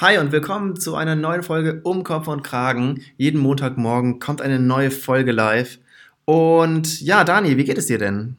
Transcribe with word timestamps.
Hi 0.00 0.16
und 0.18 0.30
willkommen 0.30 0.78
zu 0.78 0.94
einer 0.94 1.16
neuen 1.16 1.42
Folge 1.42 1.80
Um 1.82 2.04
Kopf 2.04 2.28
und 2.28 2.44
Kragen. 2.44 3.02
Jeden 3.16 3.40
Montagmorgen 3.40 4.20
kommt 4.20 4.40
eine 4.40 4.60
neue 4.60 4.92
Folge 4.92 5.32
live. 5.32 5.80
Und 6.24 7.00
ja, 7.00 7.24
Dani, 7.24 7.56
wie 7.56 7.64
geht 7.64 7.78
es 7.78 7.86
dir 7.86 7.98
denn? 7.98 8.36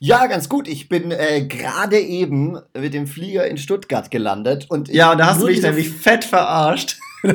Ja, 0.00 0.26
ganz 0.26 0.48
gut. 0.48 0.66
Ich 0.66 0.88
bin 0.88 1.12
äh, 1.12 1.46
gerade 1.46 2.00
eben 2.00 2.58
mit 2.76 2.94
dem 2.94 3.06
Flieger 3.06 3.46
in 3.46 3.58
Stuttgart 3.58 4.10
gelandet 4.10 4.66
und 4.68 4.88
ja, 4.88 5.12
und 5.12 5.18
da 5.18 5.26
hast 5.28 5.40
du 5.40 5.46
mich 5.46 5.62
nämlich 5.62 5.88
fett 5.88 6.24
verarscht. 6.24 6.98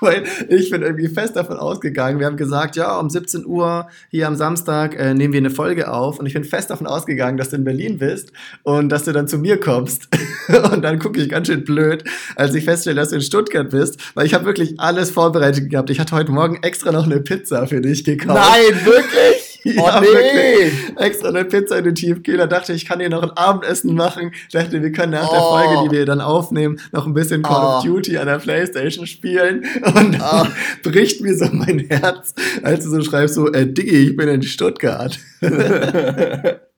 Weil 0.02 0.24
ich 0.48 0.70
bin 0.70 0.82
irgendwie 0.82 1.08
fest 1.08 1.36
davon 1.36 1.58
ausgegangen. 1.58 2.18
Wir 2.18 2.26
haben 2.26 2.36
gesagt, 2.36 2.76
ja, 2.76 2.98
um 2.98 3.10
17 3.10 3.44
Uhr 3.44 3.88
hier 4.08 4.26
am 4.26 4.36
Samstag 4.36 4.98
äh, 4.98 5.14
nehmen 5.14 5.32
wir 5.32 5.38
eine 5.38 5.50
Folge 5.50 5.92
auf. 5.92 6.18
Und 6.18 6.26
ich 6.26 6.34
bin 6.34 6.44
fest 6.44 6.70
davon 6.70 6.86
ausgegangen, 6.86 7.36
dass 7.36 7.50
du 7.50 7.56
in 7.56 7.64
Berlin 7.64 7.98
bist 7.98 8.32
und 8.62 8.88
dass 8.88 9.04
du 9.04 9.12
dann 9.12 9.28
zu 9.28 9.38
mir 9.38 9.60
kommst. 9.60 10.08
und 10.72 10.82
dann 10.82 10.98
gucke 10.98 11.20
ich 11.20 11.28
ganz 11.28 11.48
schön 11.48 11.64
blöd, 11.64 12.04
als 12.36 12.54
ich 12.54 12.64
feststelle, 12.64 12.96
dass 12.96 13.10
du 13.10 13.16
in 13.16 13.22
Stuttgart 13.22 13.70
bist. 13.70 14.00
Weil 14.14 14.26
ich 14.26 14.34
habe 14.34 14.44
wirklich 14.44 14.80
alles 14.80 15.10
vorbereitet 15.10 15.70
gehabt. 15.70 15.90
Ich 15.90 16.00
hatte 16.00 16.16
heute 16.16 16.32
Morgen 16.32 16.58
extra 16.62 16.92
noch 16.92 17.04
eine 17.04 17.20
Pizza 17.20 17.66
für 17.66 17.80
dich 17.80 18.04
gekauft. 18.04 18.40
Nein, 18.40 18.86
wirklich? 18.86 19.49
Oh 19.66 19.86
ja, 19.86 20.00
nee! 20.00 20.06
Wirklich. 20.06 20.98
Extra 20.98 21.28
eine 21.28 21.44
Pizza 21.44 21.78
in 21.78 21.84
den 21.84 21.94
Tiefkühler. 21.94 22.46
Dachte, 22.46 22.72
ich 22.72 22.86
kann 22.86 22.98
hier 22.98 23.10
noch 23.10 23.22
ein 23.22 23.30
Abendessen 23.30 23.94
machen. 23.94 24.32
Dachte, 24.52 24.82
wir 24.82 24.92
können 24.92 25.12
nach 25.12 25.28
oh. 25.28 25.32
der 25.32 25.40
Folge, 25.42 25.88
die 25.88 25.96
wir 25.98 26.06
dann 26.06 26.20
aufnehmen, 26.20 26.80
noch 26.92 27.06
ein 27.06 27.14
bisschen 27.14 27.42
Call 27.42 27.62
oh. 27.62 27.76
of 27.78 27.84
Duty 27.84 28.18
an 28.18 28.26
der 28.26 28.38
Playstation 28.38 29.06
spielen. 29.06 29.64
Und 29.82 30.18
oh. 30.20 30.46
bricht 30.82 31.20
mir 31.20 31.36
so 31.36 31.46
mein 31.52 31.80
Herz, 31.80 32.34
als 32.62 32.84
du 32.84 32.90
so 32.90 33.02
schreibst, 33.02 33.34
so, 33.34 33.52
äh, 33.52 33.66
Diggi, 33.66 34.10
ich 34.10 34.16
bin 34.16 34.28
in 34.28 34.42
Stuttgart. 34.42 35.18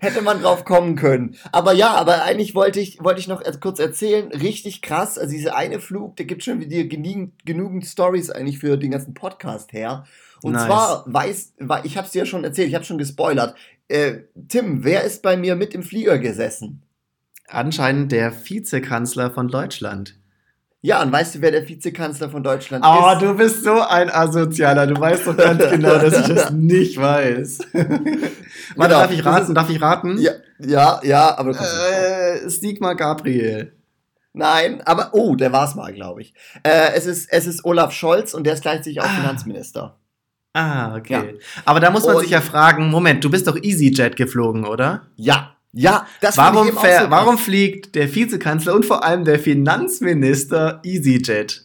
hätte 0.00 0.22
man 0.22 0.40
drauf 0.40 0.64
kommen 0.64 0.96
können. 0.96 1.36
Aber 1.52 1.72
ja, 1.72 1.94
aber 1.94 2.24
eigentlich 2.24 2.54
wollte 2.54 2.80
ich, 2.80 3.02
wollte 3.04 3.20
ich 3.20 3.28
noch 3.28 3.42
kurz 3.60 3.78
erzählen, 3.78 4.28
richtig 4.28 4.82
krass, 4.82 5.18
also 5.18 5.30
diese 5.30 5.54
eine 5.54 5.78
Flug, 5.78 6.16
der 6.16 6.26
gibt 6.26 6.42
schon 6.42 6.60
wieder 6.60 6.84
genügend, 6.84 7.44
genügend 7.44 7.84
Stories 7.84 8.30
eigentlich 8.30 8.58
für 8.58 8.76
den 8.76 8.90
ganzen 8.90 9.14
Podcast 9.14 9.72
her. 9.72 10.04
Und 10.42 10.52
nice. 10.52 10.66
zwar 10.66 11.04
weiß, 11.06 11.54
ich 11.84 11.96
habe 11.96 12.06
es 12.06 12.12
dir 12.12 12.20
ja 12.20 12.26
schon 12.26 12.44
erzählt, 12.44 12.68
ich 12.68 12.74
habe 12.74 12.84
schon 12.84 12.98
gespoilert. 12.98 13.54
Äh, 13.88 14.20
Tim, 14.48 14.84
wer 14.84 15.04
ist 15.04 15.22
bei 15.22 15.36
mir 15.36 15.56
mit 15.56 15.74
im 15.74 15.82
Flieger 15.82 16.18
gesessen? 16.18 16.82
Anscheinend 17.48 18.12
der 18.12 18.32
Vizekanzler 18.32 19.30
von 19.30 19.48
Deutschland. 19.48 20.16
Ja, 20.82 21.02
und 21.02 21.12
weißt 21.12 21.34
du, 21.34 21.40
wer 21.42 21.50
der 21.50 21.68
Vizekanzler 21.68 22.30
von 22.30 22.42
Deutschland 22.42 22.84
oh, 22.86 23.10
ist? 23.10 23.16
Oh, 23.16 23.20
du 23.20 23.36
bist 23.36 23.64
so 23.64 23.82
ein 23.82 24.08
Asozialer. 24.08 24.86
Du 24.86 24.98
weißt 24.98 25.26
doch 25.26 25.36
ganz 25.36 25.62
genau, 25.70 25.98
dass 25.98 26.20
ich 26.20 26.34
das 26.34 26.52
nicht 26.52 26.96
weiß. 26.96 27.58
Warte, 27.72 27.98
genau. 28.76 28.88
darf 28.88 29.10
ich 29.10 29.24
raten? 29.24 29.54
Darf 29.54 29.68
ich 29.68 29.80
raten? 29.80 30.18
Ja, 30.18 30.32
ja, 30.58 31.00
ja 31.02 31.36
aber. 31.36 31.50
Äh, 31.50 32.48
Stigma 32.48 32.94
Gabriel. 32.94 33.72
Nein, 34.32 34.80
aber 34.82 35.10
oh, 35.12 35.34
der 35.34 35.52
war's 35.52 35.74
mal, 35.74 35.92
glaube 35.92 36.22
ich. 36.22 36.34
Äh, 36.62 36.92
es 36.94 37.04
ist 37.04 37.30
es 37.30 37.46
ist 37.46 37.64
Olaf 37.64 37.92
Scholz 37.92 38.32
und 38.32 38.44
der 38.44 38.54
ist 38.54 38.62
gleichzeitig 38.62 39.00
auch 39.00 39.04
ah. 39.04 39.08
Finanzminister. 39.08 39.99
Ah, 40.52 40.96
okay. 40.96 41.12
Ja. 41.12 41.62
Aber 41.64 41.80
da 41.80 41.90
muss 41.90 42.04
man 42.04 42.16
und 42.16 42.22
sich 42.22 42.30
ja 42.30 42.40
fragen, 42.40 42.90
Moment, 42.90 43.24
du 43.24 43.30
bist 43.30 43.46
doch 43.46 43.56
EasyJet 43.56 44.16
geflogen, 44.16 44.64
oder? 44.64 45.06
Ja. 45.16 45.56
Ja, 45.72 46.08
das 46.20 46.36
warum, 46.36 46.68
ich 46.68 46.74
fair, 46.74 47.04
so 47.04 47.10
warum 47.10 47.38
fliegt 47.38 47.94
der 47.94 48.12
Vizekanzler 48.12 48.74
und 48.74 48.84
vor 48.84 49.04
allem 49.04 49.24
der 49.24 49.38
Finanzminister 49.38 50.80
EasyJet? 50.84 51.64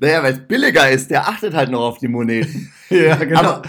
Naja, 0.00 0.22
weil 0.24 0.32
es 0.32 0.48
billiger 0.48 0.90
ist, 0.90 1.12
der 1.12 1.28
achtet 1.28 1.54
halt 1.54 1.70
noch 1.70 1.82
auf 1.82 1.98
die 1.98 2.08
Moneten. 2.08 2.72
ja, 2.90 3.14
genau. 3.16 3.38
Aber, 3.38 3.62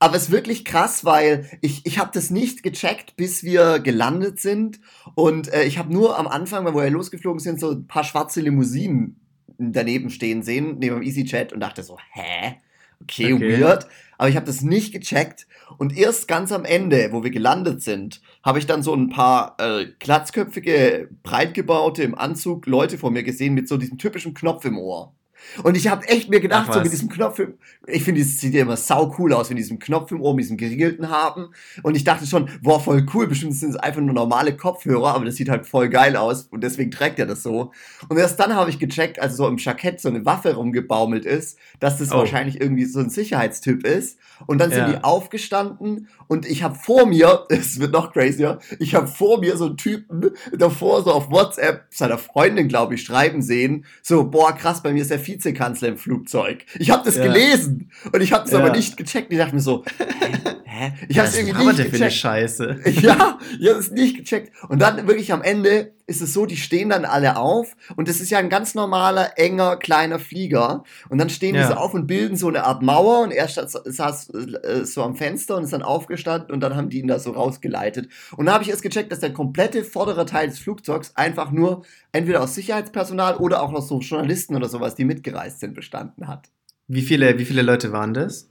aber 0.00 0.16
es 0.16 0.24
ist 0.24 0.30
wirklich 0.32 0.66
krass, 0.66 1.06
weil 1.06 1.48
ich, 1.62 1.86
ich 1.86 1.98
habe 1.98 2.10
das 2.12 2.30
nicht 2.30 2.62
gecheckt, 2.62 3.16
bis 3.16 3.42
wir 3.42 3.78
gelandet 3.78 4.38
sind. 4.38 4.80
Und 5.14 5.50
äh, 5.50 5.64
ich 5.64 5.78
habe 5.78 5.90
nur 5.90 6.18
am 6.18 6.26
Anfang, 6.26 6.66
wo 6.66 6.74
wir 6.78 6.90
losgeflogen 6.90 7.40
sind, 7.40 7.60
so 7.60 7.70
ein 7.70 7.86
paar 7.86 8.04
schwarze 8.04 8.42
Limousinen 8.42 9.18
daneben 9.56 10.10
stehen 10.10 10.42
sehen, 10.42 10.76
neben 10.78 10.96
dem 10.96 11.02
EasyJet 11.02 11.54
und 11.54 11.60
dachte 11.60 11.82
so, 11.82 11.96
hä? 12.12 12.56
Okay, 13.04 13.32
okay. 13.32 13.60
weird. 13.60 13.86
Aber 14.18 14.28
ich 14.28 14.36
habe 14.36 14.46
das 14.46 14.62
nicht 14.62 14.92
gecheckt. 14.92 15.46
Und 15.78 15.96
erst 15.96 16.28
ganz 16.28 16.52
am 16.52 16.64
Ende, 16.64 17.08
wo 17.12 17.24
wir 17.24 17.30
gelandet 17.30 17.82
sind, 17.82 18.20
habe 18.44 18.58
ich 18.58 18.66
dann 18.66 18.82
so 18.82 18.94
ein 18.94 19.08
paar 19.08 19.56
äh, 19.58 19.86
glatzköpfige, 19.98 21.08
breitgebaute 21.22 22.02
im 22.02 22.14
Anzug 22.14 22.66
Leute 22.66 22.98
vor 22.98 23.10
mir 23.10 23.22
gesehen 23.22 23.54
mit 23.54 23.68
so 23.68 23.76
diesem 23.76 23.98
typischen 23.98 24.34
Knopf 24.34 24.64
im 24.64 24.78
Ohr. 24.78 25.14
Und 25.62 25.76
ich 25.76 25.88
habe 25.88 26.06
echt 26.08 26.30
mir 26.30 26.40
gedacht, 26.40 26.66
Ach, 26.68 26.74
so 26.74 26.80
mit 26.80 26.92
diesem 26.92 27.08
Knopf 27.08 27.38
im, 27.38 27.54
ich 27.86 28.02
finde, 28.02 28.20
es 28.20 28.38
sieht 28.38 28.54
ja 28.54 28.62
immer 28.62 28.76
sau 28.76 29.14
cool 29.18 29.32
aus, 29.32 29.48
mit 29.48 29.58
diesem 29.58 29.78
Knopf 29.78 30.10
im 30.12 30.20
Ohr, 30.20 30.34
mit 30.34 30.44
diesem 30.44 30.56
geriegelten 30.56 31.10
haben. 31.10 31.48
Und 31.82 31.96
ich 31.96 32.04
dachte 32.04 32.26
schon, 32.26 32.48
boah, 32.62 32.80
voll 32.80 33.06
cool, 33.14 33.26
bestimmt 33.26 33.54
sind 33.54 33.70
es 33.70 33.76
einfach 33.76 34.00
nur 34.00 34.14
normale 34.14 34.56
Kopfhörer, 34.56 35.14
aber 35.14 35.24
das 35.24 35.36
sieht 35.36 35.48
halt 35.48 35.66
voll 35.66 35.88
geil 35.88 36.16
aus 36.16 36.48
und 36.50 36.62
deswegen 36.62 36.90
trägt 36.90 37.18
er 37.18 37.26
das 37.26 37.42
so. 37.42 37.72
Und 38.08 38.18
erst 38.18 38.38
dann 38.40 38.54
habe 38.54 38.70
ich 38.70 38.78
gecheckt, 38.78 39.20
als 39.20 39.36
so 39.36 39.46
im 39.46 39.58
Jackett 39.58 40.00
so 40.00 40.08
eine 40.08 40.24
Waffe 40.24 40.54
rumgebaumelt 40.54 41.24
ist, 41.24 41.58
dass 41.80 41.98
das 41.98 42.12
oh. 42.12 42.18
wahrscheinlich 42.18 42.60
irgendwie 42.60 42.84
so 42.84 43.00
ein 43.00 43.10
Sicherheitstyp 43.10 43.86
ist. 43.86 44.18
Und 44.46 44.58
dann 44.58 44.70
sind 44.70 44.80
ja. 44.80 44.92
die 44.92 45.04
aufgestanden 45.04 46.08
und 46.26 46.46
ich 46.46 46.62
habe 46.62 46.74
vor 46.74 47.06
mir, 47.06 47.46
es 47.48 47.78
wird 47.78 47.92
noch 47.92 48.12
crazier, 48.12 48.58
ich 48.78 48.94
habe 48.94 49.06
vor 49.06 49.40
mir 49.40 49.56
so 49.56 49.66
einen 49.66 49.76
Typen 49.76 50.30
davor 50.56 51.02
so 51.02 51.12
auf 51.12 51.30
WhatsApp 51.30 51.86
seiner 51.90 52.18
Freundin, 52.18 52.68
glaube 52.68 52.94
ich, 52.94 53.02
schreiben 53.02 53.42
sehen, 53.42 53.84
so, 54.02 54.28
boah, 54.28 54.52
krass, 54.52 54.82
bei 54.82 54.92
mir 54.92 55.02
ist 55.02 55.10
der 55.10 55.18
Vizekanzler 55.34 55.88
im 55.88 55.98
Flugzeug. 55.98 56.64
Ich 56.78 56.90
habe 56.90 57.04
das 57.04 57.16
ja. 57.16 57.24
gelesen 57.24 57.90
und 58.12 58.20
ich 58.20 58.32
habe 58.32 58.44
es 58.44 58.52
ja. 58.52 58.58
aber 58.58 58.70
nicht 58.70 58.96
gecheckt. 58.96 59.32
Ich 59.32 59.38
dachte 59.38 59.54
mir 59.54 59.60
so, 59.60 59.84
hä? 60.64 60.64
hä? 60.64 60.92
Ich 61.08 61.18
habe 61.18 61.28
es 61.28 61.36
irgendwie 61.36 61.64
nicht 61.66 61.76
gecheckt. 61.76 61.96
Für 61.96 62.02
eine 62.02 62.10
Scheiße. 62.10 62.80
Ja, 63.02 63.38
ich 63.60 63.68
habe 63.68 63.80
es 63.80 63.90
nicht 63.90 64.16
gecheckt. 64.16 64.52
Und 64.68 64.80
dann 64.80 65.06
wirklich 65.06 65.32
am 65.32 65.42
Ende 65.42 65.92
ist 66.06 66.20
es 66.20 66.32
so, 66.34 66.46
die 66.46 66.56
stehen 66.56 66.90
dann 66.90 67.04
alle 67.04 67.36
auf 67.36 67.76
und 67.96 68.08
das 68.08 68.20
ist 68.20 68.30
ja 68.30 68.38
ein 68.38 68.50
ganz 68.50 68.74
normaler, 68.74 69.38
enger, 69.38 69.76
kleiner 69.76 70.18
Flieger. 70.18 70.84
Und 71.08 71.18
dann 71.18 71.30
stehen 71.30 71.54
ja. 71.54 71.62
die 71.62 71.68
so 71.68 71.74
auf 71.74 71.94
und 71.94 72.06
bilden 72.06 72.36
so 72.36 72.48
eine 72.48 72.64
Art 72.64 72.82
Mauer 72.82 73.20
und 73.20 73.30
er 73.30 73.48
saß 73.48 74.30
äh, 74.30 74.84
so 74.84 75.02
am 75.02 75.16
Fenster 75.16 75.56
und 75.56 75.64
ist 75.64 75.72
dann 75.72 75.82
aufgestanden 75.82 76.52
und 76.52 76.60
dann 76.60 76.76
haben 76.76 76.90
die 76.90 77.00
ihn 77.00 77.08
da 77.08 77.18
so 77.18 77.30
rausgeleitet. 77.30 78.08
Und 78.36 78.46
da 78.46 78.52
habe 78.54 78.64
ich 78.64 78.70
erst 78.70 78.82
gecheckt, 78.82 79.12
dass 79.12 79.20
der 79.20 79.32
komplette 79.32 79.84
vordere 79.84 80.26
Teil 80.26 80.48
des 80.48 80.58
Flugzeugs 80.58 81.12
einfach 81.16 81.50
nur 81.50 81.84
entweder 82.12 82.42
aus 82.42 82.54
Sicherheitspersonal 82.54 83.36
oder 83.36 83.62
auch 83.62 83.72
aus 83.72 83.88
so 83.88 84.00
Journalisten 84.00 84.54
oder 84.54 84.68
sowas, 84.68 84.94
die 84.94 85.04
mitgereist 85.04 85.60
sind, 85.60 85.74
bestanden 85.74 86.28
hat. 86.28 86.50
Wie 86.86 87.02
viele, 87.02 87.38
wie 87.38 87.44
viele 87.46 87.62
Leute 87.62 87.92
waren 87.92 88.12
das? 88.12 88.50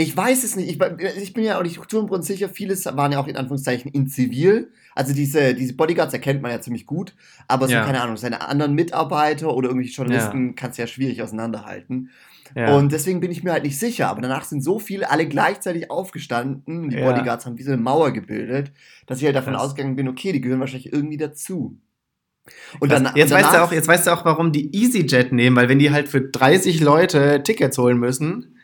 Ich 0.00 0.16
weiß 0.16 0.44
es 0.44 0.54
nicht. 0.54 0.68
Ich, 0.68 0.80
ich 1.20 1.32
bin 1.32 1.42
ja 1.42 1.58
auch 1.58 1.64
nicht 1.64 1.80
zu 1.90 2.22
sicher. 2.22 2.48
Vieles 2.48 2.86
waren 2.86 3.10
ja 3.10 3.18
auch 3.18 3.26
in 3.26 3.36
Anführungszeichen 3.36 3.90
in 3.90 4.06
Zivil. 4.06 4.70
Also 4.94 5.12
diese, 5.12 5.54
diese 5.54 5.74
Bodyguards 5.74 6.14
erkennt 6.14 6.40
man 6.40 6.52
ja 6.52 6.60
ziemlich 6.60 6.86
gut. 6.86 7.16
Aber 7.48 7.66
so, 7.66 7.72
ja. 7.72 7.84
keine 7.84 8.00
Ahnung, 8.00 8.16
seine 8.16 8.46
anderen 8.46 8.74
Mitarbeiter 8.74 9.52
oder 9.52 9.70
irgendwelche 9.70 9.96
Journalisten 9.96 10.46
ja. 10.46 10.52
kannst 10.54 10.78
du 10.78 10.82
ja 10.82 10.86
schwierig 10.86 11.20
auseinanderhalten. 11.20 12.10
Ja. 12.54 12.76
Und 12.76 12.92
deswegen 12.92 13.18
bin 13.18 13.32
ich 13.32 13.42
mir 13.42 13.50
halt 13.50 13.64
nicht 13.64 13.76
sicher. 13.76 14.08
Aber 14.08 14.20
danach 14.20 14.44
sind 14.44 14.62
so 14.62 14.78
viele 14.78 15.10
alle 15.10 15.26
gleichzeitig 15.26 15.90
aufgestanden. 15.90 16.90
Die 16.90 16.96
Bodyguards 16.96 17.44
haben 17.44 17.58
wie 17.58 17.64
so 17.64 17.72
eine 17.72 17.82
Mauer 17.82 18.12
gebildet, 18.12 18.70
dass 19.06 19.18
ich 19.18 19.24
halt 19.24 19.34
davon 19.34 19.54
Krass. 19.54 19.64
ausgegangen 19.64 19.96
bin, 19.96 20.06
okay, 20.06 20.30
die 20.30 20.40
gehören 20.40 20.60
wahrscheinlich 20.60 20.92
irgendwie 20.92 21.16
dazu. 21.16 21.76
Und 22.80 22.92
dann, 22.92 23.10
jetzt, 23.14 23.30
danach, 23.30 23.44
weißt 23.44 23.54
du 23.54 23.64
auch, 23.64 23.72
jetzt 23.72 23.88
weißt 23.88 24.06
du 24.06 24.10
auch, 24.12 24.24
warum 24.24 24.52
die 24.52 24.74
EasyJet 24.74 25.32
nehmen, 25.32 25.56
weil 25.56 25.68
wenn 25.68 25.78
die 25.78 25.90
halt 25.90 26.08
für 26.08 26.20
30 26.20 26.80
Leute 26.80 27.42
Tickets 27.42 27.78
holen 27.78 27.98
müssen, 27.98 28.54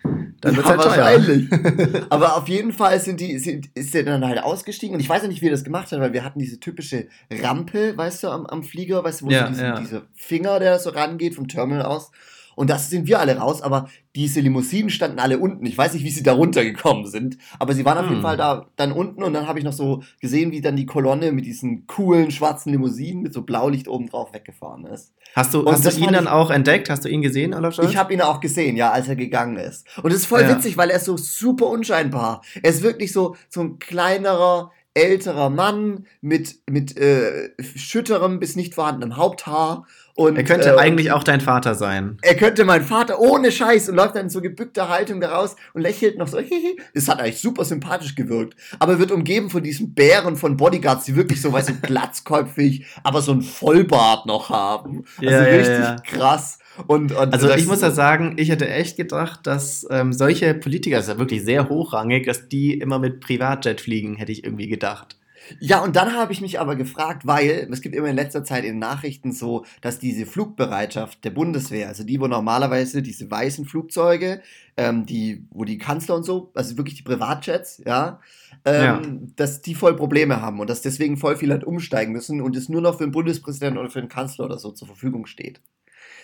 dann 0.41 0.57
wird 0.57 0.67
ja, 0.67 0.73
halt 0.73 0.85
wahrscheinlich. 0.85 1.49
Aber 2.11 2.37
auf 2.37 2.49
jeden 2.49 2.73
Fall 2.73 3.01
sind 3.01 3.21
die, 3.21 3.39
sind, 3.39 3.71
ist 3.75 3.95
der 3.95 4.03
dann 4.03 4.27
halt 4.27 4.43
ausgestiegen 4.43 4.95
und 4.95 5.01
ich 5.01 5.09
weiß 5.09 5.23
ja 5.23 5.29
nicht, 5.29 5.41
wie 5.41 5.47
er 5.47 5.53
das 5.53 5.65
gemacht 5.65 5.91
hat, 5.91 6.01
weil 6.01 6.13
wir 6.13 6.25
hatten 6.25 6.39
diese 6.39 6.61
typische 6.61 7.07
Rampe, 7.31 7.97
weißt 7.97 8.25
du, 8.25 8.29
am, 8.29 8.47
am 8.47 8.63
Flieger, 8.63 9.03
weißt 9.03 9.23
du, 9.23 9.27
wo 9.27 9.31
ja, 9.31 9.47
so 9.47 9.53
diese, 9.53 9.65
ja. 9.65 9.81
diese 9.81 10.03
Finger, 10.15 10.59
der 10.59 10.79
so 10.79 10.91
rangeht 10.91 11.35
vom 11.35 11.49
Terminal 11.49 11.87
aus. 11.87 12.11
Und 12.57 12.71
das 12.71 12.91
sind 12.91 13.07
wir 13.07 13.21
alle 13.21 13.37
raus, 13.37 13.63
aber 13.63 13.89
diese 14.15 14.41
Limousinen 14.41 14.91
standen 14.91 15.19
alle 15.19 15.39
unten. 15.39 15.67
Ich 15.67 15.77
weiß 15.77 15.95
nicht, 15.95 16.05
wie 16.05 16.11
sie 16.11 16.23
da 16.23 16.33
runtergekommen 16.33 17.07
sind, 17.07 17.39
aber 17.59 17.75
sie 17.75 17.85
waren 17.85 17.99
auf 17.99 18.05
jeden 18.05 18.17
hm. 18.17 18.23
Fall 18.23 18.37
da 18.37 18.67
dann 18.77 18.93
unten 18.93 19.23
und 19.23 19.33
dann 19.33 19.49
habe 19.49 19.59
ich 19.59 19.65
noch 19.65 19.73
so 19.73 20.03
gesehen, 20.21 20.53
wie 20.53 20.61
dann 20.61 20.77
die 20.77 20.87
Kolonne 20.87 21.33
mit 21.33 21.47
diesen 21.47 21.87
coolen 21.87 22.31
schwarzen 22.31 22.71
Limousinen 22.71 23.23
mit 23.23 23.33
so 23.33 23.43
Blaulicht 23.43 23.89
oben 23.89 24.09
drauf 24.09 24.33
weggefahren 24.33 24.87
ist. 24.87 25.13
Hast 25.35 25.53
du, 25.53 25.67
hast 25.67 25.85
du 25.85 26.01
ihn 26.01 26.13
dann 26.13 26.29
auch 26.29 26.51
entdeckt? 26.51 26.91
Hast 26.91 27.05
du 27.05 27.09
ihn 27.09 27.23
gesehen, 27.23 27.55
Olaf 27.55 27.75
Scholz? 27.75 27.91
Ich 27.91 27.97
habe 27.97 28.15
ihn 28.15 28.21
auch 28.21 28.41
gesehen, 28.41 28.77
ja, 28.77 28.93
als 28.93 29.09
er 29.09 29.17
gegangen 29.17 29.57
ist. 29.57 29.87
Und 30.03 30.13
es 30.13 30.19
ist 30.19 30.27
voll 30.27 30.43
ja. 30.43 30.57
witzig, 30.57 30.77
weil 30.77 30.91
er 30.91 30.97
ist 30.97 31.07
so 31.07 31.17
super 31.17 31.67
unscheinbar. 31.67 32.43
Er 32.63 32.71
ist 32.71 32.83
wirklich 32.83 33.13
so, 33.13 33.35
so 33.49 33.61
ein 33.63 33.81
kleinerer, 33.81 34.71
älterer 34.95 35.51
Mann 35.51 36.07
mit, 36.21 36.61
mit 36.71 36.97
äh, 36.97 37.51
schütterem 37.61 38.39
bis 38.39 38.55
nicht 38.55 38.75
vorhandenem 38.75 39.17
Haupthaar 39.17 39.87
und, 40.17 40.37
er 40.37 40.45
könnte 40.45 40.69
äh, 40.69 40.77
eigentlich 40.77 41.11
auch 41.11 41.25
dein 41.25 41.41
Vater 41.41 41.75
sein. 41.75 42.19
Er 42.23 42.37
könnte 42.37 42.65
mein 42.65 42.85
Vater 42.85 43.19
ohne 43.19 43.51
Scheiß 43.51 43.89
und 43.89 43.97
läuft 43.97 44.15
dann 44.15 44.27
in 44.27 44.31
so 44.31 44.41
gebückter 44.41 44.89
Haltung 44.89 45.21
da 45.21 45.35
raus 45.35 45.57
und 45.73 45.83
lächelt 45.83 46.19
noch 46.19 46.29
so. 46.29 46.39
Es 46.95 47.09
hat 47.09 47.19
eigentlich 47.19 47.41
super 47.41 47.65
sympathisch 47.65 48.15
gewirkt. 48.15 48.55
Aber 48.79 49.01
wird 49.01 49.11
umgeben 49.11 49.51
von 49.51 49.65
diesen 49.65 49.93
Bären 49.93 50.37
von 50.37 50.57
Bodyguards, 50.57 51.05
die 51.05 51.17
wirklich 51.17 51.43
so, 51.43 51.53
weißt 51.53 51.69
du, 51.69 51.75
glatzköpfig, 51.83 52.87
aber 53.03 53.23
so 53.23 53.33
ein 53.33 53.43
Vollbart 53.43 54.27
noch 54.27 54.51
haben. 54.51 55.05
Also 55.19 55.31
ja, 55.31 55.41
richtig 55.41 55.79
ja. 55.79 55.97
krass. 55.97 56.61
Und, 56.87 57.13
und 57.13 57.33
also 57.33 57.51
ich 57.51 57.67
muss 57.67 57.81
ja 57.81 57.91
sagen, 57.91 58.35
ich 58.37 58.51
hätte 58.51 58.69
echt 58.69 58.97
gedacht, 58.97 59.41
dass 59.45 59.87
ähm, 59.91 60.13
solche 60.13 60.55
Politiker, 60.55 60.97
das 60.97 61.07
ist 61.07 61.13
ja 61.15 61.19
wirklich 61.19 61.45
sehr 61.45 61.69
hochrangig, 61.69 62.27
dass 62.27 62.49
die 62.49 62.79
immer 62.79 63.01
mit 63.01 63.21
Privatjet 63.21 63.81
fliegen, 63.81 64.15
hätte 64.17 64.31
ich 64.31 64.45
irgendwie 64.45 64.69
gedacht. 64.69 65.17
Ja, 65.61 65.83
und 65.83 65.97
dann 65.97 66.13
habe 66.15 66.33
ich 66.33 66.41
mich 66.41 66.61
aber 66.61 66.77
gefragt, 66.77 67.27
weil 67.27 67.69
es 67.71 67.81
gibt 67.81 67.95
immer 67.95 68.09
in 68.09 68.17
letzter 68.17 68.45
Zeit 68.45 68.65
in 68.65 68.79
Nachrichten 68.79 69.33
so, 69.33 69.65
dass 69.81 69.99
diese 69.99 70.27
Flugbereitschaft 70.27 71.25
der 71.25 71.31
Bundeswehr, 71.31 71.89
also 71.89 72.05
die, 72.05 72.21
wo 72.21 72.27
normalerweise 72.27 73.03
diese 73.03 73.31
weißen 73.31 73.67
Flugzeuge, 73.67 74.43
ähm, 74.77 75.07
die, 75.07 75.47
wo 75.51 75.65
die 75.65 75.79
Kanzler 75.79 76.17
und 76.17 76.25
so, 76.25 76.51
also 76.55 76.77
wirklich 76.77 76.97
die 76.97 77.03
Privatjets, 77.03 77.83
ja, 77.87 78.21
ähm, 78.65 78.83
ja. 78.83 79.03
dass 79.37 79.63
die 79.63 79.75
voll 79.75 79.97
Probleme 79.97 80.41
haben 80.41 80.61
und 80.61 80.71
dass 80.71 80.83
deswegen 80.83 81.17
voll 81.17 81.37
viele 81.37 81.55
halt 81.55 81.65
umsteigen 81.65 82.13
müssen 82.13 82.41
und 82.41 82.57
es 82.57 82.69
nur 82.69 82.81
noch 82.81 82.99
für 82.99 83.05
den 83.05 83.13
Bundespräsidenten 83.13 83.79
oder 83.79 83.91
für 83.91 84.01
den 84.01 84.09
Kanzler 84.09 84.47
oder 84.47 84.59
so 84.59 84.73
zur 84.73 84.89
Verfügung 84.89 85.27
steht. 85.27 85.61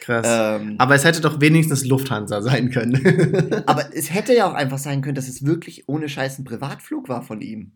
Krass. 0.00 0.26
Ähm, 0.28 0.76
aber 0.78 0.94
es 0.94 1.05
hätte 1.05 1.20
doch 1.20 1.40
wenigstens 1.40 1.84
Lufthansa 1.84 2.40
sein 2.40 2.70
können. 2.70 3.62
aber 3.66 3.94
es 3.94 4.12
hätte 4.12 4.34
ja 4.34 4.50
auch 4.50 4.55
einfach 4.55 4.78
sein 4.78 5.02
können, 5.02 5.14
dass 5.14 5.28
es 5.28 5.44
wirklich 5.44 5.88
ohne 5.88 6.08
Scheiß 6.08 6.38
ein 6.38 6.44
Privatflug 6.44 7.08
war 7.08 7.23
von 7.23 7.43
ihm. 7.43 7.73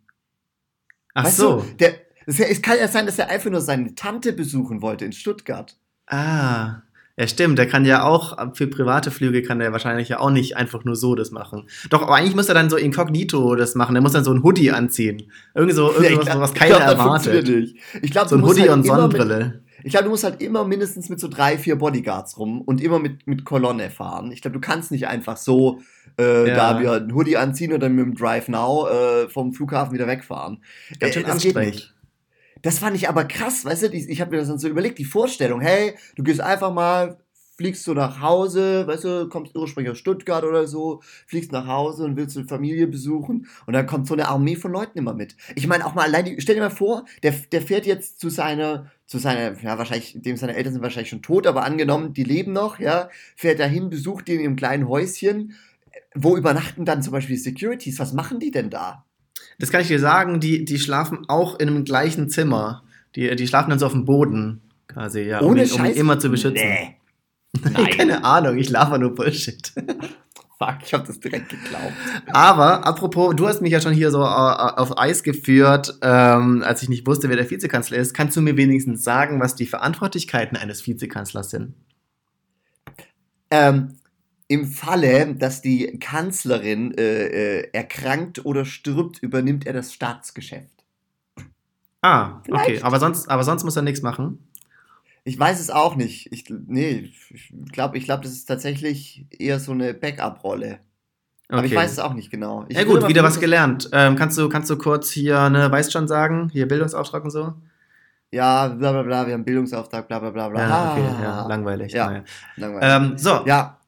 Ach 1.15 1.25
weißt 1.25 1.37
so. 1.37 1.61
Du, 1.61 1.77
der, 1.77 1.95
es 2.27 2.63
kann 2.63 2.79
ja 2.79 2.89
sein, 2.89 3.07
dass 3.07 3.19
er 3.19 3.29
einfach 3.29 3.51
nur 3.51 3.61
seine 3.61 3.95
Tante 3.95 4.33
besuchen 4.33 4.83
wollte 4.83 5.05
in 5.05 5.13
Stuttgart. 5.13 5.77
Ah. 6.07 6.83
Ja, 7.17 7.29
stimmt. 7.29 7.59
Der 7.59 7.69
kann 7.69 7.85
ja 7.85 8.03
auch, 8.03 8.37
für 8.55 8.67
private 8.67 9.13
Flüge 9.13 9.43
kann 9.43 9.61
der 9.61 9.71
wahrscheinlich 9.71 10.09
ja 10.09 10.19
auch 10.19 10.31
nicht 10.31 10.57
einfach 10.57 10.85
nur 10.85 10.97
so 10.97 11.15
das 11.15 11.31
machen. 11.31 11.69
Doch, 11.89 12.03
aber 12.03 12.17
eigentlich 12.17 12.35
muss 12.35 12.49
er 12.49 12.55
dann 12.55 12.69
so 12.69 12.77
inkognito 12.77 13.55
das 13.55 13.77
machen. 13.77 13.95
Der 13.95 14.03
muss 14.03 14.13
dann 14.13 14.25
so 14.25 14.33
ein 14.33 14.43
Hoodie 14.43 14.73
anziehen. 14.73 15.31
Irgendwie 15.55 15.77
so, 15.77 15.93
irgendwas, 15.95 16.27
ja, 16.27 16.41
was 16.41 16.55
keiner 16.55 16.77
glaub, 16.79 16.89
erwartet. 16.89 17.75
Ich 18.03 18.11
glaube, 18.11 18.29
so 18.29 18.35
ein 18.35 18.43
Hoodie 18.43 18.63
halt 18.63 18.73
und 18.73 18.85
Sonnenbrille. 18.85 19.63
Ich 19.85 19.93
glaube, 19.93 20.05
du 20.05 20.11
musst 20.11 20.25
halt 20.25 20.43
immer 20.43 20.65
mindestens 20.65 21.09
mit 21.09 21.21
so 21.21 21.29
drei, 21.29 21.57
vier 21.59 21.77
Bodyguards 21.77 22.39
rum 22.39 22.63
und 22.63 22.81
immer 22.81 22.99
mit, 22.99 23.27
mit 23.27 23.45
Kolonne 23.45 23.91
fahren. 23.91 24.33
Ich 24.33 24.41
glaube, 24.41 24.55
du 24.55 24.61
kannst 24.61 24.91
nicht 24.91 25.07
einfach 25.07 25.37
so 25.37 25.83
äh, 26.19 26.49
ja. 26.49 26.55
da 26.55 26.81
wir 26.81 26.93
einen 26.93 27.15
Hoodie 27.15 27.37
anziehen 27.37 27.73
und 27.73 27.81
dann 27.81 27.95
mit 27.95 28.05
dem 28.05 28.15
Drive 28.15 28.49
Now 28.49 28.89
äh, 28.89 29.29
vom 29.29 29.53
Flughafen 29.53 29.93
wieder 29.93 30.07
wegfahren. 30.07 30.63
Ganz 30.99 31.15
schön 31.15 31.25
äh, 31.25 31.31
anstrengend. 31.31 31.95
Das 32.63 32.79
fand 32.79 32.97
ich 32.97 33.11
aber 33.11 33.25
krass, 33.25 33.67
weißt 33.67 33.83
du, 33.83 33.87
ich 33.93 34.21
habe 34.23 34.31
mir 34.31 34.39
das 34.39 34.49
dann 34.49 34.59
so 34.59 34.69
überlegt, 34.69 34.99
die 34.99 35.05
Vorstellung, 35.05 35.61
hey, 35.61 35.95
du 36.17 36.23
gehst 36.23 36.41
einfach 36.41 36.73
mal, 36.73 37.19
fliegst 37.57 37.87
du 37.87 37.95
nach 37.95 38.21
Hause, 38.21 38.87
weißt 38.87 39.05
du, 39.05 39.29
kommst 39.29 39.55
ursprünglich 39.55 39.93
aus 39.93 39.99
Stuttgart 39.99 40.45
oder 40.45 40.67
so, 40.67 41.03
fliegst 41.27 41.53
nach 41.53 41.67
Hause 41.67 42.05
und 42.05 42.17
willst 42.17 42.37
eine 42.37 42.47
Familie 42.47 42.87
besuchen 42.87 43.49
und 43.67 43.75
dann 43.75 43.87
kommt 43.87 44.07
so 44.07 44.15
eine 44.15 44.29
Armee 44.29 44.57
von 44.57 44.73
Leuten 44.73 44.99
immer 44.99 45.15
mit. 45.15 45.37
Ich 45.55 45.67
meine 45.67 45.87
auch 45.87 45.95
mal 45.95 46.05
allein, 46.05 46.37
stell 46.39 46.55
dir 46.55 46.63
mal 46.63 46.71
vor, 46.71 47.05
der, 47.23 47.33
der 47.53 47.63
fährt 47.63 47.87
jetzt 47.87 48.19
zu 48.19 48.31
seiner, 48.31 48.91
zu 49.07 49.19
seiner, 49.19 49.61
ja 49.61 49.79
wahrscheinlich, 49.79 50.17
dem 50.21 50.37
seine 50.37 50.57
Eltern 50.57 50.73
sind 50.73 50.83
wahrscheinlich 50.83 51.11
schon 51.11 51.23
tot, 51.23 51.47
aber 51.47 51.65
angenommen, 51.65 52.13
die 52.15 52.25
leben 52.25 52.53
noch, 52.53 52.79
ja, 52.79 53.11
fährt 53.37 53.61
dahin, 53.61 53.91
besucht 53.91 54.27
die 54.27 54.35
in 54.35 54.41
ihrem 54.41 54.57
kleinen 54.57 54.89
Häuschen, 54.89 55.55
wo 56.15 56.37
übernachten 56.37 56.85
dann 56.85 57.03
zum 57.03 57.13
Beispiel 57.13 57.37
Securities? 57.37 57.99
Was 57.99 58.13
machen 58.13 58.41
die 58.41 58.51
denn 58.51 58.71
da? 58.71 59.05
Das 59.59 59.71
kann 59.71 59.81
ich 59.81 59.89
dir 59.89 60.01
sagen, 60.01 60.41
die, 60.41 60.65
die 60.65 60.79
schlafen 60.79 61.25
auch 61.29 61.59
in 61.59 61.69
einem 61.69 61.85
gleichen 61.85 62.29
Zimmer. 62.29 62.85
Die, 63.15 63.35
die 63.37 63.47
schlafen 63.47 63.71
dann 63.71 63.79
so 63.79 63.87
auf 63.87 63.93
dem 63.93 64.05
Boden, 64.05 64.63
quasi, 64.89 65.23
ja, 65.23 65.41
Ohne 65.41 65.63
um, 65.63 65.69
ihn, 65.69 65.73
um 65.73 65.85
ihn 65.85 65.93
immer 65.93 66.19
zu 66.19 66.29
beschützen. 66.31 66.67
Nee. 66.67 66.97
Nein. 67.73 67.91
Keine 67.91 68.25
Ahnung, 68.25 68.59
ich 68.59 68.71
laber 68.71 68.99
nur 68.99 69.15
Bullshit. 69.15 69.73
Fuck, 70.59 70.77
ich 70.85 70.95
hab 70.95 71.07
das 71.07 71.19
direkt 71.19 71.49
geglaubt. 71.49 71.93
Aber, 72.29 72.87
apropos, 72.87 73.35
du 73.35 73.49
hast 73.49 73.61
mich 73.61 73.73
ja 73.73 73.81
schon 73.81 73.93
hier 73.93 74.11
so 74.11 74.23
äh, 74.23 74.25
auf 74.25 74.99
Eis 74.99 75.25
geführt, 75.25 75.99
ähm, 76.01 76.63
als 76.65 76.83
ich 76.83 76.89
nicht 76.89 77.07
wusste, 77.07 77.29
wer 77.29 77.37
der 77.37 77.51
Vizekanzler 77.51 77.99
ist. 77.99 78.15
Kannst 78.15 78.37
du 78.37 78.41
mir 78.41 78.57
wenigstens 78.57 79.03
sagen, 79.03 79.41
was 79.41 79.57
die 79.57 79.67
Verantwortlichkeiten 79.67 80.57
eines 80.57 80.87
Vizekanzlers 80.87 81.51
sind? 81.51 81.75
Ähm, 83.51 83.97
im 84.55 84.67
Falle, 84.67 85.35
dass 85.35 85.63
die 85.63 85.99
Kanzlerin 85.99 86.97
äh, 86.97 87.59
äh, 87.59 87.69
erkrankt 87.73 88.45
oder 88.45 88.65
stirbt, 88.65 89.19
übernimmt 89.19 89.67
er 89.67 89.73
das 89.73 89.93
Staatsgeschäft. 89.93 90.85
Ah, 92.03 92.41
Vielleicht. 92.45 92.69
okay. 92.69 92.81
Aber 92.83 93.01
sonst, 93.01 93.29
aber 93.29 93.43
sonst 93.43 93.65
muss 93.65 93.75
er 93.75 93.83
nichts 93.83 94.03
machen? 94.03 94.39
Ich 95.25 95.39
weiß 95.39 95.59
es 95.59 95.71
auch 95.71 95.97
nicht. 95.97 96.31
Ich, 96.33 96.45
nee, 96.49 97.11
ich 97.31 97.53
glaube, 97.73 97.99
ich 97.99 98.05
glaub, 98.05 98.23
das 98.23 98.33
ist 98.33 98.45
tatsächlich 98.45 99.27
eher 99.31 99.59
so 99.59 99.73
eine 99.73 99.93
Backup-Rolle. 99.93 100.79
Okay. 101.49 101.59
Aber 101.59 101.65
ich 101.65 101.75
weiß 101.75 101.93
es 101.93 101.99
auch 101.99 102.15
nicht 102.15 102.31
genau. 102.31 102.65
Ich 102.69 102.77
ja 102.77 102.85
gut, 102.85 103.09
wieder 103.09 103.25
was 103.25 103.41
gelernt. 103.41 103.89
Ähm, 103.93 104.15
kannst, 104.15 104.39
du, 104.39 104.49
kannst 104.49 104.71
du 104.71 104.79
kurz 104.79 105.11
hier, 105.11 105.51
ne, 105.51 105.71
weißt 105.71 105.93
schon 105.93 106.07
sagen, 106.07 106.49
hier 106.53 106.69
Bildungsauftrag 106.69 107.25
und 107.25 107.31
so? 107.31 107.55
Ja, 108.31 108.69
bla 108.69 108.93
bla 108.93 109.03
bla, 109.03 109.27
wir 109.27 109.35
haben 109.35 109.45
Bildungsauftrag, 109.45 110.07
bla 110.07 110.19
bla 110.21 110.31
bla 110.31 110.49
bla. 110.49 110.61
Ja, 110.61 110.93
okay, 110.93 111.23
ja, 111.23 111.47
langweilig. 111.47 111.93
Ja, 111.93 112.07
naja. 112.07 112.25
langweilig. 112.57 113.11
Ähm, 113.11 113.19
so, 113.19 113.45
ja. 113.47 113.79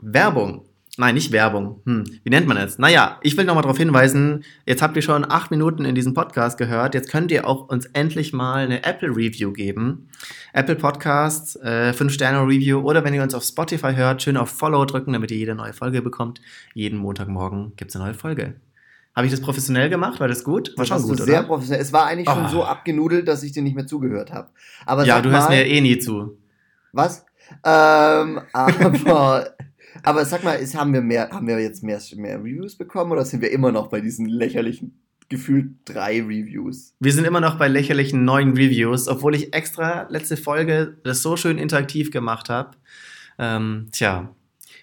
Werbung. 0.00 0.66
Nein, 0.98 1.14
nicht 1.14 1.32
Werbung. 1.32 1.80
Hm, 1.86 2.04
wie 2.22 2.28
nennt 2.28 2.46
man 2.46 2.56
es? 2.56 2.78
Naja, 2.78 3.18
ich 3.22 3.36
will 3.36 3.44
nochmal 3.44 3.62
darauf 3.62 3.78
hinweisen, 3.78 4.44
jetzt 4.66 4.82
habt 4.82 4.94
ihr 4.96 5.02
schon 5.02 5.24
acht 5.30 5.50
Minuten 5.50 5.84
in 5.84 5.94
diesem 5.94 6.12
Podcast 6.12 6.58
gehört. 6.58 6.94
Jetzt 6.94 7.08
könnt 7.08 7.30
ihr 7.30 7.46
auch 7.46 7.68
uns 7.68 7.86
endlich 7.86 8.32
mal 8.32 8.64
eine 8.64 8.84
Apple-Review 8.84 9.52
geben. 9.52 10.08
Apple 10.52 10.74
Podcasts, 10.74 11.56
äh, 11.56 11.92
5-Sterne-Review 11.96 12.80
oder 12.80 13.04
wenn 13.04 13.14
ihr 13.14 13.22
uns 13.22 13.32
auf 13.32 13.44
Spotify 13.44 13.94
hört, 13.94 14.22
schön 14.22 14.36
auf 14.36 14.50
Follow 14.50 14.84
drücken, 14.84 15.12
damit 15.12 15.30
ihr 15.30 15.38
jede 15.38 15.54
neue 15.54 15.72
Folge 15.72 16.02
bekommt. 16.02 16.40
Jeden 16.74 16.98
Montagmorgen 16.98 17.72
gibt 17.76 17.90
es 17.92 17.96
eine 17.96 18.06
neue 18.06 18.14
Folge. 18.14 18.56
Habe 19.14 19.26
ich 19.26 19.30
das 19.30 19.40
professionell 19.40 19.88
gemacht? 19.88 20.20
War 20.20 20.28
das 20.28 20.44
gut? 20.44 20.76
War 20.76 20.84
das 20.84 20.88
schon 20.88 21.08
gut, 21.08 21.18
sehr 21.18 21.38
oder? 21.38 21.46
professionell. 21.46 21.80
Es 21.80 21.92
war 21.92 22.06
eigentlich 22.06 22.28
oh. 22.28 22.34
schon 22.34 22.48
so 22.48 22.64
abgenudelt, 22.64 23.26
dass 23.26 23.42
ich 23.44 23.52
dir 23.52 23.62
nicht 23.62 23.76
mehr 23.76 23.86
zugehört 23.86 24.32
habe. 24.32 24.50
ja, 25.06 25.22
du 25.22 25.30
hörst 25.30 25.48
mir 25.48 25.64
eh 25.64 25.80
nie 25.80 25.98
zu. 25.98 26.36
Was? 26.92 27.24
Ähm, 27.64 28.40
aber, 28.52 29.54
aber 30.02 30.24
sag 30.24 30.44
mal, 30.44 30.54
ist, 30.54 30.74
haben 30.74 30.92
wir 30.92 31.02
mehr, 31.02 31.30
haben 31.30 31.46
wir 31.46 31.60
jetzt 31.60 31.82
mehr, 31.82 32.00
mehr 32.16 32.38
Reviews 32.38 32.76
bekommen 32.76 33.12
oder 33.12 33.24
sind 33.24 33.42
wir 33.42 33.50
immer 33.50 33.72
noch 33.72 33.88
bei 33.88 34.00
diesen 34.00 34.26
lächerlichen 34.26 34.98
gefühlt 35.28 35.72
drei 35.84 36.22
Reviews. 36.22 36.94
Wir 37.00 37.12
sind 37.12 37.26
immer 37.26 37.40
noch 37.40 37.58
bei 37.58 37.68
lächerlichen 37.68 38.24
neuen 38.24 38.52
Reviews, 38.52 39.08
obwohl 39.08 39.34
ich 39.34 39.52
extra 39.52 40.06
letzte 40.08 40.36
Folge 40.36 40.96
das 41.04 41.22
so 41.22 41.36
schön 41.36 41.58
interaktiv 41.58 42.10
gemacht 42.10 42.48
habe. 42.48 42.70
Ähm, 43.38 43.88
tja. 43.92 44.34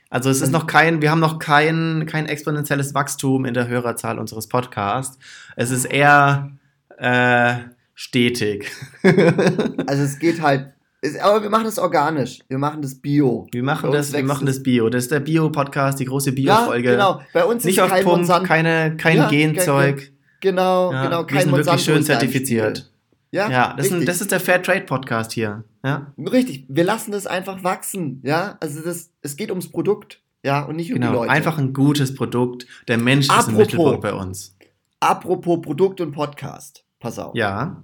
Also 0.10 0.30
es 0.30 0.42
ist 0.42 0.52
noch 0.52 0.68
kein, 0.68 1.02
wir 1.02 1.12
haben 1.12 1.20
noch 1.20 1.40
kein, 1.40 2.06
kein 2.06 2.28
exponentielles 2.28 2.94
Wachstum 2.94 3.44
in 3.44 3.54
der 3.54 3.68
Hörerzahl 3.68 4.20
unseres 4.20 4.48
Podcasts. 4.48 5.18
Es 5.56 5.72
ist 5.72 5.86
eher 5.86 6.52
äh, 6.98 7.56
stetig. 7.96 8.72
also 9.04 10.04
es 10.04 10.20
geht 10.20 10.42
halt 10.42 10.75
aber 11.22 11.44
wir 11.44 11.50
machen 11.50 11.66
das 11.66 11.78
organisch. 11.78 12.40
Wir 12.48 12.58
machen 12.58 12.82
das 12.82 12.96
Bio. 12.96 13.48
Wir 13.52 13.64
machen, 13.64 13.92
das, 13.92 14.14
wir 14.14 14.24
machen 14.24 14.48
das 14.48 14.64
Bio. 14.64 14.90
Das 14.90 15.04
ist 15.04 15.12
der 15.12 15.20
Bio-Podcast, 15.20 16.00
die 16.00 16.06
große 16.06 16.32
Bio-Folge. 16.32 16.90
Ja, 16.90 16.96
genau. 16.96 17.22
Bei 17.34 17.46
uns 17.46 17.64
Nicht 17.64 17.78
ist 17.78 17.84
auf 17.84 17.90
kein 17.90 18.04
Pump, 18.04 18.28
keine, 18.46 18.98
kein 18.98 19.18
ja, 19.18 19.30
Genzeug. 19.30 20.12
Genau, 20.42 20.92
ja, 20.92 21.04
genau. 21.04 21.24
Kein 21.26 21.36
wir 21.36 21.42
sind 21.44 21.56
wirklich 21.56 21.84
schön 21.84 22.04
zertifiziert. 22.04 22.92
Ja, 23.32 23.50
ja 23.50 23.74
das, 23.76 23.88
ist, 23.88 24.08
das 24.08 24.22
ist 24.22 24.32
der 24.32 24.40
Fair 24.40 24.62
Trade 24.62 24.82
Podcast 24.82 25.34
hier. 25.34 25.64
Ja? 25.84 26.14
Richtig. 26.18 26.66
Wir 26.70 26.84
lassen 26.84 27.12
das 27.12 27.28
einfach 27.28 27.64
wachsen. 27.64 28.22
Ja, 28.24 28.58
also 28.62 28.82
das, 28.82 29.12
es 29.22 29.36
geht 29.36 29.50
ums 29.50 29.70
Produkt. 29.72 30.22
Ja, 30.44 30.64
und 30.64 30.76
nicht 30.76 30.90
genau, 30.90 31.08
um 31.08 31.14
die 31.14 31.18
Leute. 31.20 31.32
Einfach 31.32 31.58
ein 31.58 31.74
gutes 31.74 32.14
Produkt. 32.14 32.68
Der 32.88 32.98
Mensch 32.98 33.30
apropos, 33.30 33.48
ist 33.48 33.52
im 33.52 33.58
Mittelpunkt 33.58 34.02
bei 34.02 34.14
uns. 34.14 34.56
Apropos 35.00 35.62
Produkt 35.62 36.02
und 36.02 36.12
Podcast. 36.12 36.86
Pass 37.00 37.20
auf. 37.20 37.36
Ja. 37.36 37.84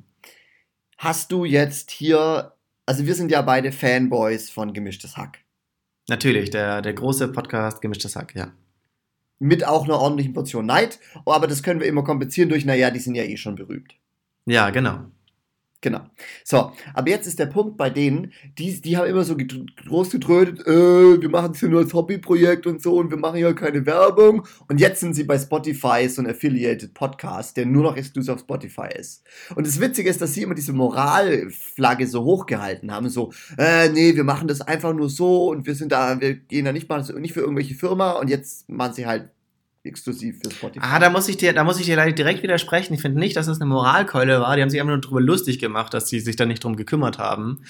Hast 0.98 1.32
du 1.32 1.46
jetzt 1.46 1.91
hier 1.91 2.53
also 2.85 3.05
wir 3.05 3.15
sind 3.15 3.31
ja 3.31 3.41
beide 3.41 3.71
Fanboys 3.71 4.50
von 4.50 4.73
Gemischtes 4.73 5.17
Hack. 5.17 5.39
Natürlich, 6.09 6.50
der, 6.50 6.81
der 6.81 6.93
große 6.93 7.27
Podcast 7.29 7.81
Gemischtes 7.81 8.15
Hack, 8.15 8.35
ja. 8.35 8.51
Mit 9.39 9.65
auch 9.65 9.85
einer 9.85 10.00
ordentlichen 10.00 10.33
Portion 10.33 10.65
Neid, 10.65 11.00
aber 11.25 11.47
das 11.47 11.63
können 11.63 11.79
wir 11.79 11.88
immer 11.88 12.03
kompensieren 12.03 12.50
durch, 12.50 12.65
naja, 12.65 12.91
die 12.91 13.00
sind 13.00 13.15
ja 13.15 13.23
eh 13.23 13.38
schon 13.38 13.55
berühmt. 13.55 13.95
Ja, 14.45 14.69
genau. 14.69 15.05
Genau. 15.81 16.01
So, 16.43 16.73
aber 16.93 17.09
jetzt 17.09 17.25
ist 17.25 17.39
der 17.39 17.47
Punkt 17.47 17.75
bei 17.75 17.89
denen, 17.89 18.31
die, 18.59 18.79
die 18.79 18.97
haben 18.97 19.09
immer 19.09 19.23
so 19.23 19.35
groß 19.35 20.11
getrödet, 20.11 20.59
äh, 20.67 21.19
wir 21.19 21.29
machen 21.29 21.53
es 21.53 21.59
hier 21.59 21.69
nur 21.69 21.79
als 21.81 21.91
Hobbyprojekt 21.91 22.67
und 22.67 22.83
so 22.83 22.97
und 22.97 23.09
wir 23.09 23.17
machen 23.17 23.39
ja 23.39 23.51
keine 23.53 23.83
Werbung. 23.88 24.45
Und 24.67 24.79
jetzt 24.79 25.00
sind 25.00 25.15
sie 25.15 25.23
bei 25.23 25.39
Spotify, 25.39 26.07
so 26.07 26.21
ein 26.21 26.29
Affiliated 26.29 26.93
Podcast, 26.93 27.57
der 27.57 27.65
nur 27.65 27.81
noch 27.81 27.97
exklusiv 27.97 28.35
auf 28.35 28.39
Spotify 28.41 28.89
ist. 28.95 29.23
Und 29.55 29.65
das 29.65 29.79
Witzige 29.79 30.07
ist, 30.07 30.21
dass 30.21 30.35
sie 30.35 30.43
immer 30.43 30.53
diese 30.53 30.71
Moralflagge 30.71 32.05
so 32.05 32.23
hochgehalten 32.23 32.91
haben, 32.91 33.09
so, 33.09 33.33
äh, 33.57 33.89
nee, 33.89 34.15
wir 34.15 34.23
machen 34.23 34.47
das 34.47 34.61
einfach 34.61 34.93
nur 34.93 35.09
so 35.09 35.50
und 35.50 35.65
wir 35.65 35.73
sind 35.73 35.91
da, 35.91 36.21
wir 36.21 36.35
gehen 36.35 36.65
da 36.65 36.73
nicht 36.73 36.89
mal, 36.89 37.01
nicht 37.19 37.33
für 37.33 37.41
irgendwelche 37.41 37.73
Firma 37.73 38.11
und 38.11 38.29
jetzt 38.29 38.69
machen 38.69 38.93
sie 38.93 39.07
halt 39.07 39.31
exklusiv 39.83 40.39
für 40.43 40.51
Spotify. 40.51 40.85
Ah, 40.85 41.00
da 41.00 41.09
muss 41.09 41.27
ich 41.27 41.38
dir, 41.38 41.53
da 41.53 41.63
muss 41.63 41.79
ich 41.79 41.85
dir 41.85 41.95
direkt 42.11 42.43
widersprechen. 42.43 42.93
Ich 42.93 43.01
finde 43.01 43.19
nicht, 43.19 43.35
dass 43.35 43.47
das 43.47 43.59
eine 43.59 43.69
Moralkeule 43.69 44.39
war. 44.41 44.55
Die 44.55 44.61
haben 44.61 44.69
sich 44.69 44.79
einfach 44.79 44.93
nur 44.93 45.01
darüber 45.01 45.21
lustig 45.21 45.59
gemacht, 45.59 45.93
dass 45.93 46.07
sie 46.07 46.19
sich 46.19 46.35
da 46.35 46.45
nicht 46.45 46.63
drum 46.63 46.75
gekümmert 46.75 47.17
haben. 47.17 47.63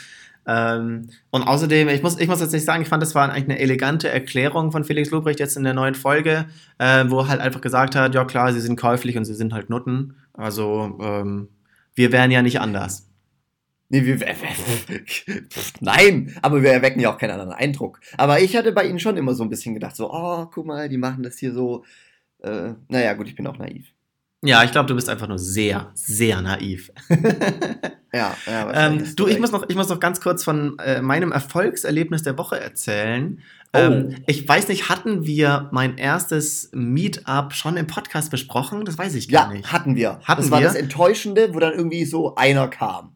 Ähm, 0.48 1.10
und 1.30 1.44
außerdem, 1.44 1.88
ich 1.90 2.02
muss, 2.02 2.20
ich 2.20 2.28
muss 2.28 2.42
jetzt 2.42 2.52
nicht 2.52 2.66
sagen, 2.66 2.82
ich 2.82 2.90
fand, 2.90 3.04
das 3.04 3.14
war 3.14 3.30
eigentlich 3.30 3.46
eine 3.46 3.60
elegante 3.60 4.10
Erklärung 4.10 4.72
von 4.72 4.84
Felix 4.84 5.12
Lobrecht 5.12 5.40
jetzt 5.40 5.56
in 5.56 5.64
der 5.64 5.74
neuen 5.74 5.96
Folge, 5.96 6.46
äh, 6.80 7.06
wo 7.08 7.20
er 7.20 7.28
halt 7.28 7.42
einfach 7.42 7.62
gesagt 7.62 7.96
hat, 7.96 8.16
ja 8.16 8.26
klar, 8.26 8.52
sie 8.52 8.60
sind 8.60 8.76
käuflich 8.76 9.18
und 9.18 9.26
sie 9.26 9.36
sind 9.36 9.54
halt 9.54 9.70
Nutten. 9.70 10.16
Also, 10.34 10.98
ähm, 11.02 11.50
wir 11.94 12.12
wären 12.12 12.32
ja 12.32 12.42
nicht 12.42 12.60
anders. 12.60 13.11
Nee, 13.92 14.06
wir, 14.06 14.20
nein, 15.82 16.34
aber 16.42 16.64
wir 16.64 16.72
erwecken 16.72 17.02
ja 17.02 17.14
auch 17.14 17.18
keinen 17.18 17.32
anderen 17.32 17.52
Eindruck. 17.52 18.00
Aber 18.18 18.40
ich 18.40 18.56
hatte 18.56 18.72
bei 18.72 18.86
ihnen 18.86 19.00
schon 19.00 19.18
immer 19.18 19.34
so 19.34 19.44
ein 19.44 19.50
bisschen 19.50 19.74
gedacht, 19.74 19.98
so, 19.98 20.10
oh, 20.12 20.46
guck 20.46 20.66
mal, 20.66 20.88
die 20.88 20.98
machen 20.98 21.24
das 21.24 21.38
hier 21.38 21.52
so. 21.54 21.84
Äh, 22.40 22.74
naja, 22.88 23.14
gut, 23.14 23.28
ich 23.28 23.36
bin 23.36 23.46
auch 23.48 23.58
naiv. 23.58 23.92
Ja, 24.44 24.64
ich 24.64 24.72
glaube, 24.72 24.88
du 24.88 24.96
bist 24.96 25.10
einfach 25.10 25.28
nur 25.28 25.38
sehr, 25.38 25.92
sehr 25.94 26.42
naiv. 26.42 26.92
Ja, 28.14 28.36
ja 28.46 28.88
ähm, 28.88 29.16
du, 29.16 29.28
ich 29.28 29.40
muss, 29.40 29.54
noch, 29.54 29.70
ich 29.70 29.76
muss 29.78 29.88
noch 29.88 30.02
ganz 30.02 30.20
kurz 30.20 30.44
von 30.44 30.78
äh, 30.80 31.02
meinem 31.02 31.32
Erfolgserlebnis 31.32 32.24
der 32.24 32.38
Woche 32.38 32.60
erzählen. 32.60 33.40
Oh. 33.74 33.78
Ähm, 33.78 34.18
ich 34.28 34.46
weiß 34.46 34.68
nicht, 34.68 34.90
hatten 34.90 35.26
wir 35.26 35.70
mein 35.72 35.98
erstes 35.98 36.70
Meetup 36.74 37.54
schon 37.54 37.78
im 37.78 37.88
Podcast 37.88 38.30
besprochen? 38.30 38.84
Das 38.84 38.98
weiß 38.98 39.16
ich 39.16 39.30
gar 39.30 39.48
Ja, 39.48 39.54
nicht. 39.54 39.72
hatten 39.72 39.96
wir. 39.96 40.20
Hatten 40.26 40.42
das 40.42 40.52
war 40.52 40.60
wir? 40.60 40.68
das 40.68 40.76
Enttäuschende, 40.76 41.54
wo 41.54 41.60
dann 41.60 41.72
irgendwie 41.74 42.04
so 42.04 42.36
einer 42.36 42.68
kam. 42.68 43.14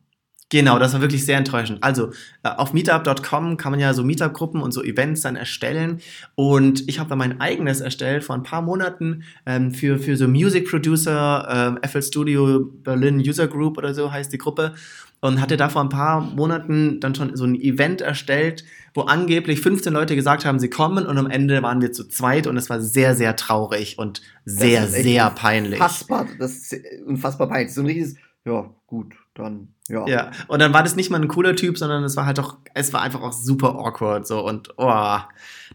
Genau, 0.56 0.80
das 0.80 0.94
war 0.94 1.02
wirklich 1.02 1.26
sehr 1.26 1.38
enttäuschend. 1.38 1.84
Also 1.84 2.12
äh, 2.44 2.48
auf 2.48 2.72
meetup.com 2.72 3.58
kann 3.58 3.74
man 3.74 3.82
ja 3.82 3.94
so 3.94 4.06
Meetup-Gruppen 4.06 4.62
und 4.62 4.72
so 4.72 4.82
Events 4.82 5.20
dann 5.20 5.36
erstellen. 5.36 6.00
Und 6.36 6.88
ich 6.88 6.98
habe 6.98 7.10
da 7.10 7.18
mein 7.18 7.42
eigenes 7.42 7.82
erstellt 7.82 8.24
vor 8.24 8.36
ein 8.36 8.44
paar 8.44 8.62
Monaten 8.62 9.24
ähm, 9.46 9.74
für, 9.74 10.00
für 10.00 10.16
so 10.16 10.30
Music 10.30 10.70
Producer, 10.70 11.76
ähm, 11.76 11.80
FL 11.86 12.02
Studio 12.02 12.72
Berlin 12.72 13.18
User 13.20 13.50
Group 13.50 13.78
oder 13.78 13.94
so 13.94 14.14
heißt 14.14 14.32
die 14.32 14.38
Gruppe. 14.38 14.76
Und 15.20 15.42
hatte 15.42 15.58
da 15.58 15.68
vor 15.68 15.82
ein 15.82 15.90
paar 15.90 16.22
Monaten 16.22 17.02
dann 17.02 17.16
schon 17.16 17.36
so 17.36 17.44
ein 17.44 17.56
Event 17.56 18.00
erstellt, 18.00 18.64
wo 18.94 19.02
angeblich 19.02 19.60
15 19.60 19.92
Leute 19.92 20.16
gesagt 20.16 20.46
haben, 20.46 20.60
sie 20.60 20.70
kommen 20.70 21.06
und 21.06 21.18
am 21.18 21.30
Ende 21.30 21.62
waren 21.64 21.82
wir 21.82 21.92
zu 21.92 22.08
zweit 22.08 22.48
und 22.48 22.56
es 22.56 22.70
war 22.70 22.80
sehr, 22.80 23.14
sehr 23.14 23.36
traurig 23.36 24.00
und 24.00 24.22
sehr, 24.46 24.88
sehr 24.88 25.32
peinlich. 25.32 25.82
Unfassbar, 25.82 26.28
das 26.40 26.72
ist 26.72 26.76
unfassbar 27.06 27.50
peinlich. 27.50 27.74
So 27.74 27.82
ein 27.82 27.88
richtiges, 27.88 28.16
ja, 28.46 28.70
gut, 28.88 29.16
dann, 29.36 29.68
ja. 29.90 30.08
Ja, 30.08 30.32
und 30.48 30.62
dann 30.62 30.74
war 30.74 30.82
das 30.82 30.96
nicht 30.96 31.12
mal 31.12 31.22
ein 31.22 31.28
cooler 31.28 31.56
Typ, 31.56 31.78
sondern 31.78 32.04
es 32.06 32.16
war 32.16 32.26
halt 32.26 32.38
doch, 32.38 32.58
es 32.74 32.94
war 32.94 33.02
einfach 33.02 33.22
auch 33.22 33.34
super 33.34 33.76
awkward 33.76 34.26
so 34.26 34.44
und 34.46 34.70
oh, 34.78 34.86
da 34.86 35.28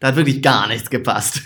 hat 0.02 0.16
wirklich 0.16 0.42
gar 0.42 0.66
nichts 0.66 0.88
gepasst. 0.88 1.42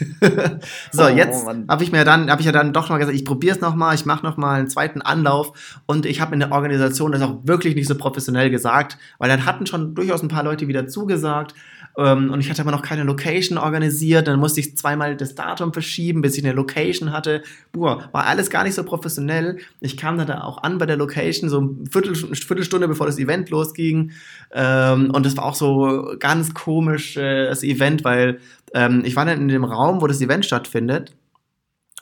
so, 0.93 1.05
Oh, 1.05 1.09
jetzt 1.09 1.45
Mann. 1.45 1.67
habe 1.69 1.83
ich 1.83 1.91
mir 1.91 2.05
dann, 2.05 2.31
habe 2.31 2.41
ich 2.41 2.47
ja 2.47 2.53
dann 2.53 2.73
doch 2.73 2.89
mal 2.89 2.99
gesagt, 2.99 3.17
ich 3.17 3.25
probiere 3.25 3.57
es 3.57 3.61
nochmal, 3.61 3.97
ich 3.97 4.07
mache 4.07 4.25
nochmal 4.25 4.61
einen 4.61 4.69
zweiten 4.69 5.03
Anlauf 5.03 5.81
und 5.87 6.07
ich 6.07 6.21
habe 6.21 6.35
in 6.35 6.41
der 6.41 6.53
Organisation 6.53 7.11
das 7.13 7.21
auch 7.23 7.41
wirklich 7.43 7.75
nicht 7.75 7.89
so 7.89 7.97
professionell 7.97 8.49
gesagt, 8.49 8.97
weil 9.19 9.29
dann 9.29 9.45
hatten 9.45 9.67
schon 9.67 9.95
durchaus 9.97 10.23
ein 10.23 10.29
paar 10.29 10.45
Leute 10.45 10.69
wieder 10.69 10.87
zugesagt 10.87 11.55
ähm, 11.97 12.31
und 12.31 12.41
ich 12.41 12.51
hatte 12.51 12.63
aber 12.63 12.73
noch 12.73 12.83
keine 12.83 13.05
Location 13.05 13.59
organisiert, 13.59 14.27
dann 14.27 14.41
musste 14.41 14.61
ich 14.61 14.77
zweimal 14.77 15.17
das 15.17 15.35
Datum 15.35 15.73
verschieben, 15.73 16.23
bis 16.23 16.37
ich 16.37 16.45
eine 16.45 16.55
Location 16.55 17.13
hatte. 17.13 17.43
Boah, 17.73 18.09
war 18.13 18.27
alles 18.27 18.51
gar 18.51 18.65
nicht 18.65 18.75
so 18.75 18.85
professionell. 18.85 19.59
Ich 19.81 19.97
kam 19.97 20.19
dann 20.19 20.27
da 20.27 20.43
auch 20.43 20.63
an 20.63 20.79
bei 20.79 20.87
der 20.87 20.97
Location, 20.97 21.49
so 21.49 21.61
eine 21.61 21.71
Viertel, 21.91 22.15
Viertelstunde 22.17 22.89
bevor 22.89 23.07
das 23.07 23.19
Event 23.19 23.51
losging. 23.51 24.13
Ähm, 24.53 25.11
und 25.11 25.25
das 25.25 25.37
war 25.37 25.45
auch 25.45 25.55
so 25.55 26.17
ganz 26.19 26.53
komisch, 26.55 27.17
äh, 27.17 27.47
das 27.47 27.63
Event, 27.63 28.05
weil 28.05 28.41
ähm, 28.73 29.03
ich 29.05 29.15
war 29.15 29.25
dann 29.25 29.41
in 29.41 29.49
dem 29.49 29.65
Raum, 29.65 30.01
wo 30.01 30.07
das 30.07 30.21
Event 30.21 30.45
stattfindet. 30.45 31.13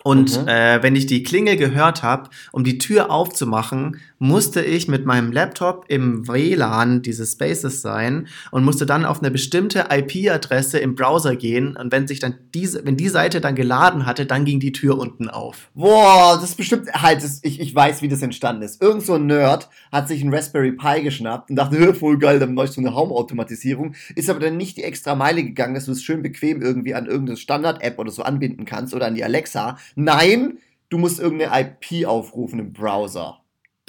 Und 0.05 0.41
Mhm. 0.43 0.49
äh, 0.49 0.83
wenn 0.83 0.97
ich 0.97 1.07
die 1.07 1.23
Klingel 1.23 1.57
gehört 1.57 2.03
habe, 2.03 2.31
um 2.51 2.65
die 2.65 2.79
Tür 2.79 3.11
aufzumachen, 3.11 3.99
musste 4.19 4.63
ich 4.63 4.87
mit 4.87 5.05
meinem 5.05 5.33
Laptop 5.33 5.85
im 5.89 6.29
WLAN 6.29 7.03
dieses 7.03 7.33
Spaces 7.33 7.83
sein 7.83 8.29
und 8.53 8.65
musste 8.65 8.87
dann 8.87 9.05
auf 9.05 9.19
eine 9.21 9.31
bestimmte 9.33 9.87
IP-Adresse 9.91 10.79
im 10.79 10.95
Browser 10.95 11.35
gehen. 11.35 11.77
Und 11.77 11.91
wenn 11.91 12.07
sich 12.07 12.21
dann 12.21 12.35
diese, 12.55 12.85
wenn 12.87 12.97
die 12.97 13.09
Seite 13.09 13.41
dann 13.41 13.57
geladen 13.57 14.07
hatte, 14.07 14.25
dann 14.27 14.45
ging 14.45 14.61
die 14.61 14.71
Tür 14.73 14.99
unten 14.99 15.29
auf. 15.29 15.71
Boah, 15.75 16.37
das 16.41 16.51
ist 16.51 16.57
bestimmt, 16.57 16.93
halt, 16.93 17.23
das, 17.23 17.41
ich, 17.43 17.59
ich 17.61 17.75
weiß, 17.75 18.01
wie 18.03 18.09
das 18.09 18.23
entstanden 18.23 18.63
ist. 18.63 18.81
Irgend 18.81 19.03
so 19.05 19.15
ein 19.15 19.27
Nerd 19.27 19.69
hat 19.91 20.07
sich 20.09 20.23
einen 20.23 20.33
Raspberry 20.33 20.73
Pi 20.73 21.03
geschnappt 21.03 21.51
und 21.51 21.57
dachte, 21.57 21.77
"Hö, 21.79 21.93
voll 21.93 22.19
geil, 22.19 22.39
dann 22.39 22.55
mache 22.55 22.67
ich 22.67 22.73
so 22.73 22.81
eine 22.81 22.95
Home-Automatisierung. 22.95 23.95
Ist 24.15 24.31
aber 24.31 24.41
dann 24.41 24.57
nicht 24.57 24.77
die 24.77 24.85
extra 24.85 25.15
Meile 25.15 25.43
gegangen, 25.43 25.75
dass 25.75 25.87
du 25.87 25.93
es 25.93 26.03
schön 26.03 26.23
bequem 26.23 26.63
irgendwie 26.63 26.95
an 26.95 27.07
irgendeine 27.07 27.37
Standard-App 27.37 27.99
oder 27.99 28.11
so 28.13 28.23
anbinden 28.23 28.65
kannst 28.67 28.95
oder 28.95 29.07
an 29.07 29.15
die 29.15 29.25
Alexa. 29.25 29.79
Nein, 29.95 30.59
du 30.89 30.99
musst 30.99 31.21
irgendeine 31.21 31.71
IP 31.91 32.07
aufrufen 32.07 32.59
im 32.59 32.73
Browser. 32.73 33.42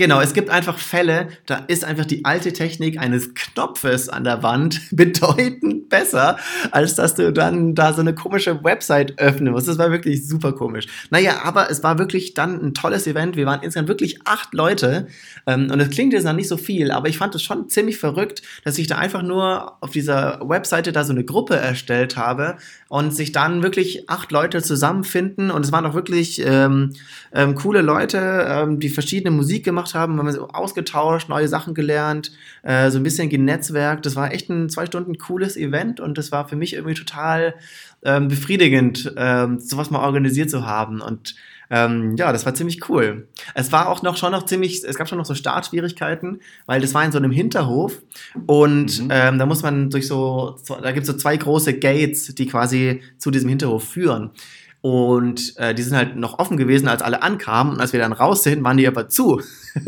Genau, 0.04 0.20
es 0.20 0.34
gibt 0.34 0.50
einfach 0.50 0.80
Fälle, 0.80 1.30
da 1.46 1.64
ist 1.70 1.86
einfach 1.86 2.04
die 2.04 2.26
alte 2.26 2.52
Technik 2.52 3.00
eines 3.00 3.36
Knopfes 3.36 4.10
an 4.10 4.26
der 4.26 4.44
Wand 4.44 4.82
bedeutend 4.92 5.88
besser, 5.88 6.36
als 6.72 6.96
dass 6.96 7.16
du 7.16 7.32
dann 7.32 7.74
da 7.74 7.94
so 7.94 8.02
eine 8.02 8.14
komische 8.14 8.66
Website 8.66 9.18
öffnen 9.18 9.54
musst. 9.54 9.70
Das 9.70 9.78
war 9.78 9.92
wirklich 9.92 10.28
super 10.28 10.52
komisch. 10.52 10.88
Naja, 11.10 11.44
aber 11.44 11.72
es 11.72 11.84
war 11.84 12.00
wirklich 12.00 12.34
dann 12.34 12.62
ein 12.62 12.74
tolles 12.74 13.08
Event. 13.08 13.38
Wir 13.38 13.46
waren 13.46 13.62
insgesamt 13.64 13.88
wirklich 13.88 14.20
acht 14.26 14.54
Leute 14.54 15.08
ähm, 15.48 15.72
und 15.72 15.80
es 15.80 15.90
klingt 15.90 16.12
jetzt 16.12 16.26
noch 16.26 16.34
nicht 16.34 16.50
so 16.50 16.58
viel, 16.58 16.92
aber 16.92 17.08
ich 17.08 17.18
fand 17.18 17.34
es 17.36 17.42
schon 17.42 17.70
ziemlich 17.70 17.98
verrückt, 17.98 18.42
dass 18.66 18.78
ich 18.78 18.88
da 18.88 18.98
einfach 18.98 19.22
nur 19.22 19.82
auf 19.82 19.92
dieser 19.92 20.42
Webseite 20.44 20.92
da 20.92 21.06
so 21.06 21.14
eine 21.14 21.24
Gruppe 21.24 21.56
erstellt 21.56 22.18
habe 22.18 22.58
und 22.90 23.16
sich 23.16 23.32
dann 23.32 23.64
wirklich 23.64 24.10
acht 24.10 24.34
Leute 24.34 24.62
zusammenfinden 24.62 25.50
und 25.50 25.64
es 25.64 25.72
waren 25.72 25.86
auch 25.86 25.94
wirklich 25.94 26.46
ähm, 26.46 26.92
ähm, 27.32 27.56
coole 27.56 27.82
Leute, 27.82 28.46
ähm, 28.50 28.82
die 28.82 28.90
verschiedene 28.90 29.32
Musik 29.32 29.64
gemacht 29.64 29.93
haben, 29.96 30.18
haben 30.18 30.26
wir 30.26 30.34
so 30.34 30.48
ausgetauscht, 30.50 31.30
neue 31.30 31.48
Sachen 31.48 31.74
gelernt, 31.74 32.32
äh, 32.64 32.90
so 32.90 32.98
ein 33.00 33.04
bisschen 33.04 33.30
genetzwerkt. 33.30 34.06
Das 34.06 34.16
war 34.16 34.32
echt 34.32 34.50
ein 34.50 34.70
zwei 34.70 34.86
Stunden 34.86 35.18
cooles 35.18 35.58
Event 35.58 36.00
und 36.00 36.18
das 36.18 36.32
war 36.32 36.48
für 36.48 36.56
mich 36.56 36.74
irgendwie 36.74 36.96
total 36.96 37.56
ähm, 38.04 38.28
befriedigend, 38.28 39.14
ähm, 39.18 39.60
sowas 39.60 39.90
mal 39.90 40.04
organisiert 40.04 40.50
zu 40.50 40.66
haben 40.66 41.02
und 41.02 41.36
ähm, 41.70 42.16
ja, 42.18 42.32
das 42.32 42.46
war 42.46 42.54
ziemlich 42.54 42.88
cool. 42.90 43.28
Es 43.56 43.72
war 43.72 43.90
auch 43.90 44.04
noch 44.04 44.16
schon 44.18 44.32
noch 44.32 44.46
ziemlich, 44.46 44.84
es 44.84 44.96
gab 44.96 45.08
schon 45.10 45.18
noch 45.18 45.26
so 45.26 45.34
Startschwierigkeiten, 45.34 46.40
weil 46.68 46.82
das 46.82 46.94
war 46.94 47.04
in 47.04 47.12
so 47.12 47.18
einem 47.18 47.32
Hinterhof 47.32 48.00
und 48.46 49.02
Mhm. 49.02 49.08
ähm, 49.10 49.40
da 49.40 49.46
muss 49.48 49.64
man 49.64 49.90
durch 49.90 50.06
so, 50.08 50.58
so 50.62 50.76
da 50.76 50.92
gibt 50.92 51.08
es 51.08 51.12
so 51.12 51.18
zwei 51.18 51.36
große 51.36 51.80
Gates, 51.80 52.36
die 52.36 52.46
quasi 52.46 53.02
zu 53.18 53.32
diesem 53.32 53.50
Hinterhof 53.50 53.84
führen. 53.88 54.32
Und 54.86 55.56
äh, 55.58 55.74
die 55.74 55.82
sind 55.82 55.96
halt 55.96 56.18
noch 56.18 56.40
offen 56.40 56.58
gewesen, 56.58 56.90
als 56.90 57.02
alle 57.02 57.24
ankamen. 57.24 57.72
Und 57.76 57.80
als 57.80 57.94
wir 57.94 58.02
dann 58.02 58.12
raus 58.12 58.44
sind, 58.44 58.62
waren 58.66 58.76
die 58.76 58.86
aber 58.86 59.08
zu. 59.08 59.42
das 59.76 59.86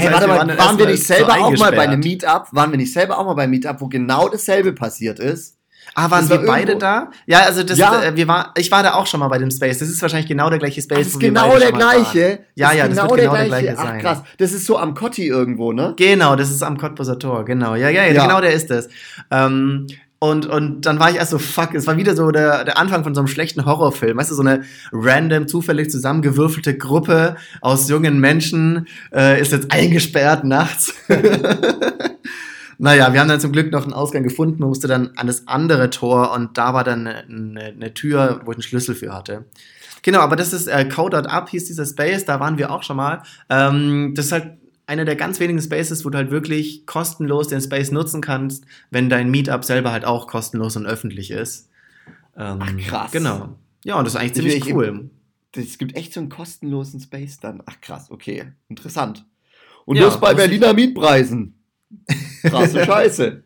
hey, 0.00 0.10
warte 0.12 0.26
mal, 0.28 0.38
waren, 0.38 0.48
erst 0.48 0.78
wir 0.78 0.86
nicht 0.86 1.06
selber 1.06 1.34
auch 1.34 1.54
mal 1.58 1.72
bei 1.72 1.82
einem. 1.82 2.00
Meetup? 2.00 2.46
Waren 2.52 2.70
wir 2.70 2.78
nicht 2.78 2.90
selber 2.94 3.18
auch 3.18 3.26
mal 3.26 3.34
bei 3.34 3.42
einem 3.42 3.50
Meetup, 3.50 3.78
wo 3.82 3.88
genau 3.88 4.30
dasselbe 4.30 4.72
passiert 4.72 5.18
ist? 5.18 5.58
Ah, 5.94 6.10
waren 6.10 6.26
Das 6.26 6.40
wir 6.40 6.46
beide 6.46 6.72
irgendwo- 6.72 6.80
da? 6.86 7.10
Ja, 7.26 7.40
also 7.40 7.62
das, 7.62 7.76
Ja. 7.76 8.02
Äh, 8.02 8.16
wir 8.16 8.26
war, 8.26 8.54
ich 8.56 8.70
war 8.70 8.82
da 8.82 8.94
auch 8.94 9.06
schon 9.06 9.20
mal 9.20 9.28
bei 9.28 9.36
dem 9.38 9.50
Space. 9.50 9.78
Das 9.78 9.88
ist 9.90 10.00
wahrscheinlich 10.00 10.26
genau 10.28 10.48
der 10.48 10.58
gleiche 10.58 10.80
Space. 10.80 10.98
Das 10.98 11.06
ist 11.08 11.16
wo 11.16 11.20
wir 11.20 11.28
genau 11.28 11.48
beide 11.48 11.60
der 11.60 11.72
waren. 11.72 11.78
gleiche. 11.80 12.38
Ja, 12.54 12.72
ja, 12.72 12.88
das 12.88 12.96
wird 12.96 13.08
genau 13.20 13.34
der 13.36 13.44
gleiche 13.46 13.74
Ach 13.78 13.82
sein. 13.84 14.00
krass, 14.00 14.22
das 14.38 14.52
ist 14.52 14.64
so 14.64 14.78
am 14.78 14.94
Kotti 14.94 15.26
irgendwo, 15.26 15.72
ne? 15.72 15.92
Genau, 15.98 16.34
das 16.34 16.50
ist 16.50 16.62
am 16.62 16.78
Cottbuser 16.78 17.18
Tor, 17.18 17.44
genau. 17.44 17.74
Ja, 17.74 17.90
ja, 17.90 18.04
ja, 18.06 18.12
Ja. 18.14 18.22
genau 18.26 18.40
der 18.40 18.52
ist 18.54 18.70
es. 18.70 18.88
Ähm, 19.30 19.86
und, 20.18 20.46
und 20.46 20.86
dann 20.86 20.98
war 20.98 21.10
ich 21.10 21.16
erst 21.16 21.30
so, 21.30 21.38
fuck, 21.38 21.74
es 21.74 21.86
war 21.86 21.98
wieder 21.98 22.16
so 22.16 22.30
der, 22.30 22.64
der 22.64 22.78
Anfang 22.78 23.04
von 23.04 23.14
so 23.14 23.20
einem 23.20 23.28
schlechten 23.28 23.66
Horrorfilm. 23.66 24.16
Weißt 24.16 24.30
du, 24.30 24.34
so 24.34 24.42
eine 24.42 24.62
random, 24.90 25.46
zufällig 25.46 25.90
zusammengewürfelte 25.90 26.76
Gruppe 26.76 27.36
aus 27.60 27.88
jungen 27.90 28.18
Menschen 28.18 28.86
äh, 29.12 29.38
ist 29.40 29.52
jetzt 29.52 29.70
eingesperrt 29.72 30.44
nachts. 30.44 30.94
naja, 32.78 33.12
wir 33.12 33.20
haben 33.20 33.28
dann 33.28 33.40
zum 33.40 33.52
Glück 33.52 33.70
noch 33.70 33.84
einen 33.84 33.92
Ausgang 33.92 34.22
gefunden. 34.22 34.60
Man 34.60 34.70
musste 34.70 34.88
dann 34.88 35.10
an 35.16 35.26
das 35.26 35.48
andere 35.48 35.90
Tor 35.90 36.32
und 36.32 36.56
da 36.56 36.72
war 36.72 36.82
dann 36.82 37.06
eine, 37.06 37.74
eine, 37.76 37.92
Tür, 37.92 38.40
wo 38.46 38.52
ich 38.52 38.56
einen 38.56 38.62
Schlüssel 38.62 38.94
für 38.94 39.12
hatte. 39.12 39.44
Genau, 40.00 40.20
aber 40.20 40.36
das 40.36 40.54
ist 40.54 40.66
äh, 40.66 40.88
Code.up, 40.88 41.50
hieß 41.50 41.66
dieser 41.66 41.84
Space, 41.84 42.24
da 42.24 42.40
waren 42.40 42.56
wir 42.56 42.70
auch 42.70 42.84
schon 42.84 42.96
mal. 42.96 43.22
Ähm, 43.50 44.14
das 44.14 44.26
ist 44.26 44.32
halt 44.32 44.52
einer 44.86 45.04
der 45.04 45.16
ganz 45.16 45.40
wenigen 45.40 45.60
Spaces, 45.60 46.04
wo 46.04 46.10
du 46.10 46.18
halt 46.18 46.30
wirklich 46.30 46.86
kostenlos 46.86 47.48
den 47.48 47.60
Space 47.60 47.90
nutzen 47.90 48.20
kannst, 48.20 48.64
wenn 48.90 49.08
dein 49.08 49.30
Meetup 49.30 49.64
selber 49.64 49.90
halt 49.92 50.04
auch 50.04 50.26
kostenlos 50.28 50.76
und 50.76 50.86
öffentlich 50.86 51.30
ist. 51.30 51.68
Ähm, 52.36 52.58
Ach, 52.60 52.76
krass. 52.86 53.12
Genau. 53.12 53.56
Ja, 53.84 53.98
und 53.98 54.04
das 54.04 54.14
ist 54.14 54.20
eigentlich 54.20 54.34
ziemlich 54.34 54.56
ich- 54.66 54.74
cool. 54.74 55.10
Es 55.56 55.78
gibt 55.78 55.96
echt 55.96 56.12
so 56.12 56.20
einen 56.20 56.28
kostenlosen 56.28 57.00
Space 57.00 57.40
dann. 57.40 57.62
Ach 57.64 57.80
krass, 57.80 58.10
okay. 58.10 58.52
Interessant. 58.68 59.24
Und 59.86 59.96
Ja, 59.96 60.04
das 60.04 60.20
bei 60.20 60.32
ich- 60.32 60.36
Berliner 60.36 60.74
Mietpreisen. 60.74 61.54
Krasse 62.42 62.84
Scheiße. 62.84 63.42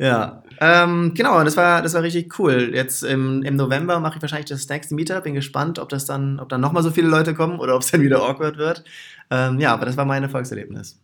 Ja. 0.00 0.42
Ähm, 0.60 1.12
genau, 1.14 1.44
das 1.44 1.58
war, 1.58 1.82
das 1.82 1.92
war 1.92 2.02
richtig 2.02 2.38
cool. 2.38 2.70
Jetzt 2.74 3.02
im, 3.02 3.42
im 3.42 3.56
November 3.56 4.00
mache 4.00 4.16
ich 4.16 4.22
wahrscheinlich 4.22 4.48
das 4.48 4.66
nächste 4.68 4.94
Meetup. 4.94 5.24
Bin 5.24 5.34
gespannt, 5.34 5.78
ob 5.78 5.90
das 5.90 6.06
dann, 6.06 6.40
ob 6.40 6.48
dann 6.48 6.62
nochmal 6.62 6.82
so 6.82 6.90
viele 6.90 7.08
Leute 7.08 7.34
kommen 7.34 7.60
oder 7.60 7.76
ob 7.76 7.82
es 7.82 7.90
dann 7.90 8.00
wieder 8.00 8.22
awkward 8.22 8.56
wird. 8.56 8.82
Ähm, 9.30 9.60
ja, 9.60 9.74
aber 9.74 9.84
das 9.84 9.98
war 9.98 10.06
mein 10.06 10.22
Erfolgserlebnis. 10.22 10.98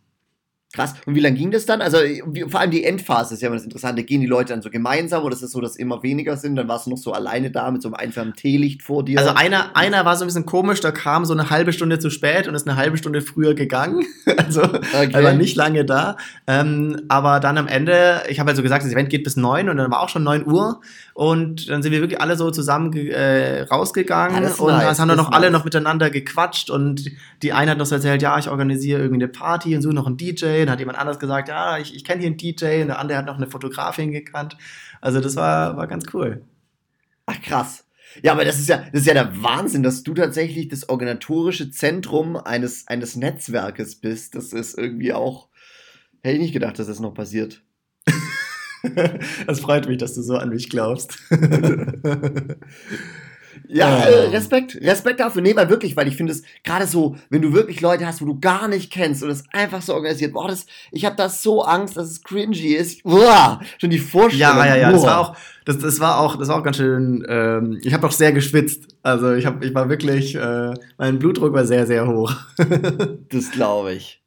Krass. 0.73 0.95
Und 1.05 1.15
wie 1.15 1.21
lange 1.21 1.37
ging 1.37 1.49
das 1.49 1.65
dann? 1.65 1.81
Also 1.81 1.97
wie, 1.97 2.41
vor 2.47 2.59
allem 2.59 2.71
die 2.71 2.83
Endphase 2.83 3.33
ist 3.33 3.41
ja 3.41 3.47
immer 3.47 3.55
das 3.55 3.63
Interessante. 3.63 4.03
Gehen 4.03 4.19
die 4.19 4.27
Leute 4.27 4.51
dann 4.51 4.61
so 4.61 4.69
gemeinsam 4.69 5.23
oder 5.23 5.33
ist 5.33 5.41
es 5.41 5.51
so, 5.51 5.61
dass 5.61 5.77
immer 5.77 6.03
weniger 6.03 6.35
sind? 6.35 6.57
Dann 6.57 6.67
warst 6.67 6.85
du 6.85 6.89
noch 6.89 6.97
so 6.97 7.13
alleine 7.13 7.51
da 7.51 7.71
mit 7.71 7.81
so 7.81 7.87
einem 7.87 7.95
einfachen 7.95 8.33
Teelicht 8.33 8.83
vor 8.83 9.05
dir. 9.05 9.17
Also 9.17 9.31
einer, 9.33 9.77
einer 9.77 10.03
war 10.03 10.17
so 10.17 10.25
ein 10.25 10.27
bisschen 10.27 10.45
komisch, 10.45 10.81
der 10.81 10.91
kam 10.91 11.23
so 11.23 11.33
eine 11.33 11.49
halbe 11.49 11.71
Stunde 11.71 11.99
zu 11.99 12.09
spät 12.09 12.49
und 12.49 12.55
ist 12.55 12.67
eine 12.67 12.75
halbe 12.77 12.97
Stunde 12.97 13.21
früher 13.21 13.53
gegangen. 13.53 14.05
Also 14.37 14.61
Okay. 14.61 15.09
er 15.13 15.23
war 15.23 15.33
nicht 15.33 15.55
lange 15.55 15.83
da. 15.85 16.15
Ähm, 16.47 17.01
aber 17.07 17.39
dann 17.39 17.57
am 17.57 17.67
Ende, 17.67 18.21
ich 18.29 18.39
habe 18.39 18.47
halt 18.49 18.57
so 18.57 18.63
gesagt, 18.63 18.83
das 18.83 18.91
Event 18.91 19.09
geht 19.09 19.23
bis 19.23 19.35
neun 19.35 19.69
und 19.69 19.77
dann 19.77 19.89
war 19.89 20.01
auch 20.01 20.09
schon 20.09 20.23
neun 20.23 20.45
Uhr. 20.45 20.81
Und 21.17 21.67
dann 21.67 21.81
sind 21.81 21.93
wir 21.93 22.01
wirklich 22.01 22.21
alle 22.21 22.37
so 22.37 22.51
zusammen 22.51 22.95
äh, 22.95 23.61
rausgegangen 23.61 24.43
das 24.43 24.51
ist 24.51 24.59
und 24.59 24.67
nice, 24.67 24.97
dann 24.97 24.97
haben 24.99 25.07
wir 25.07 25.15
das 25.15 25.17
noch 25.17 25.31
ist 25.31 25.35
alle 25.35 25.47
nice. 25.47 25.57
noch 25.57 25.65
miteinander 25.65 26.11
gequatscht 26.11 26.69
und 26.69 27.09
die 27.41 27.53
eine 27.53 27.71
hat 27.71 27.79
noch 27.79 27.87
so 27.87 27.95
erzählt, 27.95 28.21
ja, 28.21 28.37
ich 28.37 28.49
organisiere 28.49 28.99
irgendwie 28.99 29.23
eine 29.23 29.27
Party 29.27 29.75
und 29.75 29.81
suche 29.81 29.95
noch 29.95 30.05
einen 30.05 30.17
DJ. 30.17 30.45
Und 30.45 30.59
dann 30.59 30.69
hat 30.69 30.79
jemand 30.79 30.99
anders 30.99 31.17
gesagt, 31.17 31.49
ja, 31.49 31.79
ich, 31.79 31.95
ich 31.95 32.03
kenne 32.03 32.19
hier 32.19 32.27
einen 32.27 32.37
DJ 32.37 32.81
und 32.81 32.89
der 32.89 32.99
andere 32.99 33.17
hat 33.17 33.25
noch 33.25 33.37
eine 33.37 33.47
Fotografin 33.47 34.11
gekannt. 34.11 34.57
Also 35.01 35.19
das 35.19 35.35
war, 35.35 35.75
war 35.75 35.87
ganz 35.87 36.05
cool. 36.13 36.43
Ach 37.25 37.41
krass. 37.41 37.85
Ja, 38.21 38.33
aber 38.33 38.45
das 38.45 38.59
ist 38.59 38.69
ja, 38.69 38.85
das 38.91 39.01
ist 39.01 39.07
ja 39.07 39.15
der 39.15 39.41
Wahnsinn, 39.41 39.81
dass 39.81 40.03
du 40.03 40.13
tatsächlich 40.13 40.67
das 40.67 40.87
organisatorische 40.87 41.71
Zentrum 41.71 42.35
eines, 42.37 42.87
eines 42.87 43.15
Netzwerkes 43.15 43.95
bist. 43.95 44.35
Das 44.35 44.53
ist 44.53 44.77
irgendwie 44.77 45.13
auch, 45.13 45.49
hätte 46.21 46.35
ich 46.35 46.41
nicht 46.43 46.53
gedacht, 46.53 46.77
dass 46.77 46.85
das 46.85 46.99
noch 46.99 47.15
passiert. 47.15 47.63
Das 49.47 49.59
freut 49.59 49.87
mich, 49.87 49.97
dass 49.97 50.13
du 50.13 50.21
so 50.21 50.35
an 50.35 50.49
mich 50.49 50.69
glaubst. 50.69 51.17
Ja, 53.69 53.99
äh, 53.99 54.27
Respekt, 54.29 54.75
Respekt 54.81 55.19
dafür. 55.19 55.41
Nee, 55.41 55.55
weil 55.55 55.69
wirklich, 55.69 55.97
weil 55.97 56.07
ich 56.07 56.15
finde 56.15 56.31
es 56.31 56.43
gerade 56.63 56.87
so, 56.87 57.17
wenn 57.29 57.41
du 57.41 57.53
wirklich 57.53 57.81
Leute 57.81 58.05
hast, 58.05 58.21
wo 58.21 58.25
du 58.25 58.39
gar 58.39 58.67
nicht 58.67 58.91
kennst 58.91 59.23
und 59.23 59.29
es 59.29 59.43
einfach 59.51 59.81
so 59.81 59.93
organisiert, 59.93 60.33
boah, 60.33 60.47
das, 60.47 60.65
ich 60.91 61.05
habe 61.05 61.15
da 61.15 61.29
so 61.29 61.63
Angst, 61.63 61.97
dass 61.97 62.09
es 62.09 62.23
cringy 62.23 62.73
ist. 62.73 63.03
Boah, 63.03 63.59
schon 63.79 63.89
die 63.89 63.99
Vorstellung. 63.99 64.57
Ja, 64.57 64.65
ja, 64.65 64.75
ja, 64.75 64.89
boah. 64.89 64.93
das 64.93 65.03
war 65.05 65.19
auch, 65.19 65.35
das, 65.65 65.77
das 65.79 65.99
war 65.99 66.19
auch, 66.19 66.37
das 66.37 66.47
war 66.47 66.59
auch 66.59 66.63
ganz 66.63 66.77
schön. 66.77 67.25
Ähm, 67.27 67.79
ich 67.83 67.93
habe 67.93 68.07
auch 68.07 68.11
sehr 68.11 68.31
geschwitzt. 68.31 68.87
Also 69.03 69.33
ich 69.33 69.45
habe, 69.45 69.65
ich 69.65 69.73
war 69.75 69.89
wirklich, 69.89 70.35
äh, 70.35 70.73
mein 70.97 71.19
Blutdruck 71.19 71.53
war 71.53 71.65
sehr, 71.65 71.85
sehr 71.85 72.07
hoch. 72.07 72.33
das 73.29 73.51
glaube 73.51 73.93
ich. 73.93 74.21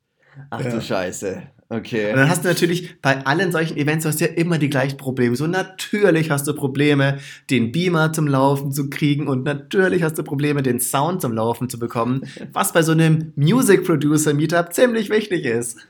Ach 0.51 0.61
Ja. 0.61 0.71
du 0.71 0.81
Scheiße. 0.83 1.43
Okay. 1.73 2.11
Und 2.11 2.17
dann 2.17 2.29
hast 2.29 2.43
du 2.45 2.49
natürlich 2.49 3.01
bei 3.01 3.25
allen 3.25 3.53
solchen 3.53 3.77
Events, 3.77 4.03
du 4.03 4.09
hast 4.09 4.21
ja 4.21 4.27
immer 4.27 4.59
die 4.59 4.69
gleichen 4.69 4.97
Probleme. 4.97 5.37
So 5.37 5.47
natürlich 5.47 6.29
hast 6.31 6.47
du 6.49 6.53
Probleme, 6.53 7.19
den 7.49 7.71
Beamer 7.71 8.13
zum 8.13 8.27
Laufen 8.27 8.73
zu 8.73 8.91
kriegen 8.91 9.29
und 9.29 9.45
natürlich 9.45 10.03
hast 10.03 10.19
du 10.19 10.25
Probleme, 10.25 10.63
den 10.65 10.81
Sound 10.81 11.23
zum 11.23 11.33
Laufen 11.33 11.69
zu 11.71 11.79
bekommen, 11.79 12.23
was 12.53 12.73
bei 12.73 12.83
so 12.83 12.91
einem 12.91 13.33
Music 13.37 13.85
Producer 13.85 14.35
Meetup 14.35 14.73
ziemlich 14.73 15.11
wichtig 15.11 15.45
ist. 15.45 15.79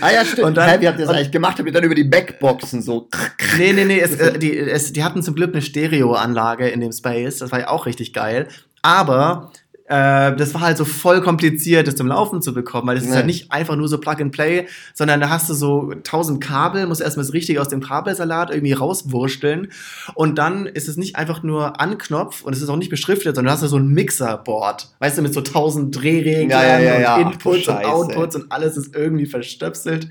Ah 0.00 0.12
ja, 0.12 0.24
stimmt. 0.24 0.46
Und 0.46 0.56
dann- 0.56 0.70
Hä, 0.70 0.76
wie 0.80 0.86
habt 0.86 0.98
ihr 0.98 1.06
das 1.06 1.08
und- 1.10 1.16
eigentlich 1.16 1.32
gemacht? 1.32 1.58
Habt 1.58 1.66
ihr 1.68 1.72
dann 1.72 1.82
über 1.82 1.96
die 1.96 2.04
Backboxen 2.04 2.82
so. 2.82 3.08
Nee, 3.58 3.72
nee, 3.72 3.84
nee, 3.84 3.98
es, 4.00 4.14
äh, 4.14 4.38
die, 4.38 4.56
es, 4.56 4.92
die 4.92 5.02
hatten 5.02 5.22
zum 5.24 5.34
Glück 5.34 5.52
eine 5.52 5.60
Stereoanlage 5.62 6.68
in 6.68 6.80
dem 6.80 6.92
Space, 6.92 7.38
das 7.38 7.50
war 7.52 7.60
ja 7.60 7.68
auch 7.68 7.86
richtig 7.86 8.12
geil. 8.12 8.46
Aber 8.82 9.50
äh, 9.86 10.34
das 10.36 10.54
war 10.54 10.62
halt 10.62 10.78
so 10.78 10.84
voll 10.86 11.20
kompliziert, 11.20 11.86
das 11.86 11.96
zum 11.96 12.06
Laufen 12.06 12.40
zu 12.40 12.54
bekommen, 12.54 12.86
weil 12.88 12.96
es 12.96 13.02
ist 13.04 13.10
Nee. 13.10 13.16
halt 13.16 13.26
nicht 13.26 13.52
einfach 13.52 13.76
nur 13.76 13.86
so 13.86 13.98
Plug 13.98 14.16
and 14.20 14.32
Play, 14.32 14.66
sondern 14.94 15.20
da 15.20 15.28
hast 15.28 15.50
du 15.50 15.54
so 15.54 15.92
tausend 16.04 16.40
Kabel, 16.40 16.86
musst 16.86 17.02
erstmal 17.02 17.24
das 17.26 17.34
Richtige 17.34 17.60
aus 17.60 17.68
dem 17.68 17.80
Kabelsalat 17.80 18.50
irgendwie 18.50 18.72
rauswursteln 18.72 19.68
und 20.14 20.38
dann 20.38 20.64
ist 20.66 20.88
es 20.88 20.96
nicht 20.96 21.16
einfach 21.16 21.42
nur 21.42 21.80
Anknopf 21.82 22.42
und 22.42 22.54
es 22.54 22.62
ist 22.62 22.68
auch 22.70 22.76
nicht 22.76 22.88
beschriftet, 22.88 23.36
sondern 23.36 23.50
du 23.50 23.52
hast 23.52 23.62
da 23.62 23.68
so 23.68 23.76
ein 23.78 23.88
Mixerboard, 23.88 24.94
weißt 25.00 25.18
du, 25.18 25.22
mit 25.22 25.34
so 25.34 25.42
tausend 25.42 25.94
Drehreglern 25.94 26.48
Ja, 26.48 26.78
ja, 26.78 27.00
ja, 27.00 27.16
und 27.16 27.24
du 27.24 27.30
Inputs 27.32 27.56
und 27.56 27.64
Scheiße. 27.64 27.88
Outputs 27.88 28.36
und 28.36 28.52
alles 28.52 28.76
ist 28.78 28.96
irgendwie 28.96 29.26
verstöpselt. 29.26 30.08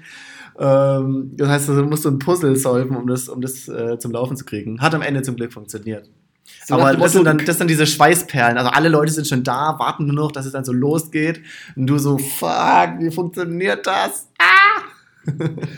Ähm, 0.59 1.31
das 1.35 1.47
heißt, 1.49 1.69
du 1.69 1.73
musst 1.85 2.03
so 2.03 2.09
ein 2.09 2.19
Puzzle 2.19 2.55
solven, 2.55 2.95
um 2.95 3.07
das, 3.07 3.27
um 3.27 3.41
das 3.41 3.67
äh, 3.67 3.97
zum 3.97 4.11
Laufen 4.11 4.37
zu 4.37 4.45
kriegen. 4.45 4.81
Hat 4.81 4.93
am 4.93 5.01
Ende 5.01 5.23
zum 5.23 5.35
Glück 5.35 5.51
funktioniert. 5.51 6.09
So 6.65 6.75
Aber 6.75 6.95
das 6.95 7.13
sind, 7.13 7.25
dann, 7.25 7.38
das 7.39 7.57
sind 7.57 7.69
diese 7.69 7.85
Schweißperlen. 7.85 8.57
Also 8.57 8.69
alle 8.69 8.89
Leute 8.89 9.12
sind 9.12 9.27
schon 9.27 9.43
da, 9.43 9.77
warten 9.79 10.05
nur 10.05 10.15
noch, 10.15 10.31
dass 10.31 10.45
es 10.45 10.53
dann 10.53 10.65
so 10.65 10.73
losgeht. 10.73 11.41
Und 11.75 11.88
du 11.88 11.97
so, 11.97 12.17
fuck, 12.17 13.00
wie 13.00 13.12
funktioniert 13.12 13.85
das? 13.85 14.29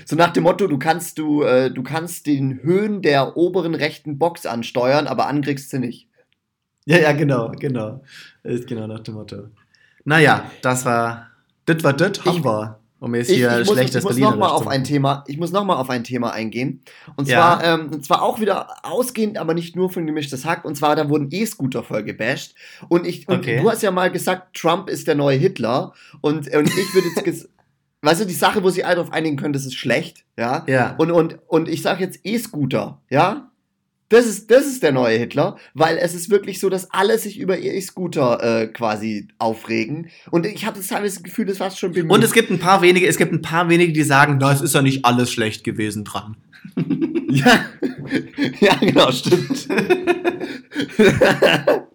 So 0.06 0.16
nach 0.16 0.34
dem 0.34 0.42
Motto, 0.42 0.66
du 0.66 0.80
kannst 0.80 1.20
du, 1.20 1.44
äh, 1.44 1.70
du 1.70 1.84
kannst 1.84 2.26
den 2.26 2.64
Höhen 2.64 3.04
der 3.04 3.38
oberen 3.38 3.76
rechten 3.76 4.18
Box 4.18 4.48
ansteuern, 4.48 5.06
aber 5.06 5.28
ankriegst 5.28 5.70
sie 5.70 5.78
nicht. 5.78 6.10
Ja, 6.86 6.98
ja, 6.98 7.12
genau, 7.12 7.52
genau. 7.52 8.02
Ist 8.42 8.66
genau 8.66 8.88
nach 8.88 9.02
dem 9.02 9.14
Motto. 9.14 9.50
Naja, 10.04 10.50
das 10.64 10.84
war, 10.86 11.30
das 11.66 11.84
war 11.84 11.94
das, 11.94 12.26
haben 12.26 12.44
wir. 12.44 12.80
Um 13.06 13.14
jetzt 13.14 13.30
Ich, 13.30 13.36
hier 13.38 13.52
ich 13.60 13.68
muss, 13.68 13.76
schlechtes 13.76 13.98
ich 13.98 14.04
muss 14.04 14.18
noch 14.18 14.36
mal 14.36 14.48
auf 14.50 14.66
ein. 14.68 14.84
Thema, 14.84 15.24
ich 15.28 15.38
muss 15.38 15.52
noch 15.52 15.64
mal 15.64 15.76
auf 15.76 15.92
ein 15.92 16.04
Thema 16.04 16.32
eingehen. 16.34 16.82
Und 17.16 17.28
Ja. 17.28 17.60
zwar, 17.60 17.64
ähm, 17.64 17.92
und 17.94 18.04
zwar 18.04 18.24
auch 18.24 18.40
wieder 18.40 18.84
ausgehend, 18.84 19.38
aber 19.38 19.54
nicht 19.54 19.76
nur 19.76 19.92
von 19.92 20.08
gemischtes 20.08 20.44
Hack. 20.44 20.66
Und 20.66 20.74
zwar, 20.76 20.96
da 20.96 21.08
wurden 21.08 21.28
E-Scooter 21.30 21.84
voll 21.84 22.02
gebasht. 22.04 22.56
Und 22.90 23.06
ich, 23.06 23.28
und 23.28 23.42
Okay. 23.42 23.62
du 23.62 23.70
hast 23.70 23.84
ja 23.84 23.92
mal 23.92 24.10
gesagt, 24.10 24.58
Trump 24.58 24.90
ist 24.90 25.08
der 25.08 25.14
neue 25.14 25.38
Hitler. 25.38 25.94
Und, 26.22 26.52
und 26.52 26.68
ich 26.68 26.94
würde 26.96 27.10
jetzt, 27.24 27.48
weißt 28.02 28.22
du, 28.22 28.26
die 28.26 28.34
Sache, 28.34 28.64
wo 28.64 28.70
sich 28.72 28.84
alle 28.88 28.96
darauf 28.96 29.14
einigen 29.14 29.38
können, 29.38 29.54
das 29.54 29.68
ist 29.68 29.76
schlecht, 29.76 30.26
ja. 30.36 30.64
Ja. 30.68 30.96
Und, 30.98 31.12
und, 31.12 31.38
und 31.48 31.70
ich 31.70 31.84
sage 31.84 32.04
jetzt 32.04 32.22
E-Scooter, 32.24 33.04
ja? 33.12 33.52
Das 34.10 34.28
ist, 34.28 34.52
das 34.52 34.68
ist 34.68 34.84
der 34.84 34.92
neue 34.92 35.18
Hitler, 35.18 35.58
weil 35.74 35.98
es 35.98 36.14
ist 36.14 36.30
wirklich 36.30 36.60
so, 36.60 36.70
dass 36.70 36.92
alle 36.92 37.18
sich 37.18 37.40
über 37.40 37.58
E-Scooter 37.58 38.62
äh, 38.62 38.68
quasi 38.68 39.30
aufregen. 39.40 40.10
Und 40.30 40.46
ich 40.46 40.66
habe 40.66 40.78
das 40.78 40.88
teilweise 40.88 41.16
das 41.16 41.24
Gefühl, 41.24 41.46
das 41.46 41.60
war 41.60 41.72
schon 41.72 41.92
bemüht. 41.92 42.12
Und 42.12 42.24
es 42.24 42.34
gibt 42.34 42.52
ein 42.52 42.60
paar 42.60 42.84
wenige, 42.84 43.08
es 43.08 43.18
gibt 43.18 43.34
ein 43.34 43.42
paar 43.42 43.68
wenige, 43.68 43.94
die 43.94 44.04
sagen, 44.04 44.40
es 44.44 44.62
ist 44.62 44.76
ja 44.76 44.84
nicht 44.84 45.06
alles 45.06 45.32
schlecht 45.32 45.64
gewesen 45.64 46.04
dran. 46.04 46.38
Ja, 47.28 47.66
ja 48.62 48.76
genau, 48.76 49.12
stimmt. 49.12 49.68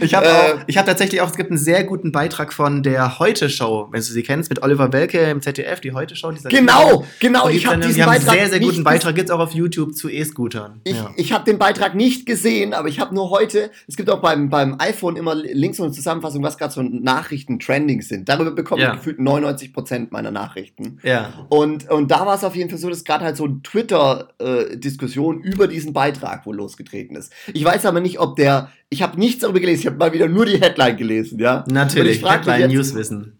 Ich 0.00 0.14
habe 0.14 0.26
Äh, 0.26 0.30
auch, 0.30 0.58
ich 0.66 0.76
habe 0.78 0.86
tatsächlich 0.86 1.20
auch, 1.20 1.28
es 1.30 1.36
gibt 1.36 1.50
einen 1.50 1.58
sehr 1.58 1.84
guten 1.84 2.12
Beitrag 2.12 2.52
von 2.52 2.82
der 2.82 3.18
Heute 3.18 3.48
Show, 3.50 3.88
wenn 3.90 4.00
du 4.00 4.06
sie 4.06 4.22
kennst, 4.22 4.50
mit 4.50 4.62
Oliver 4.62 4.92
Welke 4.92 5.18
im 5.20 5.40
ZDF, 5.42 5.80
die 5.80 5.92
Heute 5.92 6.16
Show. 6.16 6.32
genau, 6.48 7.04
genau, 7.18 7.46
Und 7.46 7.54
ich 7.54 7.66
habe 7.66 7.78
diesen 7.80 7.94
die 7.94 8.02
haben 8.02 8.10
einen 8.10 8.20
Beitrag 8.24 8.34
sehr, 8.38 8.48
sehr 8.48 8.60
guten 8.60 8.84
Beitrag, 8.84 9.14
gibt's 9.14 9.30
auch 9.30 9.40
auf 9.40 9.52
YouTube 9.52 9.94
zu 9.94 10.08
E-Scootern. 10.08 10.80
Ich, 10.84 10.96
ja. 10.96 11.10
ich 11.16 11.32
habe 11.32 11.44
den 11.44 11.58
Beitrag 11.58 11.94
nicht 11.94 12.26
gesehen, 12.26 12.72
aber 12.74 12.88
ich 12.88 13.00
habe 13.00 13.14
nur 13.14 13.30
heute, 13.30 13.70
es 13.88 13.96
gibt 13.96 14.08
auch 14.10 14.20
beim, 14.20 14.48
beim 14.50 14.76
iPhone 14.78 15.16
immer 15.16 15.34
links 15.34 15.80
eine 15.80 15.92
Zusammenfassung, 15.92 16.42
was 16.42 16.56
gerade 16.58 16.72
so 16.72 16.82
Nachrichten 16.82 17.58
trending 17.58 18.02
sind. 18.02 18.28
Darüber 18.28 18.50
bekomme 18.52 18.82
Ja. 18.82 18.90
ich 18.90 18.96
gefühlt 18.98 19.18
99% 19.18 20.08
meiner 20.10 20.30
Nachrichten. 20.30 20.98
ja. 21.02 21.46
Und, 21.48 21.88
und 21.90 22.10
da 22.10 22.26
war 22.26 22.34
es 22.36 22.44
auf 22.44 22.56
jeden 22.56 22.70
Fall 22.70 22.78
so, 22.78 22.88
dass 22.88 23.04
gerade 23.04 23.24
halt 23.24 23.36
so 23.36 23.44
eine 23.44 23.60
Twitter-Diskussion 23.62 25.40
über 25.40 25.66
diesen 25.68 25.92
Beitrag 25.92 26.46
wohl 26.46 26.56
losgetreten 26.56 27.16
ist. 27.16 27.32
Ich 27.52 27.64
weiß 27.64 27.86
aber 27.86 28.00
nicht, 28.00 28.18
ob 28.20 28.36
der, 28.36 28.70
ich 28.90 29.02
habe 29.02 29.18
nichts 29.18 29.40
darüber 29.42 29.60
gelesen, 29.60 29.80
ich 29.80 29.86
habe 29.86 29.96
mal 29.96 30.12
wieder 30.12 30.28
nur 30.28 30.44
die 30.46 30.60
Headline 30.60 30.96
gelesen, 30.96 31.38
ja. 31.38 31.64
Natürlich, 31.70 32.16
ich 32.16 32.20
frag 32.20 32.40
mich 32.44 32.48
Headline 32.54 32.70
jetzt- 32.70 32.76
Newswissen. 32.94 33.36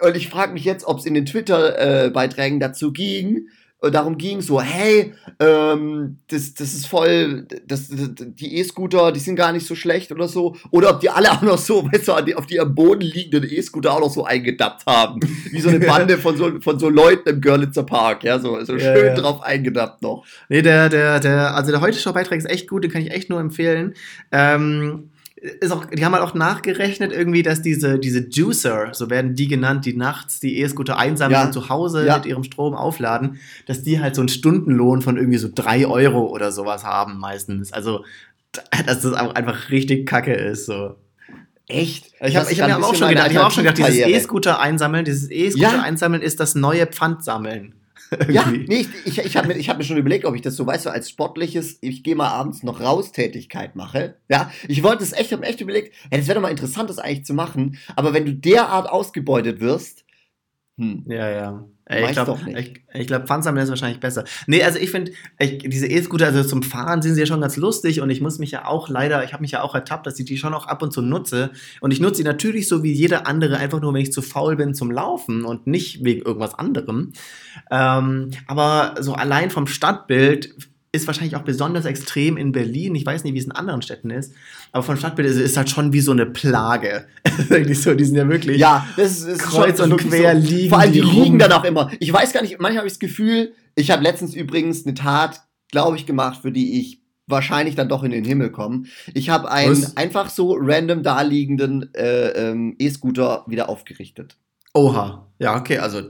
Und 0.00 0.16
ich 0.16 0.28
frage 0.28 0.52
mich 0.52 0.64
jetzt, 0.64 0.84
ob 0.86 0.98
es 0.98 1.06
in 1.06 1.14
den 1.14 1.26
Twitter-Beiträgen 1.26 2.58
dazu 2.58 2.92
ging, 2.92 3.36
äh, 3.36 3.40
darum 3.82 4.16
ging, 4.16 4.40
so, 4.40 4.60
hey, 4.60 5.12
ähm, 5.38 6.18
das, 6.28 6.54
das 6.54 6.74
ist 6.74 6.86
voll, 6.86 7.46
das, 7.66 7.88
das, 7.88 8.10
die 8.16 8.56
E-Scooter, 8.56 9.12
die 9.12 9.20
sind 9.20 9.36
gar 9.36 9.52
nicht 9.52 9.66
so 9.66 9.74
schlecht 9.74 10.10
oder 10.12 10.28
so. 10.28 10.56
Oder 10.70 10.90
ob 10.90 11.00
die 11.00 11.10
alle 11.10 11.30
auch 11.32 11.42
noch 11.42 11.58
so, 11.58 11.84
weißt 11.84 12.08
du, 12.08 12.12
auf 12.36 12.46
die 12.46 12.58
am 12.58 12.74
Boden 12.74 13.02
liegenden 13.02 13.48
E-Scooter 13.50 13.92
auch 13.92 14.00
noch 14.00 14.10
so 14.10 14.24
eingedappt 14.24 14.86
haben. 14.86 15.20
Wie 15.50 15.60
so 15.60 15.68
eine 15.68 15.80
Bande 15.80 16.18
von 16.18 16.36
so, 16.36 16.52
von 16.60 16.78
so 16.78 16.88
Leuten 16.88 17.28
im 17.28 17.40
Görlitzer 17.40 17.84
Park, 17.84 18.24
ja, 18.24 18.38
so, 18.38 18.62
so 18.64 18.74
Ja, 18.76 18.94
schön 18.94 19.06
ja. 19.06 19.14
drauf 19.14 19.42
eingedappt 19.42 20.02
noch. 20.02 20.24
Nee, 20.48 20.62
der, 20.62 20.88
der, 20.88 21.20
der, 21.20 21.54
also 21.54 21.70
der 21.70 21.80
heute 21.80 21.98
Show-Beitrag 21.98 22.38
ist 22.38 22.50
echt 22.50 22.68
gut, 22.68 22.84
den 22.84 22.90
kann 22.90 23.02
ich 23.02 23.10
echt 23.10 23.30
nur 23.30 23.40
empfehlen. 23.40 23.94
Ähm, 24.32 25.10
ist 25.36 25.70
auch, 25.70 25.84
die 25.84 26.04
haben 26.04 26.12
halt 26.14 26.24
auch 26.24 26.34
nachgerechnet 26.34 27.12
irgendwie, 27.12 27.42
dass 27.42 27.60
diese, 27.62 27.98
diese 27.98 28.26
Juicer, 28.28 28.88
so 28.94 29.10
werden 29.10 29.34
die 29.34 29.48
genannt, 29.48 29.84
die 29.84 29.94
nachts 29.94 30.40
die 30.40 30.60
E-Scooter 30.60 30.98
einsammeln 30.98 31.40
Ja. 31.40 31.46
und 31.46 31.52
zu 31.52 31.68
Hause 31.68 32.06
Ja. 32.06 32.16
mit 32.16 32.26
ihrem 32.26 32.42
Strom 32.42 32.74
aufladen, 32.74 33.38
dass 33.66 33.82
die 33.82 34.00
halt 34.00 34.14
so 34.14 34.22
einen 34.22 34.28
Stundenlohn 34.30 35.02
von 35.02 35.16
irgendwie 35.18 35.38
so 35.38 35.48
drei 35.54 35.86
Euro 35.86 36.26
oder 36.26 36.52
sowas 36.52 36.84
haben 36.84 37.18
meistens. 37.18 37.72
Also, 37.72 38.04
dass 38.86 39.00
das 39.02 39.12
auch 39.12 39.34
einfach 39.34 39.70
richtig 39.70 40.06
kacke 40.06 40.32
ist, 40.32 40.66
so. 40.66 40.96
Echt? 41.68 42.12
Ich 42.24 42.36
habe 42.36 42.48
hab 42.48 42.80
mir 42.80 42.86
auch 42.86 42.94
schon 42.94 43.08
gedacht, 43.10 43.30
ich 43.30 43.36
habe 43.36 43.46
auch 43.48 43.50
schon 43.50 43.64
gedacht, 43.64 43.78
dieses. 43.78 44.06
E-Scooter 44.06 44.60
einsammeln, 44.60 45.04
dieses 45.04 45.30
E-Scooter 45.30 45.72
Ja. 45.76 45.82
einsammeln 45.82 46.22
ist 46.22 46.40
das 46.40 46.54
neue 46.54 46.86
Pfandsammeln. 46.86 47.74
Ja, 48.28 48.50
nee, 48.50 48.80
ich, 48.80 48.88
ich, 49.04 49.18
ich 49.18 49.36
habe 49.36 49.48
mir, 49.48 49.54
ich 49.54 49.68
hab 49.68 49.78
mir 49.78 49.84
schon 49.84 49.96
überlegt, 49.96 50.24
ob 50.24 50.34
ich 50.34 50.42
das 50.42 50.56
so, 50.56 50.66
weißt 50.66 50.86
du, 50.86 50.90
als 50.90 51.10
sportliches, 51.10 51.78
ich 51.80 52.02
gehe 52.02 52.16
mal 52.16 52.28
abends 52.28 52.62
noch 52.62 52.80
raus 52.80 53.12
Tätigkeit 53.12 53.76
mache. 53.76 54.16
Ja, 54.28 54.50
ich 54.68 54.82
wollte 54.82 55.04
es 55.04 55.12
echt, 55.12 55.32
habe 55.32 55.40
mir 55.42 55.48
echt 55.48 55.60
überlegt, 55.60 55.94
ja, 56.10 56.18
das 56.18 56.26
wäre 56.26 56.36
doch 56.36 56.42
mal 56.42 56.50
interessant, 56.50 56.90
das 56.90 56.98
eigentlich 56.98 57.24
zu 57.24 57.34
machen. 57.34 57.78
Aber 57.94 58.14
wenn 58.14 58.24
du 58.24 58.32
derart 58.32 58.88
ausgebeutet 58.88 59.60
wirst, 59.60 60.05
hm, 60.78 61.04
Ja, 61.08 61.30
ja. 61.30 61.64
Ey, 61.88 62.04
ich 62.04 62.12
glaube, 62.12 62.36
ich, 62.58 62.82
ich 62.94 63.06
glaub, 63.06 63.28
Pfandsammeln 63.28 63.62
ist 63.62 63.70
wahrscheinlich 63.70 64.00
besser. 64.00 64.24
Nee, 64.48 64.60
also 64.64 64.76
ich 64.76 64.90
finde, 64.90 65.12
diese 65.40 65.86
E-Scooter, 65.86 66.26
also 66.26 66.42
zum 66.42 66.64
Fahren 66.64 67.00
sind 67.00 67.14
sie 67.14 67.20
ja 67.20 67.26
schon 67.26 67.40
ganz 67.40 67.56
lustig 67.56 68.00
und 68.00 68.10
ich 68.10 68.20
muss 68.20 68.40
mich 68.40 68.50
ja 68.50 68.64
auch 68.64 68.88
leider, 68.88 69.22
ich 69.22 69.32
habe 69.32 69.42
mich 69.42 69.52
ja 69.52 69.62
auch 69.62 69.72
ertappt, 69.72 70.04
dass 70.04 70.18
ich 70.18 70.26
die 70.26 70.36
schon 70.36 70.52
auch 70.52 70.66
ab 70.66 70.82
und 70.82 70.92
zu 70.92 71.00
nutze. 71.00 71.52
Und 71.80 71.92
ich 71.92 72.00
nutze 72.00 72.16
sie 72.16 72.24
natürlich 72.24 72.66
so 72.66 72.82
wie 72.82 72.92
jeder 72.92 73.28
andere, 73.28 73.58
einfach 73.58 73.80
nur, 73.80 73.94
wenn 73.94 74.00
ich 74.00 74.12
zu 74.12 74.20
faul 74.20 74.56
bin 74.56 74.74
zum 74.74 74.90
Laufen 74.90 75.44
und 75.44 75.68
nicht 75.68 76.04
wegen 76.04 76.22
irgendwas 76.22 76.54
anderem. 76.54 77.12
Ähm, 77.70 78.32
aber 78.48 78.96
so 78.98 79.14
allein 79.14 79.50
vom 79.50 79.68
Stadtbild 79.68 80.56
ist 80.96 81.06
wahrscheinlich 81.06 81.36
auch 81.36 81.42
besonders 81.42 81.84
extrem 81.84 82.36
in 82.36 82.52
Berlin. 82.52 82.94
Ich 82.94 83.06
weiß 83.06 83.24
nicht, 83.24 83.34
wie 83.34 83.38
es 83.38 83.44
in 83.44 83.52
anderen 83.52 83.82
Städten 83.82 84.10
ist, 84.10 84.32
aber 84.72 84.82
vom 84.82 84.96
Stadtbild 84.96 85.28
ist 85.28 85.36
es 85.36 85.56
halt 85.56 85.70
schon 85.70 85.92
wie 85.92 86.00
so 86.00 86.12
eine 86.12 86.26
Plage. 86.26 87.06
So, 87.76 87.94
die 87.94 88.04
sind 88.04 88.16
ja 88.16 88.28
wirklich. 88.28 88.58
ja, 88.58 88.86
das 88.96 89.20
ist, 89.22 89.40
Kreuz 89.40 89.78
und 89.80 89.96
quer 89.98 90.34
liegen 90.34 90.70
Vor 90.70 90.78
allem, 90.78 90.92
die, 90.92 91.00
die 91.00 91.06
rum. 91.06 91.22
liegen 91.22 91.38
dann 91.38 91.52
auch 91.52 91.64
immer. 91.64 91.90
Ich 92.00 92.12
weiß 92.12 92.32
gar 92.32 92.42
nicht, 92.42 92.58
manchmal 92.58 92.78
habe 92.78 92.86
ich 92.86 92.94
das 92.94 92.98
Gefühl, 92.98 93.52
ich 93.74 93.90
habe 93.90 94.02
letztens 94.02 94.34
übrigens 94.34 94.84
eine 94.86 94.94
Tat, 94.94 95.42
glaube 95.70 95.96
ich, 95.96 96.06
gemacht, 96.06 96.40
für 96.42 96.50
die 96.50 96.80
ich 96.80 97.02
wahrscheinlich 97.26 97.74
dann 97.74 97.88
doch 97.88 98.02
in 98.02 98.10
den 98.10 98.24
Himmel 98.24 98.50
komme. 98.50 98.84
Ich 99.14 99.28
habe 99.28 99.50
einen 99.50 99.82
Was? 99.82 99.96
einfach 99.96 100.30
so 100.30 100.56
random 100.58 101.02
daliegenden 101.02 101.92
äh, 101.94 102.28
ähm, 102.28 102.74
E-Scooter 102.78 103.44
wieder 103.46 103.68
aufgerichtet. 103.68 104.36
Oha. 104.74 105.26
Ja, 105.38 105.56
okay, 105.56 105.78
also 105.78 106.02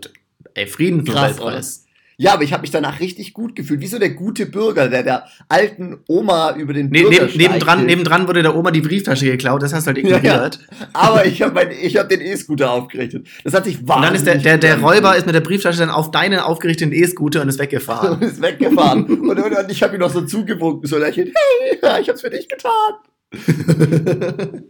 ey, 0.54 0.66
Friedensnobelpreis. 0.66 1.85
Ja, 2.18 2.32
aber 2.32 2.44
ich 2.44 2.52
habe 2.54 2.62
mich 2.62 2.70
danach 2.70 3.00
richtig 3.00 3.34
gut 3.34 3.54
gefühlt, 3.54 3.80
wie 3.80 3.86
so 3.86 3.98
der 3.98 4.08
gute 4.10 4.46
Bürger, 4.46 4.88
der 4.88 5.02
der 5.02 5.26
alten 5.50 5.98
Oma 6.08 6.56
über 6.56 6.72
den 6.72 6.88
ne, 6.88 7.02
neben, 7.02 7.36
nebendran, 7.36 7.84
nebendran 7.84 8.26
wurde 8.26 8.42
der 8.42 8.56
Oma 8.56 8.70
die 8.70 8.80
Brieftasche 8.80 9.26
geklaut, 9.26 9.62
das 9.62 9.74
hast 9.74 9.84
du 9.84 9.88
halt 9.88 9.98
ignoriert. 9.98 10.24
Ja. 10.24 10.88
Aber 10.94 11.26
ich 11.26 11.42
habe 11.42 11.60
hab 11.60 12.08
den 12.08 12.20
E-Scooter 12.22 12.70
aufgerichtet. 12.70 13.28
Das 13.44 13.52
hat 13.52 13.66
sich 13.66 13.86
wahnsinnig 13.86 13.96
Und 13.96 14.02
dann 14.02 14.14
ist 14.14 14.44
der, 14.44 14.56
der, 14.56 14.76
der 14.76 14.80
Räuber 14.80 15.14
ist 15.14 15.26
mit 15.26 15.34
der 15.34 15.42
Brieftasche 15.42 15.80
dann 15.80 15.90
auf 15.90 16.10
deinen 16.10 16.38
aufgerichteten 16.38 16.94
E-Scooter 16.94 17.42
und 17.42 17.50
ist 17.50 17.58
weggefahren. 17.58 18.14
und 18.14 18.22
ist 18.22 18.40
weggefahren. 18.40 19.04
und, 19.04 19.38
und, 19.38 19.38
und, 19.38 19.70
ich 19.70 19.82
habe 19.82 19.96
ihm 19.96 20.00
noch 20.00 20.10
so 20.10 20.22
zugewunken, 20.22 20.88
so 20.88 20.96
lächelnd, 20.96 21.32
hey, 21.34 21.78
ich 22.00 22.08
hab's 22.08 22.22
für 22.22 22.30
dich 22.30 22.48
getan. 22.48 22.94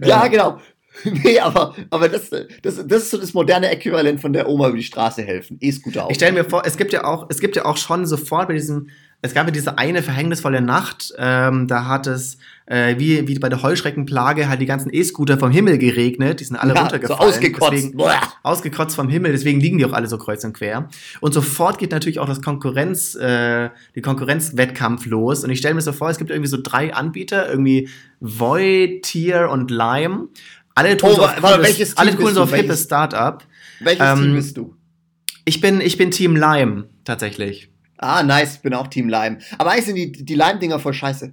ja, 0.00 0.08
ja, 0.08 0.28
genau. 0.28 0.58
Nee, 1.24 1.40
aber, 1.40 1.74
aber 1.90 2.08
das, 2.08 2.30
das, 2.30 2.86
das 2.86 3.02
ist 3.02 3.10
so 3.10 3.18
das 3.18 3.34
moderne 3.34 3.68
Äquivalent 3.70 4.20
von 4.20 4.32
der 4.32 4.48
Oma 4.48 4.68
über 4.68 4.76
die 4.76 4.82
Straße 4.82 5.22
helfen. 5.22 5.58
E-Scooter 5.60 6.06
auch. 6.06 6.10
Ich 6.10 6.16
stelle 6.16 6.32
mir 6.32 6.44
vor, 6.44 6.62
es 6.64 6.76
gibt 6.76 6.92
ja 6.92 7.04
auch, 7.04 7.26
es 7.28 7.40
gibt 7.40 7.56
ja 7.56 7.64
auch 7.64 7.76
schon 7.76 8.06
sofort 8.06 8.48
bei 8.48 8.54
diesem, 8.54 8.88
es 9.22 9.34
gab 9.34 9.46
ja 9.46 9.50
diese 9.50 9.78
eine 9.78 10.02
verhängnisvolle 10.02 10.60
Nacht, 10.60 11.14
ähm, 11.18 11.66
da 11.66 11.86
hat 11.86 12.06
es, 12.06 12.38
äh, 12.66 12.96
wie, 12.98 13.26
wie 13.26 13.38
bei 13.38 13.48
der 13.48 13.62
Heuschreckenplage, 13.62 14.48
halt 14.48 14.60
die 14.60 14.66
ganzen 14.66 14.92
E-Scooter 14.92 15.38
vom 15.38 15.50
Himmel 15.50 15.78
geregnet, 15.78 16.40
die 16.40 16.44
sind 16.44 16.56
alle 16.56 16.74
ja, 16.74 16.80
runtergefallen. 16.82 17.20
So 17.20 17.26
ausgekotzt. 17.26 17.72
Deswegen, 17.72 18.02
ausgekotzt 18.42 18.94
vom 18.94 19.08
Himmel, 19.08 19.32
deswegen 19.32 19.60
liegen 19.60 19.78
die 19.78 19.84
auch 19.84 19.92
alle 19.92 20.06
so 20.06 20.18
kreuz 20.18 20.44
und 20.44 20.52
quer. 20.52 20.88
Und 21.20 21.32
sofort 21.32 21.78
geht 21.78 21.92
natürlich 21.92 22.18
auch 22.18 22.28
das 22.28 22.42
Konkurrenz, 22.42 23.14
äh, 23.14 23.70
die 23.94 24.02
Konkurrenzwettkampf 24.02 25.06
los. 25.06 25.44
Und 25.44 25.50
ich 25.50 25.58
stelle 25.58 25.74
mir 25.74 25.80
so 25.80 25.92
vor, 25.92 26.10
es 26.10 26.18
gibt 26.18 26.30
irgendwie 26.30 26.50
so 26.50 26.58
drei 26.62 26.92
Anbieter, 26.92 27.48
irgendwie 27.48 27.88
Void, 28.20 29.02
Tier 29.02 29.48
und 29.50 29.70
Lime. 29.70 30.28
Alle 30.76 30.96
tun 30.96 31.10
oh, 31.12 31.16
so 31.16 31.24
auf, 31.24 31.42
warte, 31.42 31.62
welches 31.62 31.96
alle 31.96 32.14
tun 32.14 32.34
so 32.34 32.42
auf 32.42 32.54
hippes 32.54 32.84
Startup. 32.84 33.42
Welches 33.80 34.06
ähm, 34.06 34.22
Team 34.22 34.34
bist 34.34 34.56
du? 34.56 34.76
Ich 35.46 35.60
bin, 35.60 35.80
ich 35.80 35.96
bin 35.96 36.10
Team 36.10 36.36
Lime, 36.36 36.88
tatsächlich. 37.04 37.70
Ah, 37.96 38.22
nice, 38.22 38.56
ich 38.56 38.60
bin 38.60 38.74
auch 38.74 38.86
Team 38.88 39.08
Lime. 39.08 39.38
Aber 39.56 39.70
eigentlich 39.70 39.86
sind 39.86 39.94
die, 39.96 40.12
die 40.12 40.34
Lime-Dinger 40.34 40.78
voll 40.78 40.92
scheiße. 40.92 41.32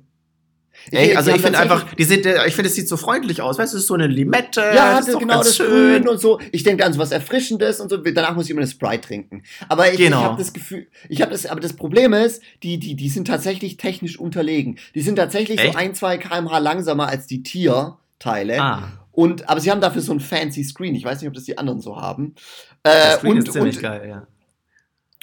Ich, 0.88 0.97
Ey, 0.97 1.15
also 1.15 1.32
ich 1.32 1.41
finde 1.41 1.60
einfach, 1.60 1.93
die 1.93 2.03
sieht, 2.03 2.25
ich 2.25 2.56
finde, 2.56 2.69
es 2.69 2.75
sieht 2.75 2.88
so 2.88 2.95
freundlich 2.95 3.41
aus. 3.41 3.58
Weißt 3.58 3.73
du, 3.73 3.77
es 3.77 3.84
ist 3.84 3.88
so 3.88 3.93
eine 3.93 4.08
Limette. 4.08 4.62
Ja, 4.62 4.97
das 4.97 5.10
ist 5.10 5.19
genau 5.19 5.39
das 5.39 5.58
schön. 5.58 6.01
Grün 6.01 6.08
und 6.08 6.19
so. 6.19 6.39
Ich 6.51 6.63
denke 6.63 6.86
an 6.86 6.93
so 6.93 6.99
was 6.99 7.12
Erfrischendes 7.12 7.79
und 7.79 7.89
so. 7.89 7.97
Danach 7.97 8.36
muss 8.36 8.45
ich 8.45 8.51
immer 8.51 8.62
eine 8.62 8.69
Sprite 8.69 9.01
trinken. 9.01 9.43
Aber 9.67 9.91
ich, 9.91 9.97
genau. 9.97 10.19
ich 10.19 10.23
habe 10.23 10.38
das 10.38 10.53
Gefühl, 10.53 10.88
ich 11.10 11.21
habe 11.21 11.32
das, 11.32 11.45
aber 11.45 11.60
das 11.60 11.73
Problem 11.73 12.13
ist, 12.13 12.41
die, 12.63 12.79
die, 12.79 12.95
die 12.95 13.10
sind 13.10 13.27
tatsächlich 13.27 13.77
technisch 13.77 14.17
unterlegen. 14.17 14.79
Die 14.95 15.01
sind 15.01 15.17
tatsächlich 15.17 15.60
Echt? 15.60 15.73
so 15.73 15.77
ein, 15.77 15.95
zwei 15.95 16.17
kmh 16.17 16.58
langsamer 16.60 17.08
als 17.08 17.27
die 17.27 17.43
Tierteile. 17.43 18.60
Ah. 18.60 19.02
Und, 19.13 19.47
aber 19.47 19.62
sie 19.62 19.71
haben 19.71 19.80
dafür 19.80 20.02
so 20.02 20.12
ein 20.12 20.19
fancy 20.19 20.63
Screen. 20.63 20.95
Ich 20.95 21.06
weiß 21.06 21.21
nicht, 21.21 21.28
ob 21.28 21.36
das 21.36 21.45
die 21.45 21.58
anderen 21.58 21.80
so 21.80 21.95
haben. 21.95 22.36
Äh, 22.82 23.17
Screen 23.17 23.32
und, 23.34 23.38
ist 23.47 23.54
ziemlich 23.54 23.78
und, 23.78 23.82
geil, 23.84 24.10
ja. 24.10 24.28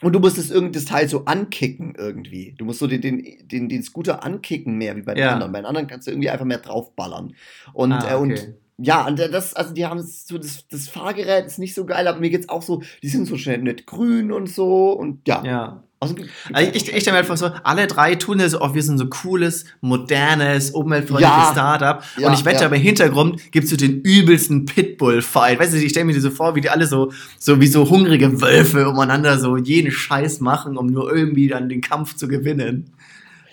Und 0.02 0.14
du 0.14 0.20
musst 0.20 0.38
das, 0.38 0.50
das 0.72 0.84
Teil 0.86 1.08
so 1.08 1.26
ankicken 1.26 1.94
irgendwie. 1.98 2.54
Du 2.56 2.64
musst 2.64 2.78
so 2.78 2.86
den, 2.86 3.02
den, 3.02 3.26
den, 3.42 3.68
den 3.68 3.82
Scooter 3.82 4.24
ankicken 4.24 4.78
mehr 4.78 4.96
wie 4.96 5.02
bei 5.02 5.12
den 5.12 5.24
ja. 5.24 5.32
anderen. 5.32 5.52
Bei 5.52 5.60
den 5.60 5.66
anderen 5.66 5.88
kannst 5.88 6.06
du 6.06 6.12
irgendwie 6.12 6.30
einfach 6.30 6.46
mehr 6.46 6.58
draufballern. 6.58 7.34
Und, 7.74 7.92
ah, 7.92 7.98
okay. 7.98 8.12
äh, 8.12 8.16
und 8.16 8.54
ja, 8.82 9.06
und 9.06 9.18
das, 9.18 9.52
also 9.52 9.74
die 9.74 9.84
haben 9.84 10.00
so, 10.02 10.38
das, 10.38 10.66
das 10.68 10.88
Fahrgerät 10.88 11.44
ist 11.44 11.58
nicht 11.58 11.74
so 11.74 11.84
geil, 11.84 12.08
aber 12.08 12.18
mir 12.18 12.30
geht's 12.30 12.48
auch 12.48 12.62
so, 12.62 12.82
die 13.02 13.08
sind 13.08 13.26
so 13.26 13.36
schnell 13.36 13.58
nicht 13.58 13.86
grün 13.86 14.32
und 14.32 14.48
so 14.48 14.92
und 14.92 15.28
ja. 15.28 15.44
Ja. 15.44 15.84
Also, 16.02 16.14
ich, 16.16 16.74
ich, 16.74 16.94
ich 16.94 17.02
stelle 17.02 17.12
mir 17.12 17.18
einfach 17.18 17.36
so, 17.36 17.50
alle 17.62 17.86
drei 17.86 18.14
tun 18.14 18.40
es 18.40 18.54
auch, 18.54 18.72
wir 18.72 18.82
sind 18.82 18.96
so 18.96 19.06
cooles, 19.06 19.66
modernes, 19.82 20.70
umweltfreundliches 20.70 21.36
ja, 21.36 21.52
Startup. 21.52 22.02
Ja, 22.16 22.28
und 22.28 22.34
ich 22.34 22.44
wette, 22.46 22.60
ja. 22.60 22.66
aber 22.66 22.76
im 22.76 22.82
Hintergrund 22.82 23.52
gibt's 23.52 23.68
so 23.68 23.76
den 23.76 24.00
übelsten 24.00 24.64
Pitbull-Fight. 24.64 25.60
Weißt 25.60 25.74
du, 25.74 25.76
ich 25.76 25.90
stelle 25.90 26.06
mir 26.06 26.14
die 26.14 26.20
so 26.20 26.30
vor, 26.30 26.54
wie 26.54 26.62
die 26.62 26.70
alle 26.70 26.86
so, 26.86 27.12
so 27.38 27.60
wie 27.60 27.66
so 27.66 27.90
hungrige 27.90 28.40
Wölfe 28.40 28.88
umeinander 28.88 29.38
so 29.38 29.58
jeden 29.58 29.92
Scheiß 29.92 30.40
machen, 30.40 30.78
um 30.78 30.86
nur 30.86 31.14
irgendwie 31.14 31.48
dann 31.48 31.68
den 31.68 31.82
Kampf 31.82 32.16
zu 32.16 32.28
gewinnen. 32.28 32.94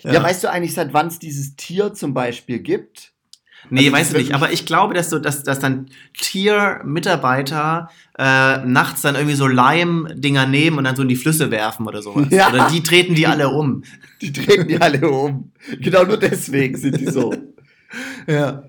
Ja, 0.00 0.14
ja 0.14 0.22
weißt 0.22 0.42
du 0.42 0.50
eigentlich, 0.50 0.72
seit 0.72 0.94
wann 0.94 1.08
es 1.08 1.18
dieses 1.18 1.54
Tier 1.56 1.92
zum 1.92 2.14
Beispiel 2.14 2.60
gibt? 2.60 3.12
Nee, 3.70 3.86
also 3.86 3.92
weiß 3.92 4.12
ich 4.12 4.18
nicht, 4.18 4.34
aber 4.34 4.52
ich 4.52 4.66
glaube, 4.66 4.94
dass 4.94 5.10
so, 5.10 5.18
dass, 5.18 5.42
dass 5.42 5.60
dann 5.60 5.88
Tier-Mitarbeiter 6.18 7.90
äh, 8.18 8.58
nachts 8.58 9.02
dann 9.02 9.14
irgendwie 9.14 9.34
so 9.34 9.46
Leim-Dinger 9.46 10.46
nehmen 10.46 10.78
und 10.78 10.84
dann 10.84 10.96
so 10.96 11.02
in 11.02 11.08
die 11.08 11.16
Flüsse 11.16 11.50
werfen 11.50 11.86
oder 11.86 12.02
sowas. 12.02 12.26
Ja. 12.30 12.48
Oder 12.48 12.68
die 12.70 12.82
treten 12.82 13.14
die 13.14 13.26
alle 13.26 13.48
um. 13.48 13.82
Die 14.20 14.32
treten 14.32 14.66
die 14.66 14.80
alle 14.80 15.08
um. 15.08 15.52
Genau 15.78 16.02
nur 16.02 16.16
deswegen 16.16 16.76
sind 16.76 16.98
die 16.98 17.06
so. 17.06 17.32
ja. 18.26 18.64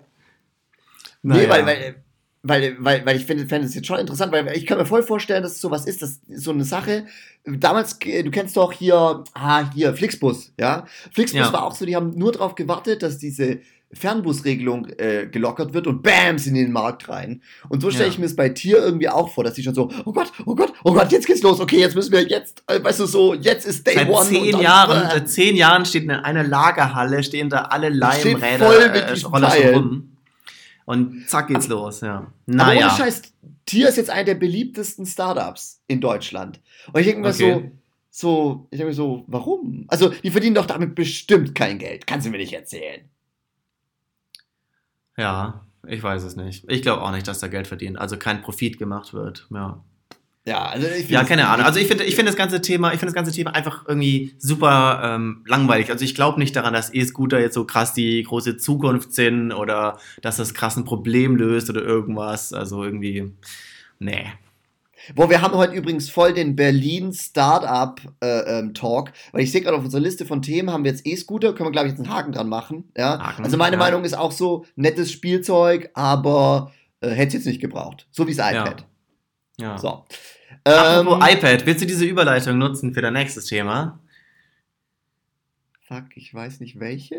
Naja. 1.24 1.42
Nee, 1.42 1.50
weil, 1.50 1.66
weil, 1.66 1.96
weil, 2.44 2.76
weil, 2.80 3.06
weil 3.06 3.18
ich 3.18 3.26
finde 3.26 3.48
fänd 3.48 3.66
es 3.66 3.76
jetzt 3.76 3.88
schon 3.88 4.00
interessant, 4.00 4.32
weil 4.32 4.56
ich 4.56 4.66
kann 4.66 4.78
mir 4.78 4.86
voll 4.86 5.04
vorstellen, 5.04 5.44
dass 5.44 5.54
es 5.54 5.62
sowas 5.62 5.86
ist, 5.86 6.02
das 6.02 6.22
ist 6.28 6.44
so 6.44 6.52
eine 6.52 6.64
Sache. 6.64 7.06
Damals, 7.46 7.98
du 8.00 8.32
kennst 8.32 8.56
doch 8.58 8.72
hier, 8.72 9.24
ah, 9.34 9.72
hier, 9.74 9.94
Flixbus, 9.94 10.54
ja? 10.60 10.86
Flixbus 11.12 11.48
ja. 11.48 11.54
war 11.54 11.64
auch 11.64 11.76
so, 11.76 11.86
die 11.86 11.96
haben 11.96 12.12
nur 12.12 12.32
darauf 12.32 12.56
gewartet, 12.56 13.04
dass 13.04 13.18
diese 13.18 13.60
Fernbusregelung 13.92 14.88
äh, 14.98 15.28
gelockert 15.32 15.74
wird 15.74 15.88
und 15.88 16.04
bam, 16.04 16.38
sind 16.38 16.56
in 16.56 16.66
den 16.66 16.72
Markt 16.72 17.10
rein. 17.10 17.42
Und 17.70 17.82
so 17.82 17.90
stelle 17.90 18.06
ja. 18.06 18.12
ich 18.12 18.20
mir 18.20 18.26
es 18.26 18.36
bei 18.36 18.50
Tier 18.50 18.78
irgendwie 18.78 19.10
auch 19.10 19.34
vor, 19.34 19.44
dass 19.44 19.56
die 19.56 19.64
schon 19.64 19.74
so, 19.74 19.90
oh 20.06 20.14
Gott, 20.14 20.32
oh 20.46 20.54
Gott, 20.54 20.74
oh 20.84 20.94
Gott, 20.94 21.12
jetzt 21.12 21.26
geht's 21.26 21.42
los, 21.42 21.60
okay, 21.60 21.80
jetzt 21.80 21.96
müssen 21.96 22.12
wir 22.12 22.22
jetzt, 22.28 22.64
äh, 22.68 22.84
weißt 22.84 23.00
du, 23.00 23.06
so, 23.08 23.34
jetzt 23.34 23.66
ist 23.66 23.88
Day 23.88 23.96
seit 23.96 24.10
One. 24.10 24.26
Zehn 24.26 24.52
dann, 24.52 24.62
Jahren, 24.62 25.06
äh, 25.06 25.12
seit 25.12 25.30
zehn 25.30 25.56
Jahren 25.56 25.86
steht 25.86 26.04
in 26.04 26.12
einer 26.12 26.44
Lagerhalle, 26.44 27.24
stehen 27.24 27.50
da 27.50 27.64
alle 27.64 27.90
Leimräder 27.90 28.96
äh, 28.96 29.74
rum. 29.74 30.18
Und 30.86 31.28
zack 31.28 31.48
geht's 31.48 31.66
aber, 31.66 31.76
los, 31.76 32.02
ja. 32.02 32.32
Naja. 32.46 32.86
Aber 32.86 32.96
ohne 32.96 32.98
Scheiß, 32.98 33.22
Tier 33.66 33.90
ist 33.90 33.98
jetzt 33.98 34.10
einer 34.10 34.24
der 34.24 34.36
beliebtesten 34.36 35.06
Startups 35.06 35.82
in 35.88 36.02
Deutschland. 36.02 36.60
Und 36.92 37.00
ich 37.00 37.08
denke 37.08 37.22
mir 37.22 37.30
okay. 37.30 37.54
so, 37.54 37.72
so, 38.12 38.68
ich 38.72 38.78
denke 38.78 38.92
mir 38.92 38.96
so, 38.96 39.24
warum? 39.28 39.86
Also, 39.88 40.10
die 40.10 40.32
verdienen 40.32 40.56
doch 40.56 40.66
damit 40.66 40.96
bestimmt 40.96 41.54
kein 41.54 41.78
Geld. 41.78 42.08
Kannst 42.08 42.26
du 42.26 42.32
mir 42.32 42.38
nicht 42.38 42.54
erzählen. 42.54 43.02
Ja, 45.20 45.66
ich 45.86 46.02
weiß 46.02 46.24
es 46.24 46.38
nicht. 46.38 46.64
Ich 46.70 46.82
glaube 46.82 47.02
auch 47.02 47.12
nicht, 47.12 47.28
dass 47.28 47.40
da 47.40 47.48
Geld 47.48 47.68
verdient, 47.68 48.00
also 48.00 48.18
kein 48.18 48.42
Profit 48.42 48.78
gemacht 48.80 49.14
wird. 49.14 49.48
Ja. 49.54 49.84
Ja, 50.46 50.66
also 50.66 50.88
ich 50.88 51.10
ja, 51.10 51.26
keine 51.26 51.48
Ahnung. 51.50 51.66
Also 51.66 51.80
ich 51.80 51.88
finde, 51.88 52.06
ich 52.06 52.16
finde 52.16 52.32
das 52.32 52.38
ganze 52.38 52.62
Thema, 52.62 52.94
ich 52.94 53.00
finde 53.00 53.08
das 53.08 53.16
ganze 53.16 53.32
Thema 53.32 53.54
einfach 53.54 53.86
irgendwie 53.88 54.34
super 54.40 55.02
ähm, 55.04 55.44
langweilig. 55.46 55.92
Also 55.92 56.06
ich 56.06 56.16
glaube 56.16 56.40
nicht 56.40 56.56
daran, 56.56 56.74
dass 56.74 56.94
E-Scooter 56.94 57.40
jetzt 57.40 57.54
so 57.54 57.66
krass 57.66 57.94
die 57.94 58.24
große 58.24 58.58
Zukunft 58.58 59.14
sind 59.14 59.52
oder 59.52 60.00
dass 60.22 60.38
das 60.38 60.54
krass 60.54 60.78
ein 60.78 60.86
Problem 60.86 61.36
löst 61.36 61.70
oder 61.70 61.84
irgendwas. 61.84 62.54
Also 62.54 62.84
irgendwie, 62.84 63.34
nee. 64.00 64.26
Boah, 65.16 65.30
wir 65.30 65.42
haben 65.42 65.56
heute 65.56 65.74
übrigens 65.74 66.10
voll 66.10 66.34
den 66.34 66.56
Berlin 66.56 67.14
Startup 67.14 68.00
äh, 68.22 68.60
ähm, 68.60 68.74
Talk, 68.74 69.12
weil 69.32 69.42
ich 69.42 69.52
sehe 69.52 69.62
gerade 69.62 69.78
auf 69.78 69.84
unserer 69.84 70.02
Liste 70.02 70.26
von 70.26 70.42
Themen 70.42 70.72
haben 70.72 70.84
wir 70.84 70.92
jetzt 70.92 71.06
E-Scooter, 71.06 71.54
können 71.54 71.68
wir 71.68 71.72
glaube 71.72 71.88
ich 71.88 71.94
jetzt 71.94 72.00
einen 72.00 72.14
Haken 72.14 72.32
dran 72.32 72.50
machen. 72.50 72.92
Ja? 72.96 73.20
Haken, 73.20 73.44
also 73.44 73.58
meine 73.58 73.76
ja. 73.76 73.80
Meinung 73.80 74.04
ist 74.04 74.18
auch 74.18 74.32
so 74.32 74.66
nettes 74.76 75.12
Spielzeug, 75.12 75.90
aber 75.94 76.72
äh, 77.02 77.10
hätte 77.10 77.30
es 77.30 77.34
jetzt 77.34 77.46
nicht 77.46 77.62
gebraucht, 77.62 78.08
so 78.12 78.28
wie 78.28 78.36
das 78.36 78.52
iPad. 78.52 78.86
Ja. 79.58 79.72
ja. 79.72 79.78
So. 79.78 80.06
Apropos 80.64 81.28
ähm, 81.28 81.38
iPad, 81.38 81.66
willst 81.66 81.82
du 81.82 81.86
diese 81.88 82.06
Überleitung 82.06 82.58
nutzen 82.58 82.94
für 82.94 83.02
dein 83.02 83.14
nächstes 83.14 83.46
Thema? 83.46 84.00
Fuck, 85.88 86.16
ich 86.16 86.32
weiß 86.34 86.60
nicht 86.60 86.80
welche. 86.80 87.16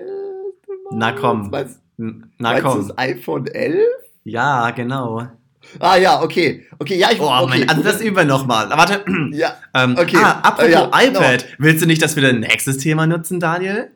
Na 0.93 1.13
komm. 1.13 1.51
Meinst, 1.51 1.81
Na 1.97 2.61
komm. 2.61 2.87
das 2.87 2.99
iPhone 2.99 3.47
11? 3.47 3.85
Ja, 4.25 4.71
genau. 4.71 5.29
Ah 5.79 5.97
ja, 5.97 6.23
okay. 6.23 6.67
Okay, 6.79 6.97
ja, 6.97 7.11
ich 7.13 7.21
Oh 7.21 7.27
okay. 7.27 7.61
Mann, 7.61 7.69
also 7.69 7.83
das 7.83 8.01
üben 8.01 8.17
wir 8.17 8.25
nochmal. 8.25 8.69
Warte. 8.71 9.05
Ja. 9.33 9.57
Ähm, 9.75 9.97
okay. 9.99 10.17
Ah, 10.17 10.41
apropos 10.43 10.71
ja, 10.71 10.87
iPad. 10.87 11.47
No. 11.59 11.65
Willst 11.65 11.83
du 11.83 11.87
nicht 11.87 12.03
das 12.03 12.15
für 12.15 12.21
dein 12.21 12.41
nächstes 12.41 12.79
Thema 12.79 13.07
nutzen, 13.07 13.39
Daniel? 13.39 13.91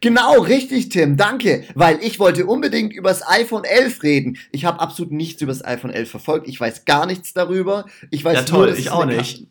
Genau, 0.00 0.40
richtig, 0.40 0.88
Tim, 0.88 1.16
danke. 1.16 1.64
Weil 1.74 1.98
ich 2.02 2.18
wollte 2.18 2.46
unbedingt 2.46 2.92
über 2.92 3.08
das 3.10 3.26
iPhone 3.26 3.64
11 3.64 4.02
reden. 4.02 4.38
Ich 4.50 4.64
habe 4.64 4.80
absolut 4.80 5.12
nichts 5.12 5.40
über 5.42 5.52
das 5.52 5.64
iPhone 5.64 5.90
11 5.90 6.10
verfolgt. 6.10 6.48
Ich 6.48 6.60
weiß 6.60 6.84
gar 6.84 7.06
nichts 7.06 7.32
darüber. 7.32 7.86
Ich 8.10 8.24
weiß 8.24 8.34
ja, 8.34 8.42
toll, 8.42 8.70
nur, 8.70 8.78
ich 8.78 8.90
auch 8.90 9.04
nicht. 9.04 9.46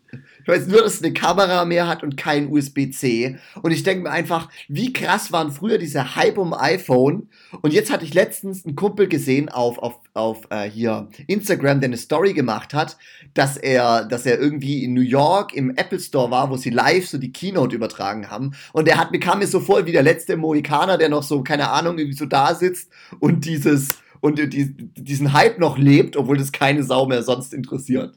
Ich 0.46 0.50
weiß 0.50 0.68
nur, 0.68 0.84
dass 0.84 0.94
es 0.94 1.04
eine 1.04 1.12
Kamera 1.12 1.66
mehr 1.66 1.88
hat 1.88 2.04
und 2.04 2.18
kein 2.18 2.52
USB-C. 2.52 3.40
Und 3.64 3.72
ich 3.72 3.82
denke 3.82 4.04
mir 4.04 4.12
einfach, 4.12 4.48
wie 4.68 4.94
krass 4.94 5.32
waren 5.32 5.52
früher 5.52 5.80
diese 5.80 6.16
Hype 6.16 6.38
um 6.38 6.54
iPhone. 6.54 7.30
Und 7.64 7.74
jetzt 7.74 7.92
hatte 7.92 8.06
ich 8.06 8.14
letztens 8.14 8.64
einen 8.64 8.76
Kumpel 8.76 9.08
gesehen 9.08 9.50
auf, 9.50 9.80
auf, 9.80 10.00
auf 10.14 10.42
äh, 10.52 10.70
hier 10.70 11.10
Instagram, 11.26 11.80
der 11.80 11.90
eine 11.90 11.98
Story 11.98 12.34
gemacht 12.34 12.76
hat, 12.76 12.98
dass 13.34 13.58
er, 13.58 14.06
dass 14.06 14.28
er 14.28 14.40
irgendwie 14.40 14.84
in 14.84 14.94
New 14.94 15.02
York 15.02 15.52
im 15.56 15.76
Apple 15.76 16.00
Store 16.00 16.30
war, 16.30 16.52
wo 16.52 16.58
sie 16.58 16.70
live 16.70 17.08
so 17.08 17.18
die 17.18 17.34
Keynote 17.34 17.76
übertragen 17.76 18.30
haben. 18.30 18.52
Und 18.72 18.88
er 18.88 19.00
hat 19.00 19.12
mir 19.12 19.20
kam 19.20 19.40
mir 19.40 19.48
so 19.48 19.60
vor 19.60 19.88
wie 19.88 19.94
der 19.94 20.04
letzte 20.04 20.38
Mohikaner, 20.38 21.00
der 21.00 21.10
noch 21.10 21.24
so, 21.24 21.42
keine 21.42 21.72
Ahnung, 21.72 21.98
irgendwie 21.98 22.18
so 22.18 22.28
da 22.28 22.54
sitzt 22.54 22.92
und 23.20 23.46
dieses 23.46 23.98
und 24.22 24.38
die, 24.38 24.76
diesen 24.76 25.34
Hype 25.34 25.58
noch 25.60 25.80
lebt, 25.80 26.18
obwohl 26.18 26.38
das 26.38 26.52
keine 26.52 26.84
Sau 26.84 27.08
mehr 27.08 27.24
sonst 27.24 27.52
interessiert. 27.52 28.16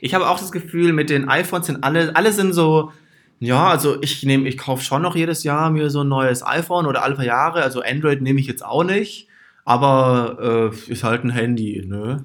Ich 0.00 0.14
habe 0.14 0.28
auch 0.28 0.38
das 0.38 0.52
Gefühl, 0.52 0.92
mit 0.92 1.10
den 1.10 1.28
iPhones 1.28 1.66
sind 1.66 1.84
alle, 1.84 2.14
alle 2.16 2.32
sind 2.32 2.52
so, 2.52 2.92
ja, 3.38 3.68
also 3.68 4.00
ich 4.02 4.22
nehme, 4.22 4.48
ich 4.48 4.58
kaufe 4.58 4.84
schon 4.84 5.02
noch 5.02 5.16
jedes 5.16 5.42
Jahr 5.44 5.70
mir 5.70 5.90
so 5.90 6.02
ein 6.02 6.08
neues 6.08 6.44
iPhone 6.46 6.86
oder 6.86 7.02
alle 7.02 7.16
paar 7.16 7.24
Jahre. 7.24 7.62
Also 7.62 7.82
Android 7.82 8.22
nehme 8.22 8.40
ich 8.40 8.46
jetzt 8.46 8.64
auch 8.64 8.84
nicht, 8.84 9.28
aber 9.64 10.70
äh, 10.72 10.92
ist 10.92 11.04
halt 11.04 11.24
ein 11.24 11.30
Handy, 11.30 11.84
ne? 11.86 12.24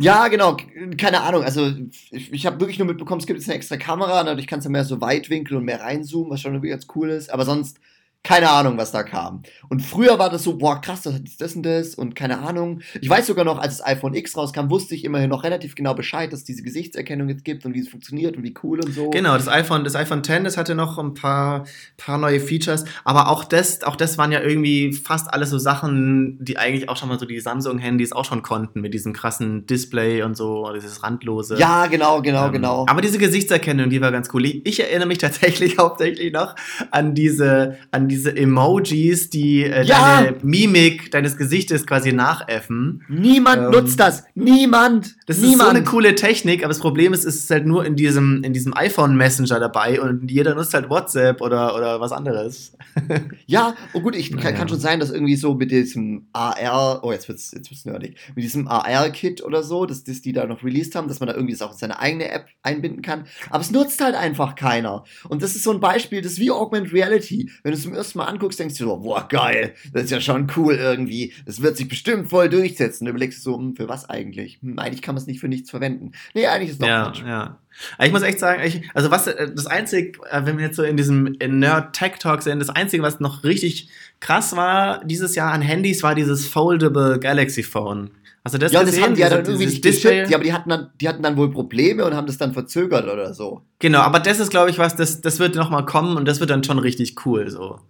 Ja, 0.00 0.28
genau, 0.28 0.56
keine 0.96 1.22
Ahnung. 1.22 1.42
Also 1.42 1.72
ich, 2.12 2.32
ich 2.32 2.46
habe 2.46 2.60
wirklich 2.60 2.78
nur 2.78 2.86
mitbekommen, 2.86 3.20
es 3.20 3.26
gibt 3.26 3.40
jetzt 3.40 3.48
eine 3.48 3.56
extra 3.56 3.76
Kamera, 3.76 4.22
dadurch 4.22 4.46
kannst 4.46 4.64
du 4.64 4.70
mehr 4.70 4.84
so 4.84 5.00
Weitwinkel 5.00 5.56
und 5.56 5.64
mehr 5.64 5.80
reinzoomen, 5.80 6.30
was 6.30 6.40
schon 6.40 6.52
irgendwie 6.52 6.70
ganz 6.70 6.86
cool 6.94 7.10
ist. 7.10 7.32
Aber 7.32 7.44
sonst 7.44 7.80
keine 8.24 8.50
Ahnung, 8.50 8.76
was 8.76 8.92
da 8.92 9.04
kam. 9.04 9.42
Und 9.68 9.80
früher 9.80 10.18
war 10.18 10.28
das 10.28 10.42
so, 10.42 10.58
boah, 10.58 10.80
krass, 10.80 11.02
das 11.02 11.14
ist 11.14 11.40
das 11.40 11.54
und 11.54 11.62
das 11.62 11.94
und 11.94 12.14
keine 12.14 12.40
Ahnung. 12.40 12.80
Ich 13.00 13.08
weiß 13.08 13.26
sogar 13.26 13.44
noch, 13.44 13.58
als 13.58 13.78
das 13.78 13.86
iPhone 13.86 14.14
X 14.14 14.36
rauskam, 14.36 14.70
wusste 14.70 14.94
ich 14.94 15.04
immerhin 15.04 15.30
noch 15.30 15.44
relativ 15.44 15.74
genau 15.74 15.94
Bescheid, 15.94 16.32
dass 16.32 16.40
es 16.40 16.44
diese 16.44 16.62
Gesichtserkennung 16.62 17.28
jetzt 17.28 17.44
gibt 17.44 17.64
und 17.64 17.74
wie 17.74 17.80
es 17.80 17.88
funktioniert 17.88 18.36
und 18.36 18.42
wie 18.42 18.54
cool 18.62 18.80
und 18.84 18.92
so. 18.92 19.10
Genau, 19.10 19.34
das 19.34 19.48
iPhone, 19.48 19.84
das 19.84 19.94
iPhone 19.94 20.18
X, 20.18 20.28
das 20.42 20.56
hatte 20.56 20.74
noch 20.74 20.98
ein 20.98 21.14
paar, 21.14 21.64
paar 21.96 22.18
neue 22.18 22.40
Features, 22.40 22.84
aber 23.04 23.28
auch 23.28 23.44
das, 23.44 23.82
auch 23.82 23.96
das 23.96 24.18
waren 24.18 24.32
ja 24.32 24.42
irgendwie 24.42 24.92
fast 24.92 25.32
alles 25.32 25.50
so 25.50 25.58
Sachen, 25.58 26.36
die 26.44 26.58
eigentlich 26.58 26.88
auch 26.88 26.96
schon 26.96 27.08
mal 27.08 27.18
so 27.18 27.24
die 27.24 27.40
Samsung-Handys 27.40 28.12
auch 28.12 28.24
schon 28.24 28.42
konnten, 28.42 28.80
mit 28.80 28.92
diesem 28.94 29.12
krassen 29.12 29.64
Display 29.66 30.22
und 30.22 30.36
so, 30.36 30.70
dieses 30.74 31.02
randlose. 31.02 31.56
Ja, 31.58 31.86
genau, 31.86 32.20
genau, 32.20 32.46
ähm, 32.46 32.52
genau. 32.52 32.86
Aber 32.88 33.00
diese 33.00 33.18
Gesichtserkennung, 33.18 33.90
die 33.90 34.00
war 34.00 34.12
ganz 34.12 34.28
cool. 34.34 34.44
Ich, 34.44 34.66
ich 34.66 34.80
erinnere 34.80 35.08
mich 35.08 35.18
tatsächlich 35.18 35.78
hauptsächlich 35.78 36.32
noch 36.32 36.54
an 36.90 37.14
diese, 37.14 37.78
an 37.90 38.07
diese 38.08 38.36
Emojis, 38.36 39.30
die 39.30 39.64
äh, 39.64 39.84
ja. 39.84 40.22
deine 40.22 40.36
Mimik 40.42 41.10
deines 41.10 41.36
Gesichtes 41.36 41.86
quasi 41.86 42.12
nachäffen. 42.12 43.04
Niemand 43.08 43.64
ähm, 43.64 43.70
nutzt 43.70 44.00
das. 44.00 44.24
Niemand. 44.34 45.16
Das 45.26 45.38
Niemand. 45.38 45.54
ist 45.54 45.60
so 45.60 45.68
eine 45.68 45.84
coole 45.84 46.14
Technik, 46.14 46.62
aber 46.62 46.68
das 46.68 46.80
Problem 46.80 47.12
ist, 47.12 47.24
es 47.24 47.36
ist 47.36 47.50
halt 47.50 47.66
nur 47.66 47.84
in 47.84 47.96
diesem, 47.96 48.42
in 48.42 48.52
diesem 48.52 48.76
iPhone 48.76 49.16
Messenger 49.16 49.60
dabei 49.60 50.00
und 50.00 50.30
jeder 50.30 50.54
nutzt 50.54 50.74
halt 50.74 50.88
WhatsApp 50.90 51.40
oder, 51.40 51.74
oder 51.74 52.00
was 52.00 52.12
anderes. 52.12 52.72
ja, 53.46 53.74
oh 53.92 54.00
gut, 54.00 54.16
ich 54.16 54.30
naja. 54.30 54.52
kann, 54.52 54.68
schon 54.68 54.80
sein, 54.80 55.00
dass 55.00 55.10
irgendwie 55.10 55.36
so 55.36 55.54
mit 55.54 55.70
diesem 55.70 56.28
AR, 56.32 57.00
oh, 57.02 57.12
jetzt 57.12 57.28
wird's, 57.28 57.52
jetzt 57.52 57.70
wird's 57.70 57.84
nerdig, 57.84 58.16
mit 58.34 58.44
diesem 58.44 58.68
AR-Kit 58.68 59.44
oder 59.44 59.62
so, 59.62 59.86
dass, 59.86 60.04
dass 60.04 60.22
die 60.22 60.32
da 60.32 60.46
noch 60.46 60.62
released 60.64 60.94
haben, 60.94 61.08
dass 61.08 61.20
man 61.20 61.28
da 61.28 61.34
irgendwie 61.34 61.52
das 61.52 61.62
auch 61.62 61.72
in 61.72 61.78
seine 61.78 61.98
eigene 61.98 62.30
App 62.30 62.46
einbinden 62.62 63.02
kann. 63.02 63.26
Aber 63.50 63.60
es 63.60 63.70
nutzt 63.70 64.00
halt 64.02 64.14
einfach 64.14 64.54
keiner. 64.54 65.04
Und 65.28 65.42
das 65.42 65.56
ist 65.56 65.64
so 65.64 65.72
ein 65.72 65.80
Beispiel, 65.80 66.22
das 66.22 66.32
ist 66.32 66.40
wie 66.40 66.50
Augmented 66.50 66.92
Reality. 66.92 67.50
Wenn 67.62 67.72
du 67.72 67.76
es 67.76 67.82
zum 67.82 67.92
ersten 67.98 68.18
Mal 68.18 68.24
anguckst, 68.24 68.58
denkst 68.58 68.78
du 68.78 68.84
so, 68.84 68.96
boah, 68.96 69.28
geil, 69.28 69.74
das 69.92 70.04
ist 70.04 70.10
ja 70.10 70.20
schon 70.20 70.50
cool 70.56 70.74
irgendwie. 70.74 71.32
Das 71.44 71.60
wird 71.60 71.76
sich 71.76 71.88
bestimmt 71.88 72.30
voll 72.30 72.48
durchsetzen. 72.48 73.04
Du 73.04 73.10
überlegst 73.10 73.42
so, 73.42 73.56
hm, 73.56 73.76
für 73.76 73.88
was 73.88 74.08
eigentlich? 74.08 74.58
Hm, 74.62 74.78
eigentlich 74.78 75.02
kann 75.02 75.14
man 75.14 75.22
es 75.22 75.26
nicht 75.26 75.40
für 75.40 75.48
nichts 75.48 75.70
verwenden. 75.70 76.12
Nee, 76.34 76.46
eigentlich 76.46 76.70
ist 76.70 76.82
doch 76.82 76.88
ja, 76.88 77.04
Quatsch. 77.04 77.22
Ja. 77.26 77.58
Ich 78.02 78.12
muss 78.12 78.22
echt 78.22 78.38
sagen, 78.38 78.62
ich, 78.64 78.82
also 78.94 79.10
was, 79.10 79.26
äh, 79.26 79.52
das 79.54 79.66
Einzige, 79.66 80.18
äh, 80.30 80.44
wenn 80.44 80.58
wir 80.58 80.66
jetzt 80.66 80.76
so 80.76 80.82
in 80.82 80.96
diesem 80.96 81.36
Nerd-Tech-Talk 81.38 82.42
sind, 82.42 82.58
das 82.58 82.70
Einzige, 82.70 83.02
was 83.02 83.20
noch 83.20 83.44
richtig 83.44 83.88
krass 84.20 84.56
war 84.56 85.04
dieses 85.04 85.34
Jahr 85.34 85.52
an 85.52 85.62
Handys, 85.62 86.02
war 86.02 86.14
dieses 86.14 86.46
Foldable 86.46 87.18
Galaxy 87.20 87.62
Phone. 87.62 88.10
Hast 88.44 88.54
du 88.54 88.58
das 88.58 88.72
ja, 88.72 88.82
gesehen? 88.82 89.00
Das 89.00 89.04
haben 89.04 89.14
die 89.14 89.20
ja 89.20 89.28
dann 89.28 89.44
irgendwie 89.44 89.66
nicht 89.66 89.84
Display? 89.84 90.28
Ja, 90.28 90.36
aber 90.36 90.44
die 90.44 90.52
hatten, 90.52 90.70
dann, 90.70 90.90
die 91.00 91.08
hatten 91.08 91.22
dann 91.22 91.36
wohl 91.36 91.50
Probleme 91.50 92.04
und 92.04 92.14
haben 92.14 92.26
das 92.26 92.38
dann 92.38 92.52
verzögert 92.52 93.08
oder 93.08 93.34
so. 93.34 93.62
Genau, 93.78 94.00
aber 94.00 94.20
das 94.20 94.40
ist, 94.40 94.50
glaube 94.50 94.70
ich, 94.70 94.78
was, 94.78 94.96
das, 94.96 95.20
das 95.20 95.38
wird 95.38 95.54
noch 95.54 95.70
mal 95.70 95.82
kommen 95.82 96.16
und 96.16 96.26
das 96.26 96.40
wird 96.40 96.50
dann 96.50 96.64
schon 96.64 96.78
richtig 96.78 97.26
cool, 97.26 97.50
so. 97.50 97.80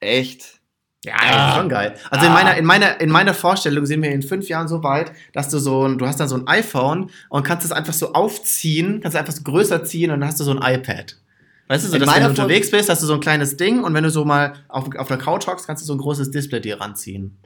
Echt? 0.00 0.60
Ja, 1.04 1.14
ah. 1.18 1.56
schon 1.56 1.68
geil. 1.68 1.94
Also 2.10 2.26
ah. 2.26 2.28
in 2.28 2.34
meiner, 2.34 2.56
in 2.56 2.64
meiner, 2.64 3.00
in 3.00 3.10
meiner 3.10 3.32
Vorstellung 3.32 3.86
sind 3.86 4.02
wir 4.02 4.10
in 4.10 4.22
fünf 4.22 4.48
Jahren 4.48 4.68
so 4.68 4.82
weit, 4.82 5.12
dass 5.32 5.48
du 5.48 5.58
so 5.58 5.86
ein, 5.86 5.96
du 5.98 6.06
hast 6.06 6.20
dann 6.20 6.28
so 6.28 6.36
ein 6.36 6.46
iPhone 6.46 7.10
und 7.30 7.42
kannst 7.42 7.64
es 7.64 7.72
einfach 7.72 7.94
so 7.94 8.12
aufziehen, 8.12 9.00
kannst 9.00 9.14
es 9.14 9.20
einfach 9.20 9.32
so 9.32 9.42
größer 9.42 9.84
ziehen 9.84 10.10
und 10.10 10.20
dann 10.20 10.28
hast 10.28 10.40
du 10.40 10.44
so 10.44 10.50
ein 10.50 10.58
iPad. 10.58 11.16
Weißt 11.68 11.84
du, 11.84 11.88
so, 11.88 11.98
dass 11.98 12.14
wenn 12.14 12.22
du 12.24 12.28
unterwegs 12.28 12.70
bist, 12.70 12.90
hast 12.90 13.00
du 13.00 13.06
so 13.06 13.14
ein 13.14 13.20
kleines 13.20 13.56
Ding 13.56 13.84
und 13.84 13.94
wenn 13.94 14.02
du 14.02 14.10
so 14.10 14.24
mal 14.24 14.54
auf, 14.68 14.94
auf 14.96 15.08
der 15.08 15.18
Couch 15.18 15.46
hockst, 15.46 15.66
kannst 15.66 15.82
du 15.82 15.86
so 15.86 15.94
ein 15.94 15.98
großes 15.98 16.32
Display 16.32 16.60
dir 16.60 16.80
ranziehen. 16.80 17.38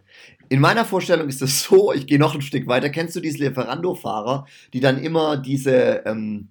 In 0.49 0.61
meiner 0.61 0.85
Vorstellung 0.85 1.29
ist 1.29 1.43
es 1.43 1.63
so, 1.65 1.93
ich 1.93 2.07
gehe 2.07 2.19
noch 2.19 2.35
ein 2.35 2.43
Stück 2.43 2.67
weiter. 2.67 2.91
Kennst 2.91 3.17
du 3.17 3.21
diese 3.21 3.39
Lieferando-Fahrer, 3.39 4.47
die 4.73 4.81
dann 4.81 4.99
immer 5.03 5.37
diese, 5.37 6.03
ähm, 6.07 6.49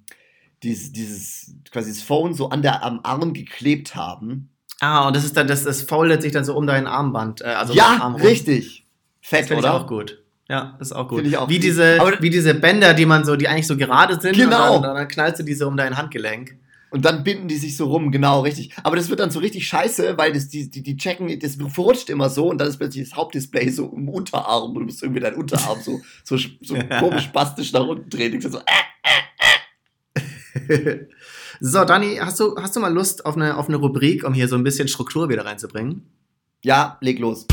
dieses, 0.64 0.92
dieses, 0.92 1.56
quasi 1.72 1.92
das 1.92 2.02
Phone 2.02 2.34
so 2.34 2.50
an 2.50 2.62
der, 2.62 2.84
am 2.84 3.02
Arm 3.04 3.34
geklebt 3.34 3.96
haben? 3.96 4.50
Ah, 4.80 5.08
und 5.08 5.16
das 5.16 5.24
ist 5.24 5.38
dann, 5.38 5.48
das, 5.48 5.64
das 5.64 5.84
foldet 5.84 6.22
sich 6.22 6.32
dann 6.32 6.44
so 6.44 6.56
um 6.56 6.68
dein 6.68 6.88
Armband. 6.88 7.42
Äh, 7.42 7.46
also 7.46 7.74
ja, 7.74 7.98
Arm 8.02 8.16
richtig. 8.16 8.86
Fett, 9.22 9.50
das 9.50 9.58
oder? 9.58 9.70
Ich 9.70 9.74
auch 9.74 9.88
gut. 9.88 10.24
Ja, 10.50 10.78
ist 10.80 10.94
auch 10.94 11.08
gut. 11.08 11.26
Ich 11.26 11.38
auch 11.38 11.48
wie, 11.48 11.60
diese, 11.60 11.98
wie 12.20 12.30
diese 12.30 12.54
Bänder, 12.54 12.94
die 12.94 13.06
man 13.06 13.24
so, 13.24 13.36
die 13.36 13.48
eigentlich 13.48 13.68
so 13.68 13.78
gerade 13.78 14.20
sind. 14.20 14.36
Genau. 14.36 14.76
Und 14.76 14.82
dann, 14.84 14.96
dann 14.96 15.08
knallst 15.08 15.40
du 15.40 15.44
diese 15.44 15.68
um 15.68 15.78
dein 15.78 15.98
Handgelenk. 15.98 16.58
Und 16.94 17.06
dann 17.06 17.24
binden 17.24 17.48
die 17.48 17.58
sich 17.58 17.76
so 17.76 17.88
rum, 17.88 18.12
genau, 18.12 18.42
richtig. 18.42 18.70
Aber 18.84 18.96
das 18.96 19.10
wird 19.10 19.20
dann 19.20 19.32
so 19.32 19.40
richtig 19.40 19.68
scheiße, 19.68 20.16
weil 20.16 20.32
das, 20.32 20.48
die, 20.50 20.70
die, 20.70 20.84
die 20.84 20.96
checken, 20.96 21.40
das 21.40 21.56
verrutscht 21.56 22.08
immer 22.12 22.30
so 22.30 22.52
und 22.52 22.60
dann 22.60 22.68
ist 22.68 22.78
plötzlich 22.78 23.10
das 23.10 23.18
Hauptdisplay 23.18 23.68
so 23.70 23.92
im 23.96 24.08
Unterarm 24.10 24.74
und 24.74 24.76
du 24.76 24.80
musst 24.82 25.02
irgendwie 25.02 25.20
deinen 25.20 25.38
Unterarm 25.38 25.82
so, 25.82 26.02
so, 26.24 26.38
so 26.38 26.76
komisch 27.00 27.24
spastisch 27.24 27.74
nach 27.74 27.88
unten 27.88 28.12
drehen. 28.12 28.40
So, 28.40 28.60
äh, 28.60 28.62
äh, 30.14 30.84
äh. 30.84 31.08
So, 31.60 31.84
Dani, 31.84 32.18
hast 32.18 32.40
du, 32.40 32.56
hast 32.58 32.76
du 32.76 32.80
mal 32.80 32.94
Lust 32.94 33.26
auf 33.26 33.36
eine, 33.38 33.58
auf 33.58 33.70
eine 33.70 33.78
Rubrik, 33.78 34.24
um 34.24 34.36
hier 34.36 34.48
so 34.48 34.56
ein 34.56 34.64
bisschen 34.64 34.88
Struktur 34.88 35.30
wieder 35.30 35.46
reinzubringen? 35.46 36.04
Ja, 36.62 37.00
leg 37.02 37.18
los. 37.18 37.48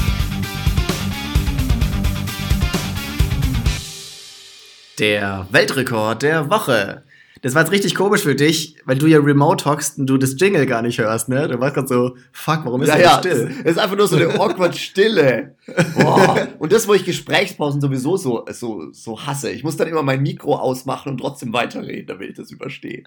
Der 4.99 5.47
Weltrekord 5.51 6.25
der 6.25 6.51
Woche. 6.51 7.05
Das 7.43 7.55
war 7.55 7.63
jetzt 7.63 7.73
richtig 7.73 7.95
komisch 7.95 8.23
für 8.23 8.35
dich, 8.35 8.77
weil 8.85 8.99
du 8.99 9.07
ja 9.07 9.19
remote 9.19 9.65
hockst 9.65 9.99
und 9.99 10.07
du 10.07 10.19
das 10.19 10.35
Jingle 10.39 10.67
gar 10.67 10.83
nicht 10.83 10.99
hörst, 10.99 11.29
ne? 11.29 11.49
Du 11.49 11.59
warst 11.59 11.75
gerade 11.75 11.89
so, 11.89 12.17
fuck, 12.33 12.61
warum 12.65 12.83
ist 12.83 12.89
ja, 12.89 12.99
ja 12.99 13.19
still? 13.19 13.51
Es 13.65 13.73
ist 13.73 13.79
einfach 13.79 13.97
nur 13.97 14.09
so 14.09 14.17
eine 14.17 14.35
awkward 14.41 14.77
Stille. 14.77 15.57
Boah. 15.97 16.49
Und 16.59 16.73
das, 16.73 16.87
wo 16.87 16.93
ich 16.93 17.05
Gesprächspausen 17.05 17.81
sowieso 17.81 18.19
so, 18.19 18.45
so, 18.51 18.93
so 18.93 19.27
hasse. 19.27 19.51
Ich 19.51 19.65
muss 19.65 19.77
dann 19.77 19.89
immer 19.89 20.03
mein 20.03 20.23
Mikro 20.23 20.55
ausmachen 20.57 21.13
und 21.13 21.19
trotzdem 21.19 21.53
weiterreden, 21.53 22.09
damit 22.09 22.31
ich 22.31 22.37
das 22.37 22.51
überstehe. 22.51 23.05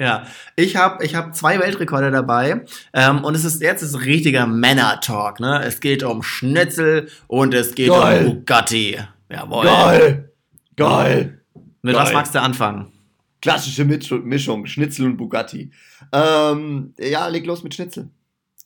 Ja, 0.00 0.26
ich 0.54 0.76
habe 0.76 1.04
ich 1.04 1.16
hab 1.16 1.34
zwei 1.34 1.58
Weltrekorde 1.58 2.12
dabei 2.12 2.64
ähm, 2.92 3.24
und 3.24 3.34
es 3.34 3.44
ist 3.44 3.60
jetzt 3.60 3.82
ist 3.82 4.04
richtiger 4.04 4.46
Männer-Talk. 4.46 5.40
Ne? 5.40 5.62
Es 5.64 5.80
geht 5.80 6.04
um 6.04 6.22
Schnitzel 6.22 7.08
und 7.26 7.52
es 7.52 7.74
geht 7.74 7.88
Geil. 7.88 8.26
um 8.26 8.34
Bugatti. 8.36 8.98
Jawohl. 9.28 9.64
Geil. 9.64 10.32
Geil. 10.76 11.40
Mit 11.82 11.94
Geil. 11.94 12.04
was 12.04 12.12
magst 12.12 12.34
du 12.34 12.40
anfangen? 12.40 12.92
Klassische 13.40 13.84
Mischung, 13.84 14.66
Schnitzel 14.66 15.06
und 15.06 15.16
Bugatti. 15.16 15.70
Ähm, 16.12 16.94
ja, 16.98 17.28
leg 17.28 17.46
los 17.46 17.62
mit 17.62 17.74
Schnitzel. 17.74 18.10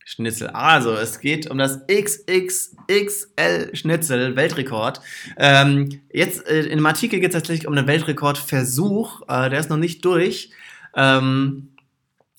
Schnitzel. 0.04 0.48
Also, 0.48 0.94
es 0.94 1.20
geht 1.20 1.50
um 1.50 1.58
das 1.58 1.80
XXXL 1.86 3.70
Schnitzel 3.74 4.34
Weltrekord. 4.36 5.00
Ähm, 5.36 6.00
jetzt 6.12 6.46
äh, 6.48 6.62
in 6.62 6.78
dem 6.78 6.86
Artikel 6.86 7.20
geht 7.20 7.30
es 7.30 7.34
tatsächlich 7.34 7.68
um 7.68 7.74
einen 7.74 7.86
Weltrekordversuch. 7.86 9.22
Äh, 9.28 9.50
der 9.50 9.60
ist 9.60 9.70
noch 9.70 9.76
nicht 9.76 10.04
durch. 10.04 10.50
Ähm, 10.96 11.68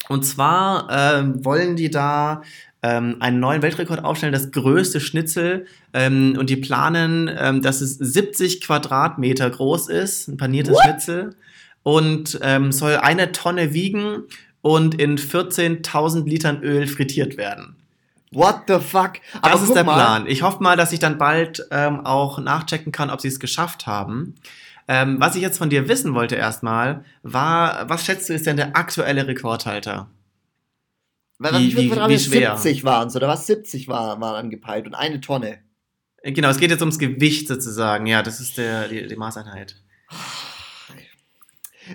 und 0.10 0.24
zwar 0.26 0.90
ähm, 0.92 1.46
wollen 1.46 1.76
die 1.76 1.90
da 1.90 2.42
ähm, 2.82 3.16
einen 3.22 3.40
neuen 3.40 3.62
Weltrekord 3.62 4.04
aufstellen, 4.04 4.34
das 4.34 4.52
größte 4.52 5.00
Schnitzel. 5.00 5.66
Ähm, 5.94 6.36
und 6.38 6.50
die 6.50 6.58
planen, 6.58 7.32
ähm, 7.34 7.62
dass 7.62 7.80
es 7.80 7.96
70 7.96 8.62
Quadratmeter 8.62 9.50
groß 9.50 9.88
ist, 9.90 10.28
ein 10.28 10.38
paniertes 10.38 10.74
What? 10.74 10.84
Schnitzel. 10.84 11.36
Und 11.84 12.40
ähm, 12.42 12.72
soll 12.72 12.96
eine 12.96 13.32
Tonne 13.34 13.74
wiegen 13.74 14.24
und 14.62 14.96
in 14.96 15.18
14.000 15.18 16.26
Litern 16.26 16.64
Öl 16.64 16.88
frittiert 16.88 17.38
werden. 17.38 17.76
What 18.32 18.62
the 18.68 18.80
fuck? 18.80 19.14
Aber 19.42 19.52
das 19.52 19.64
ist 19.64 19.76
der 19.76 19.84
mal. 19.84 19.96
Plan. 19.96 20.28
Ich 20.28 20.42
hoffe 20.42 20.64
mal, 20.64 20.76
dass 20.76 20.92
ich 20.92 21.00
dann 21.00 21.18
bald 21.18 21.68
ähm, 21.72 22.06
auch 22.06 22.40
nachchecken 22.40 22.92
kann, 22.92 23.10
ob 23.10 23.22
sie 23.22 23.28
es 23.28 23.40
geschafft 23.40 23.86
haben. 23.86 24.36
Ähm, 24.88 25.18
was 25.20 25.36
ich 25.36 25.42
jetzt 25.42 25.58
von 25.58 25.70
dir 25.70 25.88
wissen 25.88 26.14
wollte 26.14 26.36
erstmal, 26.36 27.06
war, 27.22 27.90
was 27.90 28.06
schätzt 28.06 28.30
du 28.30 28.34
ist 28.34 28.46
denn 28.48 28.58
der 28.58 28.76
aktuelle 28.76 29.28
Rekordhalter? 29.28 30.10
Weil 31.40 31.54
wie, 31.60 31.76
wie, 31.76 31.92
wie 31.92 32.20
schwer? 32.20 32.58
70 32.58 32.84
waren 32.84 33.10
oder 33.14 33.28
was? 33.28 33.48
70 33.48 33.88
waren, 33.88 34.20
waren 34.22 34.36
angepeilt 34.36 34.88
und 34.88 34.94
eine 34.94 35.22
Tonne. 35.22 35.60
Genau, 36.24 36.50
es 36.50 36.58
geht 36.58 36.72
jetzt 36.72 36.82
ums 36.82 37.00
Gewicht 37.00 37.48
sozusagen. 37.48 38.06
Ja, 38.08 38.24
das 38.24 38.40
ist 38.40 38.58
der, 38.58 38.88
die, 38.88 39.08
die 39.08 39.16
Maßeinheit. 39.16 39.76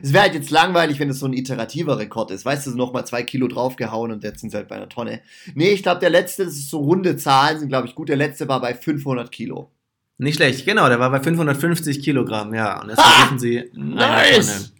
Es 0.03 0.12
wäre 0.12 0.24
halt 0.24 0.35
jetzt 0.35 0.51
langweilig, 0.51 0.98
wenn 1.01 1.11
es 1.11 1.18
so 1.18 1.27
ein 1.27 1.33
iterativer 1.33 1.98
Rekord 1.98 2.31
ist. 2.31 2.44
Weißt 2.44 2.66
du, 2.66 2.70
nochmal 2.70 3.07
zwei 3.07 3.22
Kilo 3.22 3.48
draufgehauen 3.48 4.12
und 4.12 4.24
jetzt 4.24 4.40
sind 4.40 4.51
sie 4.51 4.57
halt 4.57 4.68
bei 4.68 4.77
einer 4.77 4.88
Tonne. 4.88 5.20
Nee, 5.55 5.70
ich 5.70 5.83
glaube, 5.83 6.01
der 6.01 6.11
letzte, 6.11 6.44
das 6.44 6.55
ist 6.55 6.70
so 6.70 6.79
runde 6.79 7.16
Zahlen, 7.16 7.59
sind 7.59 7.68
glaube 7.68 7.88
ich 7.88 7.94
gut. 7.94 8.09
Der 8.09 8.16
letzte 8.16 8.48
war 8.48 8.61
bei 8.61 8.74
500 8.74 9.31
Kilo. 9.31 9.70
Nicht 10.18 10.37
schlecht, 10.37 10.66
genau, 10.66 10.88
der 10.88 10.98
war 10.98 11.11
bei 11.11 11.20
550 11.20 12.03
Kilogramm, 12.03 12.53
ja. 12.53 12.81
Und 12.83 12.90
jetzt 12.90 13.01
versuchen 13.01 13.38
sie. 13.38 13.70
Nice! 13.74 14.72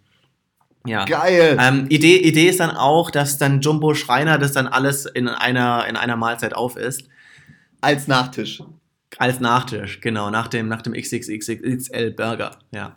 Ja. 0.87 1.05
Geil. 1.05 1.57
Ähm, 1.61 1.87
Idee, 1.89 2.17
Idee 2.17 2.49
ist 2.49 2.61
dann 2.61 2.71
auch, 2.71 3.11
dass 3.11 3.39
dann 3.39 3.61
Jumbo 3.61 3.95
Schreiner 3.95 4.39
das 4.39 4.53
dann 4.53 4.67
alles 4.67 5.07
in 5.07 5.29
einer, 5.29 5.87
in 5.87 5.97
einer 5.97 6.17
Mahlzeit 6.17 6.55
aufisst. 6.55 7.09
Als 7.81 8.09
Nachtisch. 8.09 8.63
Als 9.19 9.41
Nachtisch, 9.41 10.01
genau, 10.01 10.31
nach 10.31 10.49
dem, 10.49 10.69
nach 10.69 10.83
dem 10.83 10.93
XXXXL 10.93 12.11
Burger, 12.13 12.59
ja. 12.73 12.97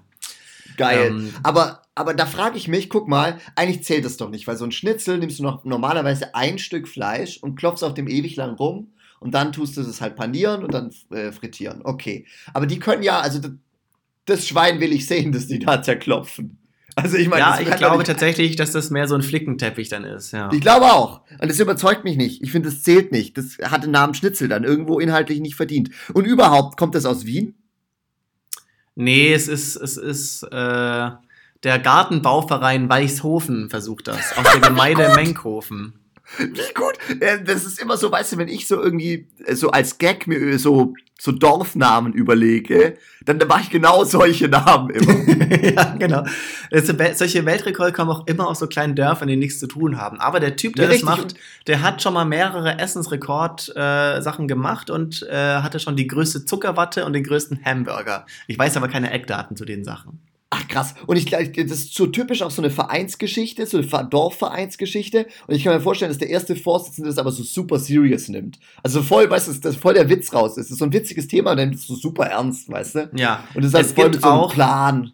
Geil. 0.77 1.07
Ähm, 1.07 1.33
aber, 1.43 1.83
aber 1.95 2.13
da 2.13 2.25
frage 2.25 2.57
ich 2.57 2.67
mich, 2.67 2.89
guck 2.89 3.07
mal, 3.07 3.39
eigentlich 3.55 3.83
zählt 3.83 4.05
das 4.05 4.17
doch 4.17 4.29
nicht, 4.29 4.47
weil 4.47 4.57
so 4.57 4.65
ein 4.65 4.71
Schnitzel 4.71 5.17
nimmst 5.17 5.39
du 5.39 5.43
noch 5.43 5.63
normalerweise 5.63 6.35
ein 6.35 6.57
Stück 6.57 6.87
Fleisch 6.87 7.37
und 7.37 7.55
klopfst 7.55 7.83
auf 7.83 7.93
dem 7.93 8.07
ewig 8.07 8.35
lang 8.35 8.55
rum 8.55 8.93
und 9.19 9.33
dann 9.33 9.53
tust 9.53 9.77
du 9.77 9.81
es 9.81 10.01
halt 10.01 10.15
panieren 10.15 10.63
und 10.63 10.73
dann 10.73 10.91
äh, 11.11 11.31
frittieren. 11.31 11.81
Okay. 11.83 12.25
Aber 12.53 12.65
die 12.65 12.79
können 12.79 13.03
ja, 13.03 13.19
also 13.19 13.39
das, 14.25 14.47
Schwein 14.47 14.79
will 14.79 14.91
ich 14.93 15.07
sehen, 15.07 15.31
das 15.31 15.47
die 15.47 15.59
da 15.59 15.81
zerklopfen. 15.81 16.57
Also 16.95 17.17
ich 17.17 17.29
meine, 17.29 17.41
ja, 17.41 17.59
ich 17.61 17.71
glaube 17.77 18.03
tatsächlich, 18.03 18.55
dass 18.55 18.71
das 18.71 18.89
mehr 18.89 19.07
so 19.07 19.15
ein 19.15 19.21
Flickenteppich 19.21 19.89
dann 19.89 20.03
ist. 20.03 20.31
Ja. 20.31 20.49
Ich 20.51 20.59
glaube 20.59 20.87
auch. 20.87 21.21
Und 21.39 21.49
das 21.49 21.59
überzeugt 21.59 22.03
mich 22.03 22.17
nicht. 22.17 22.41
Ich 22.41 22.51
finde, 22.51 22.69
das 22.69 22.83
zählt 22.83 23.11
nicht. 23.11 23.37
Das 23.37 23.57
hat 23.63 23.83
den 23.83 23.91
Namen 23.91 24.13
Schnitzel 24.13 24.47
dann 24.49 24.63
irgendwo 24.63 24.99
inhaltlich 24.99 25.39
nicht 25.39 25.55
verdient. 25.55 25.91
Und 26.13 26.25
überhaupt, 26.25 26.77
kommt 26.77 26.95
das 26.95 27.05
aus 27.05 27.25
Wien? 27.25 27.55
Nee, 28.95 29.33
es 29.33 29.47
ist, 29.47 29.75
es 29.75 29.97
ist, 29.97 30.43
äh, 30.43 31.11
der 31.63 31.79
Gartenbauverein 31.79 32.89
Weichshofen 32.89 33.69
versucht 33.69 34.07
das. 34.07 34.37
Aus 34.37 34.51
der 34.51 34.61
Gemeinde 34.69 35.13
Menkhofen. 35.15 35.93
Wie 36.37 36.73
gut. 36.73 36.97
Das 37.45 37.65
ist 37.65 37.79
immer 37.79 37.97
so, 37.97 38.11
weißt 38.11 38.33
du, 38.33 38.37
wenn 38.37 38.47
ich 38.47 38.67
so 38.67 38.81
irgendwie 38.81 39.27
äh, 39.45 39.55
so 39.55 39.71
als 39.71 39.97
Gag 39.97 40.27
mir 40.27 40.57
so, 40.59 40.93
so 41.19 41.31
Dorfnamen 41.31 42.13
überlege, 42.13 42.97
dann, 43.25 43.37
dann 43.37 43.47
mache 43.47 43.61
ich 43.63 43.69
genau 43.69 44.03
solche 44.03 44.47
Namen 44.47 44.89
immer. 44.91 45.63
ja, 45.63 45.95
genau. 45.97 46.23
Also, 46.71 46.93
solche 47.13 47.45
Weltrekorde 47.45 47.91
kommen 47.91 48.09
auch 48.09 48.25
immer 48.27 48.47
aus 48.47 48.59
so 48.59 48.67
kleinen 48.67 48.95
Dörfern, 48.95 49.27
die 49.27 49.35
nichts 49.35 49.59
zu 49.59 49.67
tun 49.67 49.97
haben. 49.97 50.19
Aber 50.19 50.39
der 50.39 50.55
Typ, 50.55 50.75
der 50.75 50.85
ja, 50.85 50.91
das 50.91 51.03
macht, 51.03 51.35
der 51.67 51.81
hat 51.81 52.01
schon 52.01 52.13
mal 52.13 52.25
mehrere 52.25 52.79
Essensrekord-Sachen 52.79 54.45
äh, 54.45 54.47
gemacht 54.47 54.89
und 54.89 55.23
äh, 55.29 55.57
hatte 55.57 55.79
schon 55.79 55.95
die 55.95 56.07
größte 56.07 56.45
Zuckerwatte 56.45 57.05
und 57.05 57.13
den 57.13 57.23
größten 57.23 57.63
Hamburger. 57.65 58.25
Ich 58.47 58.57
weiß 58.57 58.77
aber 58.77 58.87
keine 58.87 59.11
Eckdaten 59.11 59.55
zu 59.55 59.65
den 59.65 59.83
Sachen. 59.83 60.19
Ach 60.53 60.67
krass. 60.67 60.95
Und 61.07 61.15
ich 61.15 61.25
glaube, 61.25 61.47
das 61.49 61.71
ist 61.71 61.95
so 61.95 62.07
typisch 62.07 62.41
auch 62.41 62.51
so 62.51 62.61
eine 62.61 62.69
Vereinsgeschichte, 62.69 63.65
so 63.65 63.77
eine 63.77 64.09
Dorfvereinsgeschichte. 64.09 65.25
Und 65.47 65.55
ich 65.55 65.63
kann 65.63 65.73
mir 65.73 65.79
vorstellen, 65.79 66.11
dass 66.11 66.17
der 66.17 66.29
erste 66.29 66.57
Vorsitzende 66.57 67.09
das 67.09 67.17
aber 67.17 67.31
so 67.31 67.41
super 67.41 67.79
serious 67.79 68.27
nimmt. 68.27 68.59
Also 68.83 69.01
voll, 69.01 69.29
weißt 69.29 69.47
du, 69.47 69.53
dass 69.61 69.77
voll 69.77 69.93
der 69.93 70.09
Witz 70.09 70.33
raus 70.33 70.57
ist. 70.57 70.65
Das 70.65 70.71
ist 70.71 70.79
so 70.79 70.85
ein 70.85 70.91
witziges 70.91 71.29
Thema, 71.29 71.55
dann 71.55 71.71
ist 71.71 71.87
so 71.87 71.95
super 71.95 72.25
ernst, 72.25 72.69
weißt 72.69 72.95
du? 72.95 73.09
Ja. 73.15 73.45
Und 73.53 73.63
das 73.63 73.71
ist 73.71 73.75
halt 73.75 73.87
voll 73.87 74.09
mit 74.09 74.21
so 74.21 74.27
einem 74.27 74.39
auch, 74.39 74.53
Plan. 74.53 75.13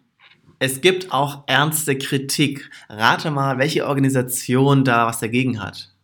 Es 0.58 0.80
gibt 0.80 1.12
auch 1.12 1.44
ernste 1.46 1.96
Kritik. 1.96 2.68
Rate 2.88 3.30
mal, 3.30 3.58
welche 3.58 3.86
Organisation 3.86 4.82
da 4.82 5.06
was 5.06 5.20
dagegen 5.20 5.62
hat. 5.62 5.94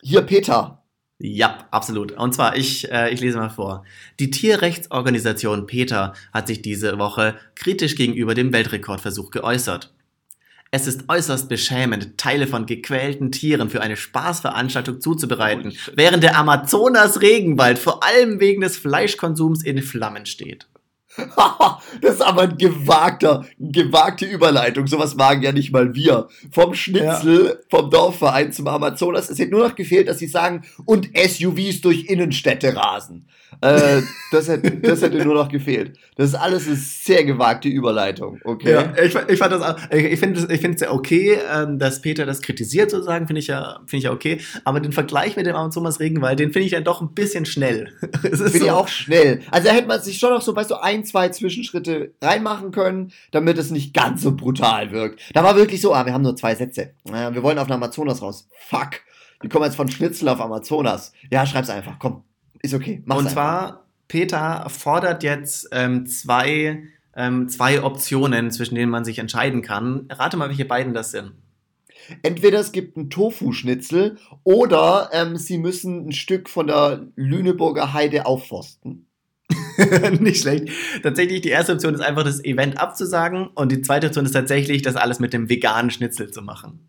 Hier, 0.00 0.22
Peter. 0.22 0.81
Ja, 1.24 1.68
absolut. 1.70 2.10
Und 2.10 2.34
zwar, 2.34 2.56
ich, 2.56 2.90
äh, 2.90 3.10
ich 3.10 3.20
lese 3.20 3.38
mal 3.38 3.48
vor. 3.48 3.84
Die 4.18 4.30
Tierrechtsorganisation 4.30 5.68
PETA 5.68 6.14
hat 6.32 6.48
sich 6.48 6.62
diese 6.62 6.98
Woche 6.98 7.36
kritisch 7.54 7.94
gegenüber 7.94 8.34
dem 8.34 8.52
Weltrekordversuch 8.52 9.30
geäußert. 9.30 9.94
Es 10.72 10.88
ist 10.88 11.04
äußerst 11.08 11.48
beschämend, 11.48 12.18
Teile 12.18 12.48
von 12.48 12.66
gequälten 12.66 13.30
Tieren 13.30 13.70
für 13.70 13.82
eine 13.82 13.96
Spaßveranstaltung 13.96 15.00
zuzubereiten, 15.00 15.76
während 15.94 16.24
der 16.24 16.36
Amazonas-Regenwald 16.36 17.78
vor 17.78 18.02
allem 18.02 18.40
wegen 18.40 18.62
des 18.62 18.76
Fleischkonsums 18.76 19.62
in 19.62 19.80
Flammen 19.80 20.26
steht. 20.26 20.66
das 22.00 22.14
ist 22.14 22.22
aber 22.22 22.42
ein 22.42 22.56
gewagter, 22.56 23.44
gewagte 23.58 24.24
Überleitung. 24.24 24.86
Sowas 24.86 25.18
wagen 25.18 25.42
ja 25.42 25.52
nicht 25.52 25.72
mal 25.72 25.94
wir. 25.94 26.28
Vom 26.50 26.74
Schnitzel, 26.74 27.46
ja. 27.46 27.54
vom 27.68 27.90
Dorfverein 27.90 28.52
zum 28.52 28.66
Amazonas. 28.68 29.28
Es 29.28 29.38
hätte 29.38 29.50
nur 29.50 29.68
noch 29.68 29.74
gefehlt, 29.74 30.08
dass 30.08 30.18
sie 30.18 30.26
sagen, 30.26 30.62
und 30.84 31.10
SUVs 31.16 31.80
durch 31.82 32.06
Innenstädte 32.06 32.74
rasen. 32.74 33.26
Äh, 33.60 34.02
das, 34.30 34.48
hätte, 34.48 34.70
das 34.78 35.02
hätte 35.02 35.24
nur 35.24 35.34
noch 35.34 35.48
gefehlt. 35.48 35.98
Das 36.16 36.30
ist 36.30 36.34
alles 36.34 36.66
eine 36.66 36.76
sehr 36.76 37.24
gewagte 37.24 37.68
Überleitung. 37.68 38.40
Okay. 38.44 38.72
Ja, 38.72 38.92
ich, 39.00 39.14
ich 39.14 39.38
fand 39.38 39.52
das, 39.52 39.76
ich 39.92 40.18
finde 40.18 40.52
ich 40.52 40.60
finde 40.60 40.74
es 40.76 40.80
ja 40.80 40.90
okay, 40.90 41.38
ähm, 41.54 41.78
dass 41.78 42.00
Peter 42.00 42.26
das 42.26 42.40
kritisiert 42.40 42.90
sozusagen, 42.90 43.26
finde 43.26 43.40
ich 43.40 43.48
ja, 43.48 43.80
finde 43.86 43.98
ich 43.98 44.04
ja 44.04 44.12
okay. 44.12 44.40
Aber 44.64 44.80
den 44.80 44.92
Vergleich 44.92 45.36
mit 45.36 45.46
dem 45.46 45.54
Amazonas 45.54 46.00
Regenwald, 46.00 46.38
den 46.38 46.52
finde 46.52 46.66
ich 46.66 46.72
dann 46.72 46.84
doch 46.84 47.02
ein 47.02 47.12
bisschen 47.14 47.44
schnell. 47.44 47.92
Finde 48.22 48.36
so. 48.36 48.64
ich 48.64 48.70
auch 48.70 48.88
schnell. 48.88 49.40
Also 49.50 49.68
da 49.68 49.74
hätte 49.74 49.88
man 49.88 50.00
sich 50.00 50.18
schon 50.18 50.30
noch 50.30 50.42
so, 50.42 50.54
weißt 50.54 50.70
du, 50.70 50.82
ein, 50.82 51.01
zwei 51.02 51.28
Zwischenschritte 51.28 52.14
reinmachen 52.20 52.70
können, 52.70 53.12
damit 53.30 53.58
es 53.58 53.70
nicht 53.70 53.94
ganz 53.94 54.22
so 54.22 54.34
brutal 54.34 54.92
wirkt. 54.92 55.20
Da 55.34 55.44
war 55.44 55.56
wirklich 55.56 55.80
so, 55.80 55.94
ah, 55.94 56.06
wir 56.06 56.12
haben 56.12 56.22
nur 56.22 56.36
zwei 56.36 56.54
Sätze. 56.54 56.94
Wir 57.04 57.42
wollen 57.42 57.58
auf 57.58 57.66
den 57.66 57.74
Amazonas 57.74 58.22
raus. 58.22 58.48
Fuck. 58.68 59.00
Wir 59.40 59.50
kommen 59.50 59.64
jetzt 59.64 59.76
von 59.76 59.88
Schnitzel 59.88 60.28
auf 60.28 60.40
Amazonas. 60.40 61.12
Ja, 61.30 61.46
schreib's 61.46 61.70
einfach. 61.70 61.98
Komm. 61.98 62.24
Ist 62.62 62.74
okay. 62.74 63.02
Mach's 63.04 63.20
Und 63.20 63.30
zwar, 63.30 63.62
einfach. 63.62 63.78
Peter 64.08 64.66
fordert 64.68 65.22
jetzt 65.22 65.68
ähm, 65.72 66.06
zwei, 66.06 66.82
ähm, 67.16 67.48
zwei 67.48 67.82
Optionen, 67.82 68.50
zwischen 68.50 68.76
denen 68.76 68.90
man 68.90 69.04
sich 69.04 69.18
entscheiden 69.18 69.62
kann. 69.62 70.06
Rate 70.10 70.36
mal, 70.36 70.48
welche 70.48 70.64
beiden 70.64 70.94
das 70.94 71.10
sind. 71.10 71.32
Entweder 72.22 72.60
es 72.60 72.72
gibt 72.72 72.96
einen 72.96 73.10
Tofu-Schnitzel 73.10 74.18
oder 74.44 75.10
ähm, 75.12 75.36
sie 75.36 75.58
müssen 75.58 76.08
ein 76.08 76.12
Stück 76.12 76.48
von 76.48 76.66
der 76.66 77.06
Lüneburger 77.16 77.92
Heide 77.92 78.26
aufforsten. 78.26 79.06
Nicht 80.20 80.42
schlecht. 80.42 80.68
Tatsächlich, 81.02 81.40
die 81.40 81.50
erste 81.50 81.72
Option 81.72 81.94
ist 81.94 82.00
einfach 82.00 82.24
das 82.24 82.44
Event 82.44 82.78
abzusagen 82.78 83.48
und 83.48 83.72
die 83.72 83.82
zweite 83.82 84.06
Option 84.06 84.24
ist 84.24 84.32
tatsächlich, 84.32 84.82
das 84.82 84.96
alles 84.96 85.20
mit 85.20 85.32
dem 85.32 85.48
veganen 85.48 85.90
Schnitzel 85.90 86.30
zu 86.30 86.42
machen. 86.42 86.88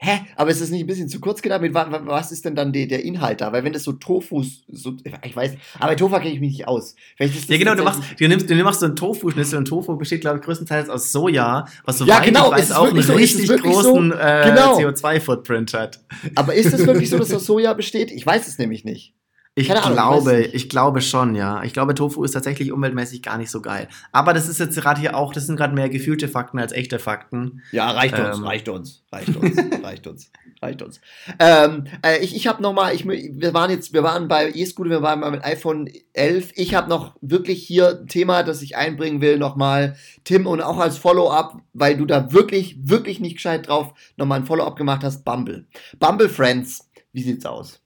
Hä? 0.00 0.20
Aber 0.36 0.50
ist 0.50 0.60
das 0.60 0.70
nicht 0.70 0.82
ein 0.82 0.86
bisschen 0.86 1.08
zu 1.08 1.18
kurz 1.18 1.42
gedacht? 1.42 1.60
Was 1.60 2.30
ist 2.30 2.44
denn 2.44 2.54
dann 2.54 2.72
die, 2.72 2.86
der 2.86 3.04
Inhalt 3.04 3.40
da? 3.40 3.52
Weil 3.52 3.64
wenn 3.64 3.72
das 3.72 3.82
so 3.82 3.92
Tofu, 3.92 4.44
so, 4.68 4.96
ich 5.24 5.34
weiß, 5.34 5.56
aber 5.80 5.96
Tofu 5.96 6.14
kenne 6.18 6.30
ich 6.30 6.38
mich 6.38 6.52
nicht 6.52 6.68
aus. 6.68 6.94
ja, 7.18 7.26
genau, 7.58 7.74
du 7.74 7.82
machst, 7.82 8.00
du 8.16 8.28
nimmst, 8.28 8.48
du 8.48 8.54
machst 8.62 8.78
so 8.78 8.86
einen 8.86 8.94
Tofu-Schnitzel 8.94 9.58
und 9.58 9.64
Tofu 9.64 9.96
besteht, 9.96 10.20
glaube 10.20 10.38
ich, 10.38 10.44
größtenteils 10.44 10.88
aus 10.88 11.10
Soja, 11.10 11.64
was 11.84 11.98
so 11.98 12.04
ja, 12.04 12.20
genau, 12.20 12.52
ich 12.52 12.58
weiß, 12.58 12.72
auch 12.72 12.90
einen 12.90 13.02
so, 13.02 13.14
richtig 13.14 13.48
großen 13.48 14.12
so? 14.12 14.16
äh, 14.16 14.50
genau. 14.50 14.78
CO2-Footprint 14.78 15.74
hat. 15.74 16.00
Aber 16.36 16.54
ist 16.54 16.72
es 16.72 16.86
wirklich 16.86 17.10
so, 17.10 17.18
dass 17.18 17.32
aus 17.34 17.44
Soja 17.44 17.74
besteht? 17.74 18.12
Ich 18.12 18.24
weiß 18.24 18.46
es 18.46 18.56
nämlich 18.58 18.84
nicht. 18.84 19.14
Ich 19.58 19.68
glaube, 19.68 20.42
ich 20.42 20.68
glaube 20.68 21.00
schon, 21.00 21.34
ja. 21.34 21.64
Ich 21.64 21.72
glaube, 21.72 21.94
Tofu 21.94 22.22
ist 22.22 22.30
tatsächlich 22.32 22.70
umweltmäßig 22.70 23.22
gar 23.22 23.38
nicht 23.38 23.50
so 23.50 23.60
geil. 23.60 23.88
Aber 24.12 24.32
das 24.32 24.48
ist 24.48 24.60
jetzt 24.60 24.76
gerade 24.76 25.00
hier 25.00 25.16
auch, 25.16 25.32
das 25.32 25.46
sind 25.46 25.56
gerade 25.56 25.74
mehr 25.74 25.88
gefühlte 25.88 26.28
Fakten 26.28 26.60
als 26.60 26.72
echte 26.72 27.00
Fakten. 27.00 27.62
Ja, 27.72 27.90
reicht 27.90 28.16
uns, 28.18 28.38
ähm. 28.38 28.44
reicht 28.44 28.68
uns, 28.68 29.04
reicht 29.10 29.36
uns, 29.36 29.56
reicht 29.82 30.06
uns, 30.06 30.30
reicht 30.62 30.82
uns. 30.82 31.00
Ähm, 31.40 31.84
äh, 32.04 32.18
ich 32.18 32.36
ich 32.36 32.46
habe 32.46 32.62
noch 32.62 32.72
mal, 32.72 32.94
ich, 32.94 33.04
wir 33.06 33.52
waren 33.52 33.70
jetzt, 33.70 33.92
wir 33.92 34.04
waren 34.04 34.28
bei 34.28 34.50
eScooter, 34.50 34.90
wir 34.90 35.02
waren 35.02 35.20
mal 35.20 35.32
mit 35.32 35.44
iPhone 35.44 35.90
11. 36.12 36.52
Ich 36.54 36.76
habe 36.76 36.88
noch 36.88 37.16
wirklich 37.20 37.66
hier 37.66 38.00
ein 38.00 38.06
Thema, 38.06 38.44
das 38.44 38.62
ich 38.62 38.76
einbringen 38.76 39.20
will, 39.20 39.38
noch 39.38 39.56
mal 39.56 39.96
Tim 40.22 40.46
und 40.46 40.62
auch 40.62 40.78
als 40.78 40.98
Follow-up, 40.98 41.60
weil 41.72 41.96
du 41.96 42.06
da 42.06 42.32
wirklich, 42.32 42.76
wirklich 42.88 43.18
nicht 43.18 43.36
gescheit 43.36 43.66
drauf 43.66 43.92
noch 44.16 44.26
mal 44.26 44.36
ein 44.36 44.46
Follow-up 44.46 44.76
gemacht 44.76 45.02
hast, 45.02 45.24
Bumble. 45.24 45.66
Bumble 45.98 46.28
Friends, 46.28 46.88
wie 47.12 47.22
sieht's 47.22 47.44
aus? 47.44 47.80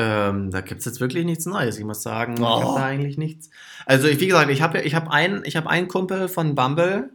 Ähm, 0.00 0.50
da 0.50 0.62
gibt 0.62 0.80
es 0.80 0.86
jetzt 0.86 1.00
wirklich 1.00 1.26
nichts 1.26 1.44
Neues. 1.44 1.78
Ich 1.78 1.84
muss 1.84 2.02
sagen, 2.02 2.36
oh. 2.38 2.42
ich 2.42 2.64
habe 2.64 2.80
da 2.80 2.86
eigentlich 2.86 3.18
nichts. 3.18 3.50
Also, 3.84 4.08
wie 4.08 4.26
gesagt, 4.26 4.50
ich 4.50 4.62
habe 4.62 4.80
ich 4.80 4.94
hab 4.94 5.10
einen, 5.10 5.42
hab 5.42 5.66
einen 5.66 5.88
Kumpel 5.88 6.28
von 6.28 6.54
Bumble, 6.54 7.10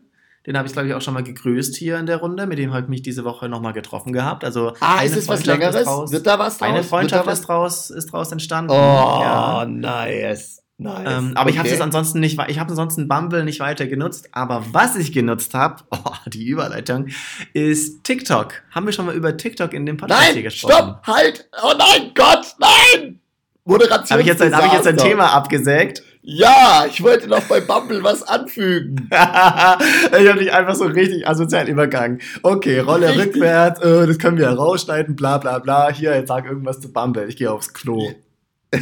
den 0.45 0.56
habe 0.56 0.67
ich, 0.67 0.74
glaube 0.74 0.88
ich, 0.88 0.93
auch 0.93 1.02
schon 1.02 1.15
mal 1.15 1.24
gegrüßt 1.24 1.76
hier 1.76 1.98
in 1.98 2.06
der 2.06 2.17
Runde. 2.17 2.45
Mit 2.45 2.60
dem 2.60 2.71
habe 2.74 2.84
ich 2.84 2.89
mich 2.89 3.02
diese 3.02 3.24
Woche 3.24 3.50
nochmal 3.50 3.74
getroffen 3.74 4.13
gehabt. 4.13 4.43
Also 4.43 4.74
ah, 4.80 5.02
ist 5.02 5.17
es 5.17 5.28
was 5.28 5.45
Längeres? 5.45 5.86
Draus, 5.86 6.12
Wird 6.12 6.28
da 6.28 6.38
was 6.38 6.60
draus? 6.60 6.69
Eine 6.69 6.84
Freundschaft 6.84 7.28
ist 7.28 7.41
draus, 7.41 7.89
ist 7.89 8.12
draus 8.13 8.32
entstanden. 8.32 8.71
Oh, 8.71 8.76
ja. 8.76 9.65
nice. 9.67 10.62
Nice. 10.77 11.07
Ähm, 11.07 11.31
aber 11.35 11.43
okay. 11.43 11.51
ich 11.51 11.57
habe 11.59 11.69
es 11.69 11.79
ansonsten 11.79 12.19
nicht, 12.19 12.38
ich 12.47 12.59
habe 12.59 12.69
ansonsten 12.69 13.07
Bumble 13.07 13.45
nicht 13.45 13.61
weiter 13.61 13.88
genutzt. 13.88 14.29
Aber 14.33 14.65
was 14.73 14.97
ich 14.97 15.13
genutzt 15.13 15.53
habe, 15.53 15.83
oh, 15.91 16.11
die 16.27 16.45
Überleitung, 16.45 17.07
ist 17.53 18.03
TikTok. 18.03 18.61
Haben 18.71 18.85
wir 18.85 18.93
schon 18.93 19.05
mal 19.05 19.15
über 19.15 19.38
TikTok 19.38 19.73
in 19.73 19.85
dem 19.85 19.97
Podcast 19.97 20.21
nein, 20.21 20.33
hier 20.33 20.43
gesprochen? 20.43 20.73
Stopp, 20.73 21.07
halt! 21.07 21.49
Oh 21.63 21.73
nein, 21.77 22.11
Gott, 22.13 22.55
nein! 22.59 23.19
Moderation. 23.63 24.11
Habe 24.11 24.21
ich, 24.21 24.27
jetzt, 24.27 24.41
hab 24.41 24.65
ich 24.65 24.73
jetzt 24.73 24.88
ein 24.88 24.97
Thema 24.97 25.33
abgesägt? 25.33 26.03
Ja, 26.21 26.85
ich 26.88 27.01
wollte 27.03 27.27
noch 27.27 27.43
bei 27.43 27.61
Bumble 27.61 28.03
was 28.03 28.23
anfügen. 28.23 29.07
ich 29.11 29.17
habe 29.17 30.39
dich 30.39 30.51
einfach 30.51 30.75
so 30.75 30.85
richtig 30.85 31.27
asozial 31.27 31.69
übergangen. 31.69 32.19
Okay, 32.43 32.79
Rolle 32.79 33.09
richtig. 33.09 33.27
rückwärts, 33.27 33.79
äh, 33.81 34.07
das 34.07 34.19
können 34.19 34.38
wir 34.38 34.49
rausschneiden, 34.49 35.15
bla 35.15 35.38
bla 35.38 35.59
bla. 35.59 35.91
Hier, 35.91 36.15
jetzt 36.15 36.27
sag 36.27 36.45
irgendwas 36.45 36.79
zu 36.79 36.91
Bumble. 36.91 37.27
Ich 37.27 37.38
gehe 37.38 37.51
aufs 37.51 37.73
Klo. 37.73 38.11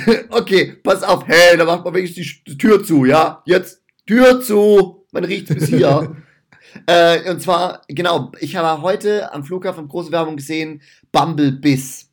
okay, 0.29 0.77
pass 0.83 1.03
auf. 1.03 1.27
Hey, 1.27 1.57
da 1.57 1.65
macht 1.65 1.83
man 1.83 1.93
wenigstens 1.93 2.43
die 2.47 2.57
Tür 2.57 2.83
zu, 2.83 3.05
ja? 3.05 3.41
Jetzt 3.45 3.81
Tür 4.05 4.41
zu. 4.41 5.05
Man 5.11 5.23
riecht 5.25 5.47
bis 5.47 5.67
hier. 5.67 6.15
äh, 6.87 7.29
und 7.29 7.41
zwar, 7.41 7.81
genau, 7.87 8.31
ich 8.39 8.55
habe 8.55 8.81
heute 8.81 9.33
am 9.33 9.43
Flughafen 9.43 9.87
große 9.87 10.11
Werbung 10.11 10.35
gesehen, 10.35 10.81
Bumble 11.11 11.51
Biss. 11.51 12.09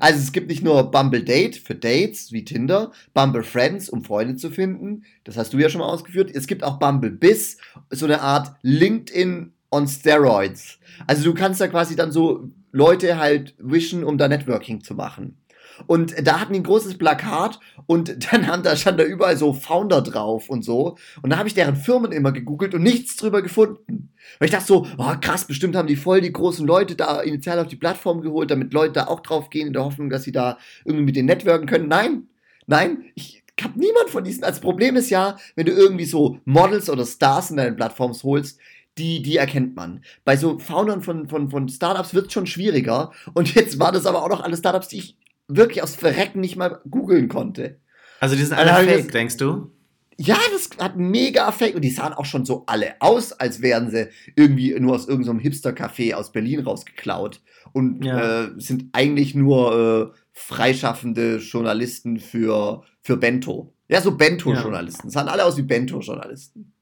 Also 0.00 0.18
es 0.18 0.32
gibt 0.32 0.48
nicht 0.48 0.64
nur 0.64 0.90
Bumble 0.90 1.22
Date 1.22 1.56
für 1.56 1.74
Dates 1.74 2.32
wie 2.32 2.44
Tinder, 2.44 2.92
Bumble 3.14 3.42
Friends, 3.42 3.88
um 3.88 4.04
Freunde 4.04 4.36
zu 4.36 4.50
finden. 4.50 5.04
Das 5.24 5.36
hast 5.36 5.52
du 5.52 5.58
ja 5.58 5.68
schon 5.68 5.80
mal 5.80 5.88
ausgeführt. 5.88 6.30
Es 6.34 6.46
gibt 6.46 6.64
auch 6.64 6.78
Bumble 6.78 7.10
Biss, 7.10 7.58
so 7.90 8.06
eine 8.06 8.20
Art 8.20 8.52
LinkedIn 8.62 9.52
on 9.70 9.86
Steroids. 9.86 10.78
Also 11.06 11.24
du 11.24 11.34
kannst 11.34 11.60
da 11.60 11.68
quasi 11.68 11.96
dann 11.96 12.12
so 12.12 12.48
Leute 12.72 13.18
halt 13.18 13.54
wischen, 13.58 14.04
um 14.04 14.18
da 14.18 14.28
Networking 14.28 14.82
zu 14.82 14.94
machen. 14.94 15.38
Und 15.86 16.14
da 16.26 16.40
hatten 16.40 16.52
die 16.52 16.60
ein 16.60 16.64
großes 16.64 16.98
Plakat 16.98 17.60
und 17.86 18.26
dann 18.32 18.46
haben 18.46 18.62
da, 18.62 18.76
stand 18.76 18.98
da 18.98 19.04
überall 19.04 19.36
so 19.36 19.52
Founder 19.52 20.02
drauf 20.02 20.48
und 20.48 20.64
so. 20.64 20.96
Und 21.22 21.30
da 21.30 21.38
habe 21.38 21.48
ich 21.48 21.54
deren 21.54 21.76
Firmen 21.76 22.12
immer 22.12 22.32
gegoogelt 22.32 22.74
und 22.74 22.82
nichts 22.82 23.16
drüber 23.16 23.42
gefunden. 23.42 24.12
Weil 24.38 24.46
ich 24.46 24.52
dachte 24.52 24.66
so, 24.66 24.86
oh, 24.98 25.12
krass, 25.20 25.46
bestimmt 25.46 25.76
haben 25.76 25.86
die 25.86 25.96
voll 25.96 26.20
die 26.20 26.32
großen 26.32 26.66
Leute 26.66 26.96
da 26.96 27.20
initial 27.20 27.58
auf 27.58 27.68
die 27.68 27.76
Plattform 27.76 28.22
geholt, 28.22 28.50
damit 28.50 28.72
Leute 28.72 28.94
da 28.94 29.06
auch 29.06 29.20
drauf 29.20 29.50
gehen, 29.50 29.68
in 29.68 29.72
der 29.72 29.84
Hoffnung, 29.84 30.10
dass 30.10 30.24
sie 30.24 30.32
da 30.32 30.58
irgendwie 30.84 31.04
mit 31.04 31.16
den 31.16 31.26
Networken 31.26 31.66
können. 31.66 31.88
Nein, 31.88 32.28
nein, 32.66 33.04
ich, 33.14 33.44
habe 33.62 33.78
niemand 33.78 34.10
von 34.10 34.24
diesen. 34.24 34.44
Als 34.44 34.60
Problem 34.60 34.96
ist 34.96 35.10
ja, 35.10 35.38
wenn 35.54 35.66
du 35.66 35.72
irgendwie 35.72 36.04
so 36.04 36.38
Models 36.44 36.90
oder 36.90 37.06
Stars 37.06 37.50
in 37.50 37.56
deinen 37.56 37.76
Plattforms 37.76 38.22
holst, 38.22 38.58
die, 38.98 39.22
die 39.22 39.36
erkennt 39.36 39.76
man. 39.76 40.02
Bei 40.24 40.36
so 40.36 40.58
Foundern 40.58 41.02
von, 41.02 41.28
von, 41.28 41.50
von 41.50 41.68
Startups 41.68 42.14
wird 42.14 42.26
es 42.26 42.32
schon 42.32 42.46
schwieriger. 42.46 43.12
Und 43.34 43.54
jetzt 43.54 43.78
war 43.78 43.92
das 43.92 44.06
aber 44.06 44.22
auch 44.22 44.28
noch 44.28 44.42
alle 44.42 44.56
Startups, 44.56 44.88
die 44.88 44.98
ich 44.98 45.16
wirklich 45.48 45.82
aus 45.82 45.94
Verrecken 45.94 46.40
nicht 46.40 46.56
mal 46.56 46.80
googeln 46.90 47.28
konnte. 47.28 47.78
Also 48.20 48.34
die 48.36 48.42
sind 48.42 48.56
alle 48.58 48.72
Also 48.72 48.90
fake, 48.90 49.12
denkst 49.12 49.36
du? 49.36 49.70
Ja, 50.18 50.38
das 50.52 50.70
hat 50.82 50.96
mega 50.96 51.52
Fake 51.52 51.74
und 51.74 51.82
die 51.82 51.90
sahen 51.90 52.14
auch 52.14 52.24
schon 52.24 52.46
so 52.46 52.64
alle 52.66 52.94
aus, 53.00 53.32
als 53.32 53.60
wären 53.60 53.90
sie 53.90 54.08
irgendwie 54.34 54.74
nur 54.80 54.94
aus 54.94 55.06
irgendeinem 55.08 55.38
Hipster-Café 55.40 56.14
aus 56.14 56.32
Berlin 56.32 56.60
rausgeklaut 56.60 57.42
und 57.74 58.02
Ja. 58.02 58.44
äh, 58.44 58.50
sind 58.56 58.86
eigentlich 58.92 59.34
nur 59.34 60.12
äh, 60.14 60.18
freischaffende 60.32 61.36
Journalisten 61.36 62.18
für, 62.18 62.82
für 63.02 63.18
Bento. 63.18 63.74
Ja, 63.88 64.00
so 64.00 64.16
Bento-Journalisten. 64.16 65.10
Sahen 65.10 65.28
alle 65.28 65.44
aus 65.44 65.58
wie 65.58 65.62
Bento-Journalisten. 65.62 66.72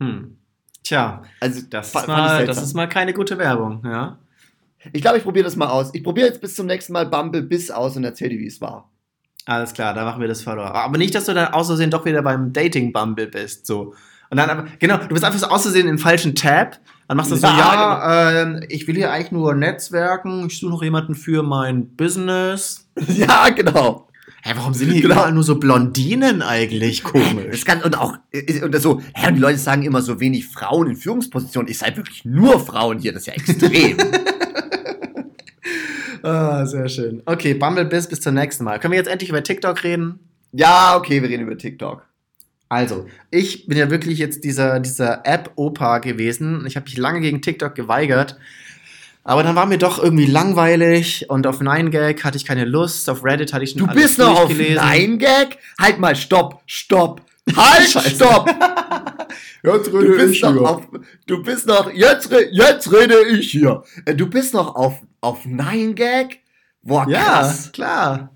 Hm. 0.00 0.38
Tja, 0.84 1.22
Also, 1.40 1.62
das 1.68 1.88
ist, 1.92 2.06
mal, 2.06 2.46
das 2.46 2.62
ist 2.62 2.74
mal 2.74 2.88
keine 2.88 3.12
gute 3.12 3.38
Werbung, 3.38 3.82
ja. 3.84 4.20
Ich 4.92 5.02
glaube, 5.02 5.18
ich 5.18 5.24
probiere 5.24 5.44
das 5.44 5.56
mal 5.56 5.66
aus. 5.68 5.90
Ich 5.94 6.02
probiere 6.04 6.26
jetzt 6.28 6.40
bis 6.40 6.54
zum 6.54 6.66
nächsten 6.66 6.92
Mal 6.92 7.06
Bumble 7.06 7.42
Biss 7.42 7.70
aus 7.70 7.96
und 7.96 8.04
erzähle 8.04 8.30
dir, 8.30 8.38
wie 8.40 8.46
es 8.46 8.60
war. 8.60 8.90
Alles 9.44 9.72
klar, 9.72 9.94
da 9.94 10.04
machen 10.04 10.20
wir 10.20 10.28
das 10.28 10.42
Follower. 10.42 10.74
Aber 10.74 10.98
nicht, 10.98 11.14
dass 11.14 11.26
du 11.26 11.34
dann 11.34 11.52
aus 11.52 11.68
Versehen 11.68 11.90
doch 11.90 12.04
wieder 12.04 12.22
beim 12.22 12.52
Dating-Bumble 12.52 13.28
bist, 13.28 13.66
so. 13.66 13.94
Und 14.28 14.38
dann 14.38 14.50
aber, 14.50 14.64
genau, 14.80 14.96
du 14.96 15.06
bist 15.08 15.24
einfach 15.24 15.38
so 15.38 15.46
aus 15.46 15.62
Versehen 15.62 15.86
im 15.86 15.98
falschen 15.98 16.34
Tab. 16.34 16.80
Dann 17.06 17.16
machst 17.16 17.30
du 17.30 17.36
so, 17.36 17.46
Ja, 17.46 17.56
ja, 17.56 18.42
ähm, 18.42 18.60
ich 18.68 18.88
will 18.88 18.96
hier 18.96 19.12
eigentlich 19.12 19.30
nur 19.30 19.54
netzwerken, 19.54 20.46
ich 20.48 20.58
suche 20.58 20.72
noch 20.72 20.82
jemanden 20.82 21.14
für 21.14 21.44
mein 21.44 21.94
Business. 21.94 22.88
ja, 23.16 23.50
genau. 23.50 24.08
Hä, 24.42 24.52
warum 24.56 24.74
sind 24.74 24.90
hier 24.90 25.02
Genau. 25.02 25.14
überall 25.14 25.32
nur 25.32 25.44
so 25.44 25.60
Blondinen 25.60 26.42
eigentlich? 26.42 27.02
Das 27.04 27.12
Komisch. 27.12 27.64
kann, 27.64 27.82
und 27.82 27.96
auch, 27.96 28.14
äh, 28.32 28.62
und 28.62 28.74
das 28.74 28.82
so, 28.82 29.00
hä, 29.14 29.28
und 29.28 29.34
die 29.36 29.40
Leute 29.40 29.58
sagen 29.58 29.82
immer 29.84 30.02
so 30.02 30.18
wenig 30.18 30.46
Frauen 30.48 30.88
in 30.90 30.96
Führungspositionen. 30.96 31.70
Ich 31.70 31.78
sei 31.78 31.96
wirklich 31.96 32.24
nur 32.24 32.58
Frauen 32.58 32.98
hier, 32.98 33.12
das 33.12 33.22
ist 33.22 33.26
ja 33.28 33.34
extrem. 33.34 33.96
Ah, 36.26 36.66
sehr 36.66 36.88
schön. 36.88 37.22
Okay, 37.24 37.54
Bumble 37.54 37.84
bis 37.84 38.08
bis 38.08 38.20
zum 38.20 38.34
nächsten 38.34 38.64
Mal. 38.64 38.80
Können 38.80 38.92
wir 38.92 38.98
jetzt 38.98 39.08
endlich 39.08 39.30
über 39.30 39.42
TikTok 39.42 39.82
reden? 39.84 40.18
ja, 40.52 40.96
okay, 40.96 41.22
wir 41.22 41.28
reden 41.28 41.42
über 41.44 41.56
TikTok. 41.58 42.02
Also, 42.68 43.06
ich 43.30 43.66
bin 43.66 43.78
ja 43.78 43.90
wirklich 43.90 44.18
jetzt 44.18 44.42
dieser, 44.42 44.80
dieser 44.80 45.24
App-Opa 45.24 45.98
gewesen. 45.98 46.64
Ich 46.66 46.74
habe 46.76 46.84
mich 46.84 46.96
lange 46.96 47.20
gegen 47.20 47.42
TikTok 47.42 47.74
geweigert. 47.76 48.36
Aber 49.22 49.42
dann 49.42 49.54
war 49.54 49.66
mir 49.66 49.78
doch 49.78 50.02
irgendwie 50.02 50.26
langweilig 50.26 51.28
und 51.28 51.46
auf 51.46 51.60
9gag 51.60 52.24
hatte 52.24 52.36
ich 52.36 52.44
keine 52.44 52.64
Lust. 52.64 53.08
Auf 53.10 53.24
Reddit 53.24 53.52
hatte 53.52 53.64
ich 53.64 53.70
schon 53.70 53.80
Du 53.82 53.86
alles 53.86 54.02
bist 54.02 54.18
noch 54.18 54.40
auf 54.40 54.46
durchgelesen. 54.46 54.82
9gag? 54.82 55.56
Halt 55.80 55.98
mal, 55.98 56.16
stopp, 56.16 56.62
stopp. 56.66 57.22
Halt, 57.56 57.88
stopp. 58.14 58.48
Jetzt 59.62 59.86
Du 59.92 60.16
bist 60.16 60.42
noch 60.42 60.56
auf, 60.62 60.88
du 61.26 61.42
bist 61.42 61.66
noch, 61.66 61.92
jetzt, 61.92 62.30
jetzt 62.52 62.92
rede 62.92 63.16
ich 63.28 63.50
hier. 63.50 63.82
Äh, 64.04 64.14
Du 64.14 64.28
bist 64.28 64.54
noch 64.54 64.74
auf, 64.76 65.00
auf 65.20 65.44
9gag? 65.44 66.36
Boah, 66.82 67.06
Ja, 67.08 67.18
krass. 67.40 67.72
klar. 67.72 68.32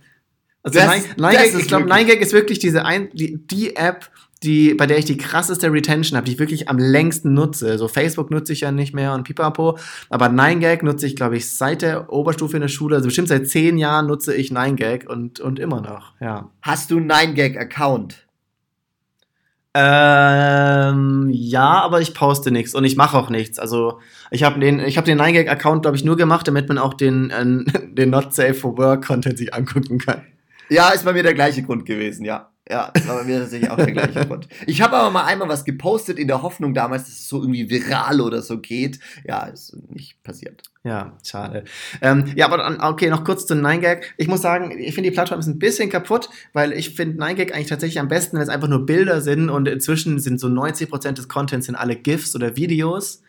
Also 0.63 0.79
Das- 0.79 0.89
9, 0.89 1.03
das 1.17 1.17
9gag, 1.17 1.45
ist 1.45 1.59
ich 1.61 1.69
glaube, 1.69 1.85
wirklich- 1.89 2.07
9gag 2.09 2.21
ist 2.21 2.33
wirklich 2.33 2.59
diese 2.59 2.85
ein, 2.85 3.09
die, 3.13 3.39
die 3.47 3.77
App, 3.77 4.11
die, 4.43 4.73
bei 4.75 4.87
der 4.87 4.97
ich 4.99 5.05
die 5.05 5.19
krasseste 5.19 5.71
Retention 5.71 6.17
habe, 6.17 6.25
die 6.27 6.33
ich 6.33 6.39
wirklich 6.39 6.69
am 6.71 6.79
längsten 6.79 7.35
nutze. 7.35 7.77
So 7.77 7.89
Facebook 7.89 8.31
nutze 8.31 8.53
ich 8.55 8.61
ja 8.63 8.73
nicht 8.73 8.95
mehr 8.95 9.13
und 9.13 9.25
pipapo. 9.25 9.79
Aber 10.09 10.27
9gag 10.31 10.83
nutze 10.83 11.07
ich, 11.07 11.15
glaube 11.15 11.37
ich, 11.37 11.49
seit 11.51 11.83
der 11.83 12.11
Oberstufe 12.13 12.57
in 12.57 12.63
der 12.63 12.69
Schule, 12.69 12.97
also 12.97 13.07
bestimmt 13.09 13.29
seit 13.29 13.47
zehn 13.49 13.77
Jahren 13.77 14.07
nutze 14.07 14.35
ich 14.35 14.51
9gag 14.51 15.07
und, 15.07 15.41
und 15.41 15.59
immer 15.59 15.81
noch, 15.83 16.15
ja. 16.21 16.51
Hast 16.63 16.91
du 16.91 16.97
einen 16.97 17.11
9gag-Account? 17.11 18.27
Ähm, 19.73 21.29
ja, 21.33 21.81
aber 21.83 22.01
ich 22.01 22.13
poste 22.13 22.51
nichts 22.51 22.75
und 22.75 22.85
ich 22.85 22.97
mache 22.97 23.17
auch 23.17 23.31
nichts. 23.31 23.59
Also 23.59 24.01
ich 24.33 24.43
habe 24.43 24.59
den, 24.59 24.81
ich 24.81 24.97
habe 24.97 25.07
den 25.07 25.21
9gag-Account, 25.21 25.83
glaube 25.83 25.97
ich, 25.97 26.05
nur 26.05 26.17
gemacht, 26.17 26.49
damit 26.49 26.69
man 26.69 26.79
auch 26.79 26.95
den, 26.95 27.31
äh, 27.31 27.89
den 27.95 28.11
Not 28.11 28.35
Safe 28.35 28.55
for 28.55 28.77
Work 28.79 29.07
Content 29.07 29.39
sich 29.39 29.55
angucken 29.55 29.99
kann. 29.99 30.23
Ja, 30.69 30.91
ist 30.91 31.05
bei 31.05 31.13
mir 31.13 31.23
der 31.23 31.35
gleiche 31.35 31.63
Grund 31.63 31.87
gewesen, 31.87 32.25
ja. 32.25 32.51
Ja, 32.71 32.93
war 33.07 33.17
bei 33.17 33.25
mir 33.25 33.41
tatsächlich 33.41 33.69
auch 33.69 33.77
der 33.77 33.91
gleiche 33.91 34.27
Grund. 34.27 34.47
Ich 34.67 34.81
habe 34.81 34.97
aber 34.97 35.11
mal 35.11 35.25
einmal 35.25 35.49
was 35.49 35.65
gepostet 35.65 36.21
in 36.21 36.29
der 36.29 36.43
Hoffnung 36.43 36.73
damals, 36.73 37.05
dass 37.05 37.15
es 37.15 37.29
so 37.29 37.41
irgendwie 37.41 37.69
viral 37.69 38.21
oder 38.21 38.43
so 38.43 38.61
geht. 38.61 39.01
Ja, 39.25 39.47
ist 39.47 39.77
nicht 39.91 40.23
passiert. 40.23 40.63
Ja, 40.85 41.19
schade. 41.27 41.65
Ähm, 42.01 42.33
ja, 42.37 42.47
aber 42.47 42.59
dann, 42.59 42.81
okay, 42.81 43.11
noch 43.11 43.25
kurz 43.25 43.45
zu 43.45 43.55
9gag. 43.55 44.03
Ich 44.19 44.29
muss 44.29 44.41
sagen, 44.41 44.71
ich 44.79 44.95
finde 44.95 45.11
die 45.11 45.15
Plattform 45.15 45.41
ist 45.41 45.49
ein 45.49 45.59
bisschen 45.59 45.91
kaputt, 45.91 46.31
weil 46.53 46.73
ich 46.73 46.95
finde 46.95 47.21
9gag 47.21 47.51
eigentlich 47.53 47.67
tatsächlich 47.67 47.99
am 47.99 48.07
besten, 48.07 48.37
wenn 48.37 48.45
es 48.45 48.49
einfach 48.49 48.69
nur 48.69 48.87
Bilder 48.87 49.21
sind 49.21 49.51
und 49.51 49.67
inzwischen 49.67 50.21
sind 50.21 50.39
so 50.39 50.47
90% 50.47 51.15
des 51.15 51.29
Contents 51.29 51.67
sind 51.67 51.75
alle 51.75 51.97
GIFs 51.97 52.37
oder 52.37 52.57
Videos. 52.57 53.23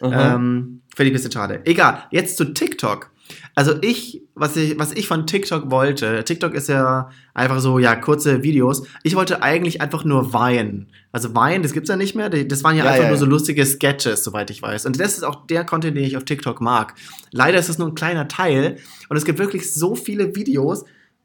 Ähm, 0.00 0.80
Finde 0.96 1.08
ich 1.08 1.10
ein 1.10 1.12
bisschen 1.12 1.32
schade. 1.32 1.60
Egal, 1.66 2.04
jetzt 2.10 2.38
zu 2.38 2.54
TikTok. 2.54 3.10
Also 3.54 3.74
ich 3.82 4.22
was, 4.38 4.56
ich, 4.56 4.78
was 4.78 4.92
ich 4.92 5.08
von 5.08 5.26
TikTok 5.26 5.70
wollte, 5.70 6.24
TikTok 6.24 6.54
ist 6.54 6.68
ja 6.68 7.10
einfach 7.34 7.60
so, 7.60 7.78
ja, 7.78 7.96
kurze 7.96 8.42
Videos. 8.42 8.86
Ich 9.02 9.16
wollte 9.16 9.42
eigentlich 9.42 9.80
einfach 9.80 10.04
nur 10.04 10.32
Vine. 10.32 10.86
Also 11.12 11.34
Vine, 11.34 11.62
das 11.62 11.72
gibt's 11.72 11.88
ja 11.88 11.96
nicht 11.96 12.14
mehr. 12.14 12.30
Das 12.30 12.62
waren 12.62 12.76
ja, 12.76 12.84
Ja, 12.84 12.90
einfach 12.90 13.04
ja, 13.04 13.10
nur 13.10 13.18
so 13.18 13.26
lustige 13.26 13.66
Sketches, 13.66 14.22
soweit 14.22 14.50
ich 14.50 14.62
weiß. 14.62 14.86
Und 14.86 14.98
das 15.00 15.16
ist 15.16 15.24
auch 15.24 15.46
der 15.46 15.64
Content, 15.64 15.96
den 15.96 16.04
ich 16.04 16.16
auf 16.16 16.24
TikTok 16.24 16.60
mag. 16.60 16.94
Leider 17.32 17.58
ist 17.58 17.68
es 17.68 17.78
nur 17.78 17.88
ein 17.88 17.94
kleiner 17.94 18.28
Teil. 18.28 18.78
Und 19.08 19.16
es 19.16 19.24
gibt 19.24 19.38
wirklich 19.38 19.72
so 19.72 19.94
viele 19.94 20.34
Videos, 20.36 20.84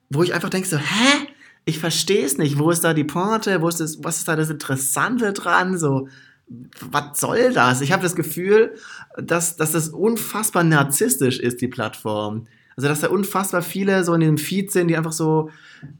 wo 0.09 0.23
ich 0.23 0.33
einfach 0.33 0.49
denke 0.49 0.67
so, 0.67 0.77
hä? 0.77 1.27
Ich 1.65 1.79
verstehe 1.79 2.25
es 2.25 2.37
nicht. 2.37 2.59
Wo 2.59 2.71
ist 2.71 2.83
da 2.83 2.93
die 2.93 3.05
Pointe? 3.05 3.61
Wo 3.61 3.69
ist 3.69 3.79
das, 3.79 4.03
was 4.03 4.17
ist 4.17 4.27
da 4.27 4.35
das 4.35 4.49
Interessante 4.49 5.31
dran? 5.31 5.77
So, 5.77 6.09
was 6.47 7.19
soll 7.19 7.53
das? 7.53 7.81
Ich 7.81 7.91
habe 7.91 8.03
das 8.03 8.15
Gefühl, 8.15 8.75
dass, 9.17 9.55
dass 9.55 9.71
das 9.71 9.89
unfassbar 9.89 10.63
narzisstisch 10.63 11.39
ist, 11.39 11.61
die 11.61 11.67
Plattform. 11.67 12.47
Also, 12.75 12.89
dass 12.89 13.01
da 13.01 13.09
unfassbar 13.09 13.61
viele 13.61 14.03
so 14.03 14.13
in 14.15 14.21
dem 14.21 14.37
Feed 14.37 14.71
sind, 14.71 14.87
die 14.87 14.97
einfach 14.97 15.11
so, 15.11 15.51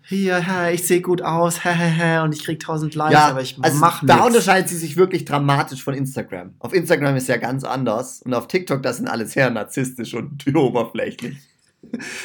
hier, 0.01 0.37
hä, 0.37 0.73
ich 0.73 0.87
sehe 0.87 1.01
gut 1.01 1.21
aus, 1.21 1.63
hä, 1.63 1.69
hä, 1.69 1.89
hä, 1.89 2.19
und 2.23 2.33
ich 2.33 2.43
krieg 2.43 2.59
tausend 2.59 2.95
Likes, 2.95 3.13
Ja, 3.13 3.27
aber 3.27 3.41
ich 3.41 3.57
also 3.61 3.77
mach 3.77 4.03
da 4.03 4.15
nichts. 4.15 4.27
unterscheidet 4.27 4.69
sie 4.69 4.77
sich 4.77 4.97
wirklich 4.97 5.23
dramatisch 5.25 5.83
von 5.83 5.93
Instagram. 5.93 6.55
Auf 6.59 6.73
Instagram 6.73 7.15
ist 7.15 7.27
ja 7.27 7.37
ganz 7.37 7.63
anders 7.63 8.23
und 8.23 8.33
auf 8.33 8.47
TikTok, 8.47 8.81
das 8.81 8.97
sind 8.97 9.07
alles 9.07 9.33
sehr 9.33 9.49
narzisstisch 9.51 10.15
und 10.15 10.43
oberflächlich. 10.55 11.37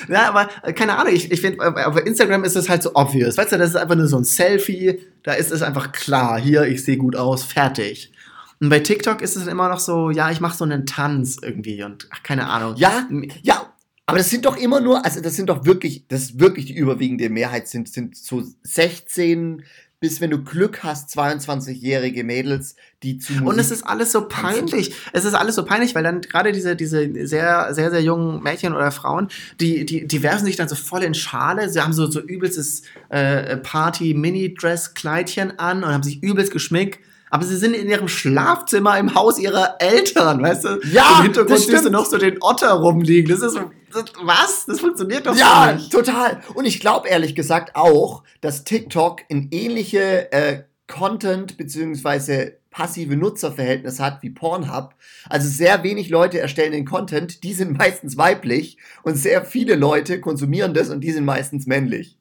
Ja, 0.08 0.28
aber 0.28 0.48
äh, 0.62 0.72
keine 0.72 0.96
Ahnung, 0.96 1.12
ich, 1.12 1.30
ich 1.30 1.40
finde, 1.40 1.86
auf 1.86 1.96
Instagram 1.98 2.44
ist 2.44 2.56
es 2.56 2.68
halt 2.68 2.82
so 2.82 2.94
obvious. 2.94 3.36
Weißt 3.36 3.52
du, 3.52 3.58
das 3.58 3.70
ist 3.70 3.76
einfach 3.76 3.96
nur 3.96 4.06
so 4.06 4.16
ein 4.16 4.24
Selfie, 4.24 5.00
da 5.22 5.34
ist 5.34 5.52
es 5.52 5.62
einfach 5.62 5.92
klar, 5.92 6.40
hier, 6.40 6.64
ich 6.64 6.84
sehe 6.84 6.96
gut 6.96 7.16
aus, 7.16 7.42
fertig. 7.42 8.12
Und 8.60 8.70
bei 8.70 8.80
TikTok 8.80 9.22
ist 9.22 9.36
es 9.36 9.46
immer 9.46 9.68
noch 9.68 9.80
so, 9.80 10.10
ja, 10.10 10.30
ich 10.30 10.40
mache 10.40 10.56
so 10.56 10.64
einen 10.64 10.86
Tanz 10.86 11.36
irgendwie 11.40 11.82
und 11.82 12.08
ach, 12.10 12.22
keine 12.22 12.48
Ahnung. 12.48 12.74
Ja, 12.76 13.08
ja, 13.42 13.72
aber 14.06 14.18
das 14.18 14.30
sind 14.30 14.46
doch 14.46 14.56
immer 14.56 14.80
nur, 14.80 15.04
also 15.04 15.20
das 15.20 15.36
sind 15.36 15.50
doch 15.50 15.66
wirklich, 15.66 16.08
das 16.08 16.22
ist 16.22 16.40
wirklich 16.40 16.64
die 16.64 16.74
überwiegende 16.74 17.28
Mehrheit, 17.28 17.68
sind, 17.68 17.88
sind 17.88 18.16
so 18.16 18.42
16 18.62 19.64
bis, 20.00 20.20
wenn 20.20 20.30
du 20.30 20.42
Glück 20.42 20.84
hast, 20.84 21.18
22-jährige 21.18 22.22
Mädels, 22.22 22.76
die 23.02 23.18
zu 23.18 23.32
Und 23.44 23.58
es 23.58 23.72
ist 23.72 23.82
alles 23.82 24.12
so 24.12 24.28
peinlich. 24.28 24.94
Es 25.12 25.24
ist 25.24 25.34
alles 25.34 25.56
so 25.56 25.64
peinlich, 25.64 25.94
weil 25.94 26.04
dann 26.04 26.20
gerade 26.20 26.52
diese, 26.52 26.76
diese 26.76 27.26
sehr, 27.26 27.74
sehr, 27.74 27.90
sehr 27.90 28.02
jungen 28.02 28.42
Mädchen 28.42 28.74
oder 28.74 28.92
Frauen, 28.92 29.28
die, 29.60 29.84
die, 29.84 30.06
die 30.06 30.22
werfen 30.22 30.44
sich 30.44 30.56
dann 30.56 30.68
so 30.68 30.76
voll 30.76 31.02
in 31.02 31.14
Schale. 31.14 31.68
Sie 31.68 31.80
haben 31.80 31.92
so, 31.92 32.08
so 32.08 32.20
übelstes 32.20 32.82
äh, 33.08 33.56
Party-Mini-Dress-Kleidchen 33.56 35.58
an 35.58 35.82
und 35.82 35.92
haben 35.92 36.04
sich 36.04 36.22
übelst 36.22 36.52
geschminkt. 36.52 37.00
Aber 37.30 37.44
sie 37.44 37.56
sind 37.56 37.74
in 37.74 37.88
ihrem 37.88 38.08
Schlafzimmer 38.08 38.98
im 38.98 39.14
Haus 39.14 39.38
ihrer 39.38 39.76
Eltern, 39.80 40.42
weißt 40.42 40.64
du? 40.64 40.80
Ja, 40.92 41.18
Im 41.18 41.24
Hintergrund 41.24 41.58
siehst 41.60 41.84
du 41.84 41.90
noch 41.90 42.06
so 42.06 42.16
den 42.18 42.38
Otter 42.40 42.72
rumliegen. 42.72 43.30
Das 43.30 43.42
ist 43.42 43.54
so, 43.54 43.70
das, 43.92 44.04
was? 44.22 44.66
Das 44.66 44.80
funktioniert 44.80 45.26
doch 45.26 45.34
so 45.34 45.40
Ja, 45.40 45.72
nicht. 45.74 45.92
total. 45.92 46.40
Und 46.54 46.64
ich 46.64 46.80
glaube 46.80 47.08
ehrlich 47.08 47.34
gesagt 47.34 47.76
auch, 47.76 48.22
dass 48.40 48.64
TikTok 48.64 49.22
ein 49.30 49.48
ähnliche 49.50 50.32
äh, 50.32 50.62
Content 50.86 51.56
beziehungsweise 51.56 52.56
passive 52.70 53.16
Nutzerverhältnis 53.16 53.98
hat 53.98 54.22
wie 54.22 54.30
Pornhub. 54.30 54.94
Also 55.28 55.48
sehr 55.48 55.82
wenig 55.82 56.10
Leute 56.10 56.38
erstellen 56.38 56.72
den 56.72 56.84
Content, 56.84 57.42
die 57.42 57.52
sind 57.54 57.76
meistens 57.76 58.16
weiblich 58.16 58.78
und 59.02 59.16
sehr 59.16 59.44
viele 59.44 59.74
Leute 59.74 60.20
konsumieren 60.20 60.74
das 60.74 60.88
und 60.90 61.00
die 61.00 61.10
sind 61.12 61.24
meistens 61.24 61.66
männlich. 61.66 62.16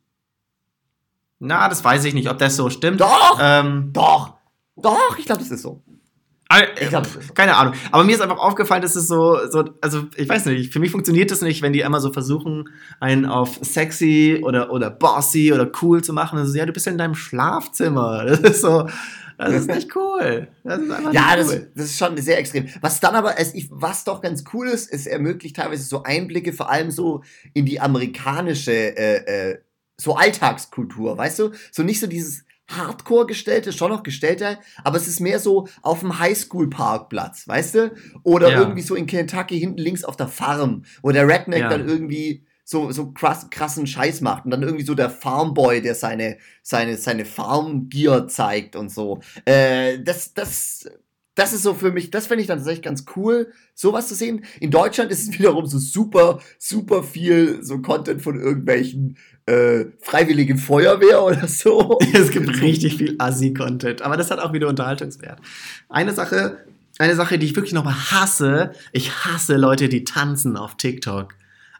Na, 1.39 1.69
das 1.69 1.83
weiß 1.83 2.05
ich 2.05 2.13
nicht, 2.13 2.29
ob 2.29 2.39
das 2.39 2.55
so 2.55 2.69
stimmt. 2.69 2.99
Doch, 3.01 3.37
Ähm, 3.39 3.91
doch, 3.93 4.33
doch, 4.77 5.17
ich 5.17 5.25
glaube, 5.25 5.41
das 5.41 5.51
ist 5.51 5.61
so. 5.61 5.81
Ich 6.79 6.87
glaub, 6.89 7.03
das 7.03 7.13
so. 7.13 7.33
keine 7.33 7.57
Ahnung. 7.57 7.73
Aber 7.91 8.05
mir 8.05 8.15
ist 8.15 8.21
einfach 8.21 8.37
aufgefallen, 8.37 8.81
dass 8.81 8.95
es 8.95 9.07
so, 9.07 9.37
so, 9.49 9.65
also 9.81 10.05
ich 10.15 10.29
weiß 10.29 10.45
nicht, 10.45 10.71
für 10.71 10.79
mich 10.79 10.91
funktioniert 10.91 11.29
das 11.29 11.41
nicht, 11.41 11.61
wenn 11.61 11.73
die 11.73 11.81
immer 11.81 11.99
so 11.99 12.13
versuchen, 12.13 12.69
einen 13.01 13.25
auf 13.25 13.59
sexy 13.61 14.41
oder, 14.43 14.71
oder 14.71 14.89
bossy 14.89 15.51
oder 15.53 15.69
cool 15.81 16.01
zu 16.01 16.13
machen. 16.13 16.39
Also, 16.39 16.57
ja, 16.57 16.65
du 16.65 16.71
bist 16.71 16.85
ja 16.85 16.93
in 16.93 16.97
deinem 16.97 17.15
Schlafzimmer. 17.15 18.23
Das 18.25 18.39
ist 18.39 18.61
so, 18.61 18.87
das 19.37 19.53
ist 19.53 19.67
nicht 19.67 19.95
cool. 19.95 20.47
Das 20.63 20.79
ist 20.79 20.89
einfach 20.89 21.13
Ja, 21.13 21.35
nicht 21.35 21.39
das, 21.39 21.53
cool. 21.53 21.71
das 21.75 21.85
ist 21.85 21.97
schon 21.97 22.17
sehr 22.17 22.39
extrem. 22.39 22.67
Was 22.81 22.99
dann 22.99 23.15
aber, 23.15 23.35
was 23.71 24.03
doch 24.03 24.21
ganz 24.21 24.43
cool 24.53 24.67
ist, 24.67 24.91
es 24.91 25.05
ermöglicht 25.05 25.57
teilweise 25.57 25.83
so 25.83 26.03
Einblicke, 26.03 26.53
vor 26.53 26.69
allem 26.71 26.91
so 26.91 27.23
in 27.53 27.65
die 27.65 27.79
amerikanische 27.79 28.71
äh, 28.71 29.51
äh, 29.51 29.59
so 29.99 30.15
Alltagskultur, 30.15 31.17
weißt 31.17 31.39
du? 31.39 31.51
So 31.71 31.83
nicht 31.83 31.99
so 31.99 32.07
dieses 32.07 32.45
Hardcore 32.67 33.25
gestellte, 33.27 33.71
schon 33.73 33.91
noch 33.91 34.03
gestellter, 34.03 34.59
aber 34.83 34.97
es 34.97 35.07
ist 35.07 35.19
mehr 35.19 35.39
so 35.39 35.67
auf 35.81 36.01
dem 36.01 36.19
Highschool-Parkplatz, 36.19 37.47
weißt 37.47 37.75
du? 37.75 37.95
Oder 38.23 38.49
Ja. 38.51 38.59
irgendwie 38.59 38.81
so 38.81 38.95
in 38.95 39.05
Kentucky 39.07 39.59
hinten 39.59 39.77
links 39.77 40.03
auf 40.03 40.17
der 40.17 40.27
Farm, 40.27 40.83
wo 41.01 41.11
der 41.11 41.27
Redneck 41.27 41.61
Ja. 41.61 41.69
dann 41.69 41.87
irgendwie 41.87 42.45
so, 42.65 42.91
so 42.91 43.11
krass, 43.13 43.49
krassen 43.49 43.87
Scheiß 43.87 44.19
macht 44.19 44.43
und 44.43 44.51
dann 44.51 44.61
irgendwie 44.61 44.83
so 44.83 44.93
der 44.93 45.09
Farmboy, 45.09 45.81
der 45.81 45.95
seine, 45.95 46.37
seine, 46.61 46.97
seine 46.97 47.23
Farmgear 47.23 48.27
zeigt 48.27 48.75
und 48.75 48.89
so. 48.91 49.21
Äh, 49.45 49.99
das, 50.03 50.33
das, 50.33 50.85
das 51.37 51.53
ist 51.53 51.61
so 51.61 51.75
für 51.75 51.91
mich, 51.91 52.09
das 52.09 52.25
finde 52.25 52.41
ich 52.41 52.47
dann 52.47 52.57
tatsächlich 52.57 52.83
ganz 52.83 53.05
cool, 53.15 53.53
sowas 53.75 54.07
zu 54.07 54.15
sehen. 54.15 54.43
In 54.59 54.71
Deutschland 54.71 55.11
ist 55.11 55.21
es 55.21 55.31
wiederum 55.39 55.67
so 55.67 55.77
super, 55.77 56.39
super 56.57 57.03
viel 57.03 57.63
so 57.63 57.79
Content 57.79 58.23
von 58.23 58.39
irgendwelchen 58.39 59.17
äh, 59.45 59.85
freiwilligen 60.01 60.57
Feuerwehr 60.57 61.23
oder 61.23 61.47
so. 61.47 61.99
Es 62.13 62.31
gibt 62.31 62.61
richtig 62.61 62.97
viel 62.97 63.15
Assi-Content, 63.19 64.01
aber 64.01 64.17
das 64.17 64.31
hat 64.31 64.39
auch 64.39 64.51
wieder 64.51 64.67
Unterhaltungswert. 64.67 65.39
Eine 65.89 66.13
Sache, 66.13 66.57
eine 66.97 67.15
Sache, 67.15 67.37
die 67.37 67.45
ich 67.45 67.55
wirklich 67.55 67.73
nochmal 67.73 67.93
hasse, 68.11 68.71
ich 68.91 69.23
hasse 69.23 69.57
Leute, 69.57 69.89
die 69.89 70.03
tanzen 70.03 70.57
auf 70.57 70.75
TikTok. 70.75 71.35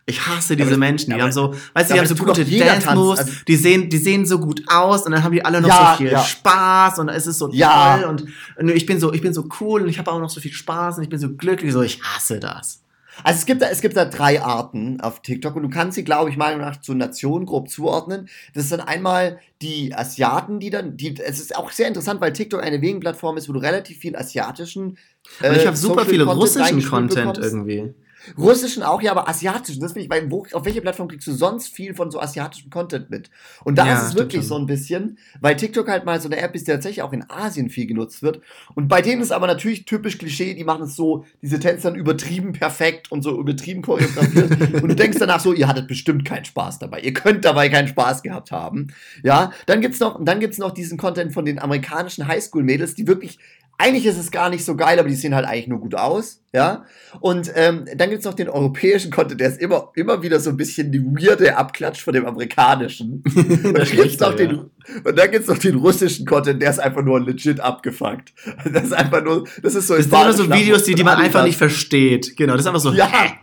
Ich 0.09 0.25
hasse 0.25 0.55
diese 0.55 0.69
das- 0.69 0.79
Menschen, 0.79 1.07
die 1.09 1.15
aber- 1.15 1.23
haben 1.23 1.31
so, 1.33 1.53
weißt 1.73 1.89
du, 1.89 1.93
die 1.93 1.99
aber 1.99 2.09
haben 2.09 2.15
so 2.17 2.23
gute 2.23 2.41
jeder 2.43 2.65
Dance 2.67 2.95
Moves, 2.95 3.17
tanzen, 3.17 3.31
also- 3.33 3.45
die 3.45 3.55
sehen, 3.57 3.89
die 3.89 3.97
sehen 3.97 4.25
so 4.25 4.39
gut 4.39 4.63
aus 4.67 5.05
und 5.05 5.11
dann 5.11 5.21
haben 5.21 5.33
die 5.33 5.43
alle 5.43 5.59
noch 5.59 5.67
Ja, 5.67 5.91
so 5.91 5.97
viel 6.03 6.11
ja. 6.13 6.23
Spaß 6.23 6.99
und 6.99 7.09
es 7.09 7.27
ist 7.27 7.39
so 7.39 7.49
Ja. 7.51 7.97
toll 7.99 8.25
und, 8.57 8.69
ich 8.71 8.85
bin 8.85 8.99
so, 9.01 9.11
ich 9.13 9.21
bin 9.21 9.33
so 9.33 9.47
cool 9.59 9.81
und 9.81 9.89
ich 9.89 9.99
habe 9.99 10.09
auch 10.11 10.19
noch 10.19 10.29
so 10.29 10.39
viel 10.39 10.53
Spaß 10.53 10.97
und 10.97 11.03
ich 11.03 11.09
bin 11.09 11.19
so 11.19 11.33
glücklich, 11.35 11.73
so 11.73 11.81
ich 11.81 12.01
hasse 12.01 12.39
das. 12.39 12.81
Also 13.23 13.39
es 13.39 13.45
gibt 13.47 13.61
da, 13.63 13.67
es 13.67 13.81
gibt 13.81 13.97
da 13.97 14.05
drei 14.05 14.41
Arten 14.43 15.01
auf 15.01 15.23
TikTok 15.23 15.55
und 15.55 15.63
du 15.63 15.69
kannst 15.69 15.95
sie, 15.95 16.03
glaube 16.03 16.29
ich, 16.29 16.37
meiner 16.37 16.55
Meinung 16.57 16.71
nach 16.73 16.79
zur 16.81 16.93
Nation 16.95 17.45
grob 17.47 17.67
zuordnen. 17.67 18.29
Das 18.53 18.63
ist 18.65 18.71
dann 18.71 18.79
einmal 18.81 19.39
die 19.61 19.93
Asiaten, 19.93 20.59
die 20.59 20.69
dann, 20.69 20.95
die, 20.97 21.19
es 21.19 21.39
ist 21.39 21.55
auch 21.57 21.71
sehr 21.71 21.87
interessant, 21.87 22.21
weil 22.21 22.31
TikTok 22.31 22.61
eine 22.63 22.79
Wegenplattform 22.79 23.35
ist, 23.37 23.49
wo 23.49 23.53
du 23.53 23.59
relativ 23.59 23.97
viel 23.97 24.15
asiatischen 24.15 24.99
Und 25.41 25.55
ich 25.57 25.65
habe 25.65 25.75
super 25.75 26.01
Social 26.05 26.09
viel 26.11 26.19
Content 26.25 26.41
russischen 26.41 26.89
Content 26.89 27.15
bekommst. 27.33 27.41
irgendwie. 27.41 27.93
Russischen 28.37 28.83
auch, 28.83 29.01
ja, 29.01 29.11
aber 29.11 29.29
asiatischen. 29.29 29.81
Das 29.81 29.93
finde 29.93 30.05
ich, 30.05 30.09
weil 30.09 30.31
wo, 30.31 30.45
auf 30.53 30.65
welcher 30.65 30.81
Plattform 30.81 31.07
kriegst 31.07 31.27
du 31.27 31.33
sonst 31.33 31.67
viel 31.69 31.93
von 31.93 32.09
so 32.11 32.19
asiatischem 32.19 32.69
Content 32.69 33.09
mit? 33.09 33.29
Und 33.63 33.77
da 33.77 33.85
Ja, 33.87 33.99
ist 34.01 34.09
es 34.09 34.15
wirklich 34.15 34.41
schon. 34.41 34.47
so 34.49 34.57
ein 34.57 34.65
bisschen, 34.65 35.17
weil 35.41 35.55
TikTok 35.55 35.87
halt 35.87 36.05
mal 36.05 36.19
so 36.19 36.27
eine 36.27 36.37
App 36.37 36.55
ist, 36.55 36.67
die 36.67 36.71
tatsächlich 36.71 37.01
auch 37.01 37.13
in 37.13 37.29
Asien 37.29 37.69
viel 37.69 37.85
genutzt 37.87 38.21
wird. 38.23 38.41
Und 38.75 38.87
bei 38.87 39.01
denen 39.01 39.21
ist 39.21 39.31
aber 39.31 39.47
natürlich 39.47 39.85
typisch 39.85 40.17
Klischee, 40.17 40.53
die 40.55 40.63
machen 40.63 40.83
es 40.83 40.95
so, 40.95 41.25
diese 41.41 41.59
Tänze 41.59 41.83
dann 41.83 41.95
übertrieben 41.95 42.53
perfekt 42.53 43.11
und 43.11 43.21
so 43.21 43.39
übertrieben 43.39 43.81
choreografiert. 43.81 44.51
und 44.83 44.89
du 44.89 44.95
denkst 44.95 45.17
danach 45.19 45.39
so, 45.39 45.53
ihr 45.53 45.67
hattet 45.67 45.87
bestimmt 45.87 46.25
keinen 46.25 46.45
Spaß 46.45 46.79
dabei. 46.79 47.01
Ihr 47.01 47.13
könnt 47.13 47.45
dabei 47.45 47.69
keinen 47.69 47.87
Spaß 47.87 48.23
gehabt 48.23 48.51
haben. 48.51 48.87
Ja, 49.23 49.51
dann 49.65 49.81
gibt's 49.81 49.99
noch, 49.99 50.23
dann 50.23 50.39
gibt's 50.39 50.57
noch 50.57 50.71
diesen 50.71 50.97
Content 50.97 51.33
von 51.33 51.45
den 51.45 51.59
amerikanischen 51.59 52.27
Highschool-Mädels, 52.27 52.95
die 52.95 53.07
wirklich 53.07 53.37
eigentlich 53.79 54.05
ist 54.05 54.17
es 54.17 54.31
gar 54.31 54.49
nicht 54.49 54.65
so 54.65 54.75
geil, 54.75 54.99
aber 54.99 55.07
die 55.07 55.15
sehen 55.15 55.35
halt 55.35 55.45
eigentlich 55.45 55.67
nur 55.67 55.79
gut 55.79 55.93
aus, 55.93 56.41
ja. 56.51 56.85
Und 57.19 57.51
ähm, 57.55 57.85
dann 57.95 58.09
gibt's 58.09 58.25
noch 58.25 58.33
den 58.33 58.49
europäischen 58.49 59.11
Content, 59.11 59.39
der 59.39 59.49
ist 59.49 59.61
immer, 59.61 59.91
immer 59.95 60.23
wieder 60.23 60.39
so 60.39 60.49
ein 60.49 60.57
bisschen 60.57 60.91
die 60.91 61.03
weirde 61.03 61.55
Abklatsch 61.57 62.01
von 62.01 62.13
dem 62.13 62.25
amerikanischen. 62.25 63.23
Und 63.35 63.77
dann 63.77 63.87
gibt's 63.87 64.19
noch 64.19 64.33
den, 64.33 64.71
und 65.03 65.17
dann 65.17 65.31
gibt's 65.31 65.47
noch 65.47 65.57
den 65.57 65.75
russischen 65.75 66.25
Content, 66.25 66.61
der 66.61 66.71
ist 66.71 66.79
einfach 66.79 67.03
nur 67.03 67.19
legit 67.19 67.59
abgefuckt. 67.59 68.33
Das 68.71 68.85
ist 68.85 68.93
einfach 68.93 69.23
nur, 69.23 69.43
das 69.61 69.75
ist 69.75 69.87
so. 69.87 69.95
Das 69.95 70.05
sind 70.05 70.13
immer 70.13 70.33
so 70.33 70.51
Videos, 70.51 70.83
die, 70.83 70.95
die 70.95 71.03
man 71.03 71.17
einfach 71.17 71.43
nicht 71.43 71.57
versteht. 71.57 72.25
versteht. 72.25 72.37
Genau, 72.37 72.53
das 72.53 72.61
ist 72.61 72.67
einfach 72.67 72.79
so. 72.79 72.93
Ja. 72.93 73.37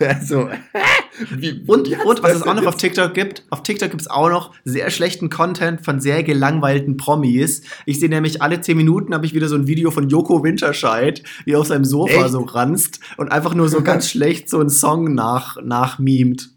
Also, 0.00 0.48
wie, 1.30 1.62
Und, 1.66 1.88
und 2.04 2.22
was 2.22 2.36
es 2.36 2.42
auch 2.42 2.54
noch 2.54 2.66
auf 2.66 2.76
TikTok 2.76 3.14
gibt, 3.14 3.44
auf 3.50 3.62
TikTok 3.62 3.90
gibt 3.90 4.02
es 4.02 4.08
auch 4.08 4.28
noch 4.28 4.54
sehr 4.64 4.90
schlechten 4.90 5.30
Content 5.30 5.84
von 5.84 6.00
sehr 6.00 6.22
gelangweilten 6.22 6.96
Promis. 6.96 7.62
Ich 7.86 8.00
sehe 8.00 8.08
nämlich 8.08 8.40
alle 8.42 8.60
10 8.60 8.76
Minuten 8.76 9.14
habe 9.14 9.26
ich 9.26 9.34
wieder 9.34 9.48
so 9.48 9.56
ein 9.56 9.66
Video 9.66 9.90
von 9.90 10.08
Joko 10.08 10.44
Winterscheid, 10.44 11.22
wie 11.44 11.52
er 11.52 11.60
auf 11.60 11.66
seinem 11.66 11.84
Sofa 11.84 12.24
Echt? 12.24 12.30
so 12.30 12.40
ranzt 12.42 13.00
und 13.16 13.32
einfach 13.32 13.54
nur 13.54 13.68
so 13.68 13.82
ganz 13.82 14.08
schlecht 14.10 14.48
so 14.48 14.60
einen 14.60 14.70
Song 14.70 15.14
nach, 15.14 15.56
nachmimt. 15.62 16.50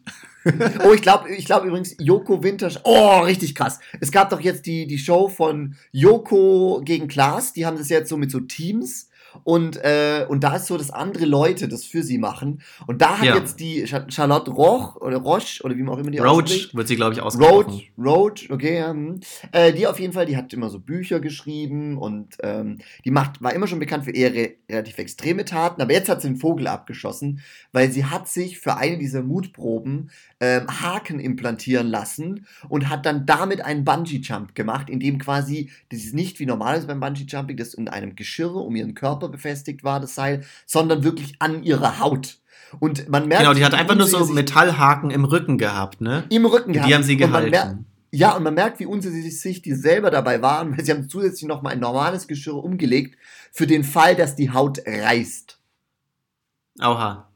Oh, 0.83 0.91
ich 0.91 1.03
glaube 1.03 1.29
ich 1.29 1.45
glaub 1.45 1.63
übrigens, 1.65 1.95
Joko 1.99 2.43
Wintersch. 2.43 2.79
Oh, 2.83 3.19
richtig 3.19 3.53
krass. 3.53 3.79
Es 3.99 4.11
gab 4.11 4.31
doch 4.31 4.41
jetzt 4.41 4.65
die, 4.65 4.87
die 4.87 4.97
Show 4.97 5.29
von 5.29 5.75
Joko 5.91 6.81
gegen 6.83 7.07
Klaas. 7.07 7.53
Die 7.53 7.67
haben 7.67 7.77
das 7.77 7.89
jetzt 7.89 8.09
so 8.09 8.17
mit 8.17 8.31
so 8.31 8.39
Teams. 8.39 9.10
Und, 9.43 9.77
äh, 9.77 10.25
und 10.27 10.43
da 10.43 10.55
ist 10.55 10.67
so, 10.67 10.77
dass 10.77 10.91
andere 10.91 11.25
Leute 11.25 11.67
das 11.67 11.85
für 11.85 12.03
sie 12.03 12.17
machen. 12.17 12.61
Und 12.87 13.01
da 13.01 13.17
hat 13.19 13.25
Ja. 13.25 13.35
jetzt 13.37 13.59
die 13.59 13.85
Cha- 13.85 14.05
Charlotte 14.09 14.51
Roch 14.51 14.95
oder 14.97 15.17
Roche 15.17 15.63
oder 15.63 15.75
wie 15.77 15.83
man 15.83 15.95
auch 15.95 15.99
immer 15.99 16.11
die 16.11 16.17
Roach 16.19 16.43
ausspricht. 16.43 16.75
wird 16.75 16.87
sie, 16.87 16.95
glaube 16.95 17.13
ich, 17.13 17.21
ausgesprochen. 17.21 17.73
Roach, 17.73 17.91
Roach, 17.97 18.49
okay, 18.51 18.77
ja, 18.79 18.89
hm. 18.91 19.19
äh, 19.51 19.73
die 19.73 19.87
auf 19.87 19.99
jeden 19.99 20.13
Fall, 20.13 20.25
die 20.25 20.37
hat 20.37 20.51
immer 20.53 20.69
so 20.69 20.79
Bücher 20.79 21.19
geschrieben 21.19 21.97
und 21.97 22.37
ähm, 22.43 22.79
die 23.05 23.11
macht, 23.11 23.41
war 23.41 23.53
immer 23.53 23.67
schon 23.67 23.79
bekannt 23.79 24.05
für 24.05 24.11
eher 24.11 24.33
re 24.33 24.51
relativ 24.69 24.97
extreme 24.97 25.45
Taten, 25.45 25.81
aber 25.81 25.91
jetzt 25.93 26.09
hat 26.09 26.21
sie 26.21 26.27
den 26.29 26.37
Vogel 26.37 26.67
abgeschossen, 26.67 27.41
weil 27.71 27.91
sie 27.91 28.05
hat 28.05 28.27
sich 28.27 28.59
für 28.59 28.77
eine 28.77 28.97
dieser 28.97 29.21
Mutproben 29.21 30.09
ähm, 30.39 30.65
Haken 30.81 31.19
implantieren 31.19 31.87
lassen 31.87 32.45
und 32.69 32.89
hat 32.89 33.05
dann 33.05 33.25
damit 33.25 33.61
einen 33.63 33.83
Bungee-Jump 33.83 34.55
gemacht, 34.55 34.89
in 34.89 34.99
dem 34.99 35.17
quasi, 35.19 35.69
das 35.89 35.99
ist 36.01 36.13
nicht 36.15 36.39
wie 36.39 36.45
normal 36.45 36.77
ist 36.77 36.87
beim 36.87 36.99
Bungee-Jumping, 36.99 37.57
das 37.57 37.73
in 37.73 37.87
einem 37.87 38.15
Geschirr 38.15 38.55
um 38.55 38.75
ihren 38.75 38.93
Körper 38.95 39.20
befestigt 39.29 39.83
war, 39.83 39.99
das 39.99 40.15
Seil, 40.15 40.43
sondern 40.65 41.03
wirklich 41.03 41.35
an 41.39 41.63
ihrer 41.63 41.99
Haut. 41.99 42.39
Und 42.79 43.09
man 43.09 43.27
merkt, 43.27 43.43
Genau, 43.43 43.53
die 43.53 43.65
hat 43.65 43.73
einfach 43.73 43.95
nur 43.95 44.07
so 44.07 44.25
Metallhaken 44.27 45.11
im 45.11 45.25
Rücken 45.25 45.57
gehabt, 45.57 45.99
ne? 46.01 46.23
im 46.29 46.45
Rücken 46.45 46.73
Die 46.73 46.79
haben 46.81 47.03
sie 47.03 47.17
gehalten. 47.17 47.85
ja, 48.11 48.35
und 48.35 48.43
man 48.43 48.53
merkt, 48.53 48.79
wie 48.79 48.85
unsicher 48.85 49.29
sich 49.29 49.61
die 49.61 49.73
selber 49.73 50.09
dabei 50.09 50.41
waren, 50.41 50.77
weil 50.77 50.85
sie 50.85 50.91
haben 50.91 51.09
zusätzlich 51.09 51.47
noch 51.49 51.61
mal 51.61 51.71
ein 51.71 51.79
normales 51.79 52.27
Geschirr 52.27 52.55
umgelegt, 52.63 53.17
für 53.51 53.67
den 53.67 53.83
Fall, 53.83 54.15
dass 54.15 54.35
die 54.37 54.51
Haut 54.51 54.79
reißt. 54.87 55.57
Oha. 56.81 57.27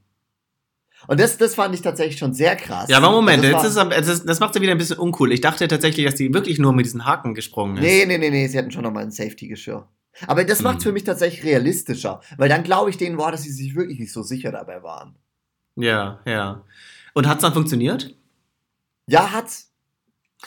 Und 1.08 1.20
das, 1.20 1.38
das 1.38 1.54
fand 1.54 1.76
ich 1.76 1.82
tatsächlich 1.82 2.18
schon 2.18 2.34
sehr 2.34 2.56
krass. 2.56 2.90
Ja, 2.90 2.98
aber 2.98 3.12
Moment, 3.12 3.44
Also 3.44 3.56
das 3.58 3.66
ist, 3.66 3.76
war, 3.76 3.86
aber- 3.86 3.96
das, 3.96 4.08
ist, 4.08 4.26
das 4.28 4.40
macht 4.40 4.54
sie 4.54 4.62
wieder 4.62 4.72
ein 4.72 4.78
bisschen 4.78 4.98
uncool. 4.98 5.32
Ich 5.34 5.42
dachte 5.42 5.68
tatsächlich, 5.68 6.06
dass 6.06 6.16
die 6.16 6.34
wirklich 6.34 6.58
nur 6.58 6.74
mit 6.74 6.86
diesen 6.86 7.06
Haken 7.06 7.36
gesprungen 7.36 7.78
ist. 7.78 7.84
Nee, 7.84 8.06
nee, 8.08 8.18
nee, 8.18 8.30
nee, 8.32 8.48
sie 8.48 8.58
hatten 8.58 8.72
schon 8.72 8.82
noch 8.84 8.92
mal 8.92 9.04
ein 9.04 9.12
Safety-Geschirr. 9.12 9.88
Aber 10.28 10.44
das 10.46 10.62
macht 10.62 10.76
Hm. 10.76 10.82
für 10.82 10.92
mich 10.92 11.04
tatsächlich 11.04 11.44
realistischer, 11.46 12.22
weil 12.38 12.50
dann 12.50 12.64
glaube 12.64 12.90
ich 12.90 12.98
denen 12.98 13.18
war, 13.18 13.32
dass 13.32 13.44
sie 13.44 13.52
sich 13.52 13.76
wirklich 13.76 14.00
nicht 14.00 14.14
so 14.14 14.24
sicher 14.24 14.52
dabei 14.52 14.82
waren. 14.84 15.16
Ja, 15.76 16.20
ja. 16.26 16.64
Und 17.14 17.28
hat's 17.28 17.42
dann 17.42 17.54
funktioniert? 17.54 18.16
Ja, 19.08 19.32
hat's. 19.34 19.72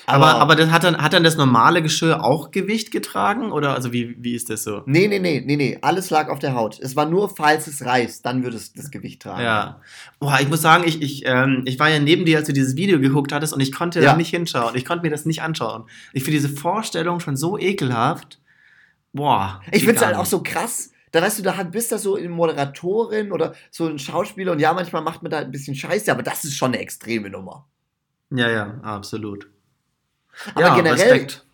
Aber, 0.07 0.35
aber 0.37 0.55
das 0.55 0.71
hat, 0.71 0.85
dann, 0.85 0.99
hat 1.03 1.12
dann 1.12 1.25
das 1.25 1.37
normale 1.37 1.83
Geschirr 1.83 2.23
auch 2.23 2.51
Gewicht 2.53 2.93
getragen? 2.93 3.51
Oder 3.51 3.75
also 3.75 3.93
wie, 3.93 4.16
wie 4.23 4.35
ist 4.35 4.49
das 4.49 4.62
so? 4.62 4.83
Nee, 4.87 5.09
nee, 5.09 5.19
nee, 5.19 5.43
nee, 5.45 5.57
nee, 5.57 5.79
alles 5.83 6.11
lag 6.11 6.29
auf 6.29 6.39
der 6.39 6.55
Haut. 6.55 6.79
Es 6.79 6.95
war 6.95 7.07
nur, 7.07 7.29
falls 7.35 7.66
es 7.66 7.85
reißt, 7.85 8.25
dann 8.25 8.45
würde 8.45 8.57
es 8.57 8.73
das 8.73 8.91
Gewicht 8.93 9.23
tragen. 9.23 9.43
Ja. 9.43 9.81
Boah, 10.21 10.39
ich 10.41 10.49
muss 10.49 10.61
sagen, 10.62 10.85
ich, 10.87 11.03
ich, 11.03 11.23
ähm, 11.27 11.62
ich 11.66 11.79
war 11.81 11.89
ja 11.89 11.99
neben 11.99 12.25
dir, 12.27 12.39
als 12.39 12.47
du 12.47 12.53
dieses 12.53 12.77
Video 12.77 13.01
geguckt 13.01 13.33
hattest 13.33 13.53
und 13.53 13.61
ich 13.61 13.73
konnte 13.73 14.01
Ja. 14.01 14.12
da 14.12 14.16
nicht 14.16 14.31
hinschauen. 14.31 14.77
Ich 14.77 14.85
konnte 14.85 15.03
mir 15.05 15.11
das 15.11 15.25
nicht 15.27 15.43
anschauen. 15.43 15.85
Ich 16.12 16.23
finde 16.23 16.39
diese 16.41 16.51
Vorstellung 16.55 17.19
schon 17.19 17.37
so 17.37 17.59
ekelhaft. 17.59 18.39
Boah. 19.12 19.61
Ich 19.72 19.84
finde 19.84 19.96
es 19.96 20.04
halt 20.04 20.16
auch 20.16 20.26
so 20.26 20.42
krass. 20.42 20.90
Da 21.12 21.22
weißt 21.22 21.38
du, 21.38 21.42
da 21.42 21.62
bist 21.62 21.90
da 21.90 21.96
so 21.98 22.16
eine 22.16 22.28
Moderatorin 22.28 23.32
oder 23.32 23.54
so 23.70 23.86
ein 23.86 23.98
Schauspieler 23.98 24.52
und 24.52 24.59
ja, 24.59 24.72
manchmal 24.74 25.00
macht 25.02 25.22
man 25.22 25.30
da 25.30 25.38
ein 25.38 25.50
bisschen 25.50 25.74
Scheiße, 25.74 26.12
aber 26.12 26.22
das 26.22 26.44
ist 26.44 26.54
schon 26.54 26.72
eine 26.74 26.80
extreme 26.82 27.30
Nummer. 27.30 27.66
Ja, 28.30 28.50
ja, 28.50 28.74
absolut. 28.82 29.48
Aber 30.54 30.61
ja, 30.61 30.76
generell, 30.76 31.00
Respekt. 31.12 31.46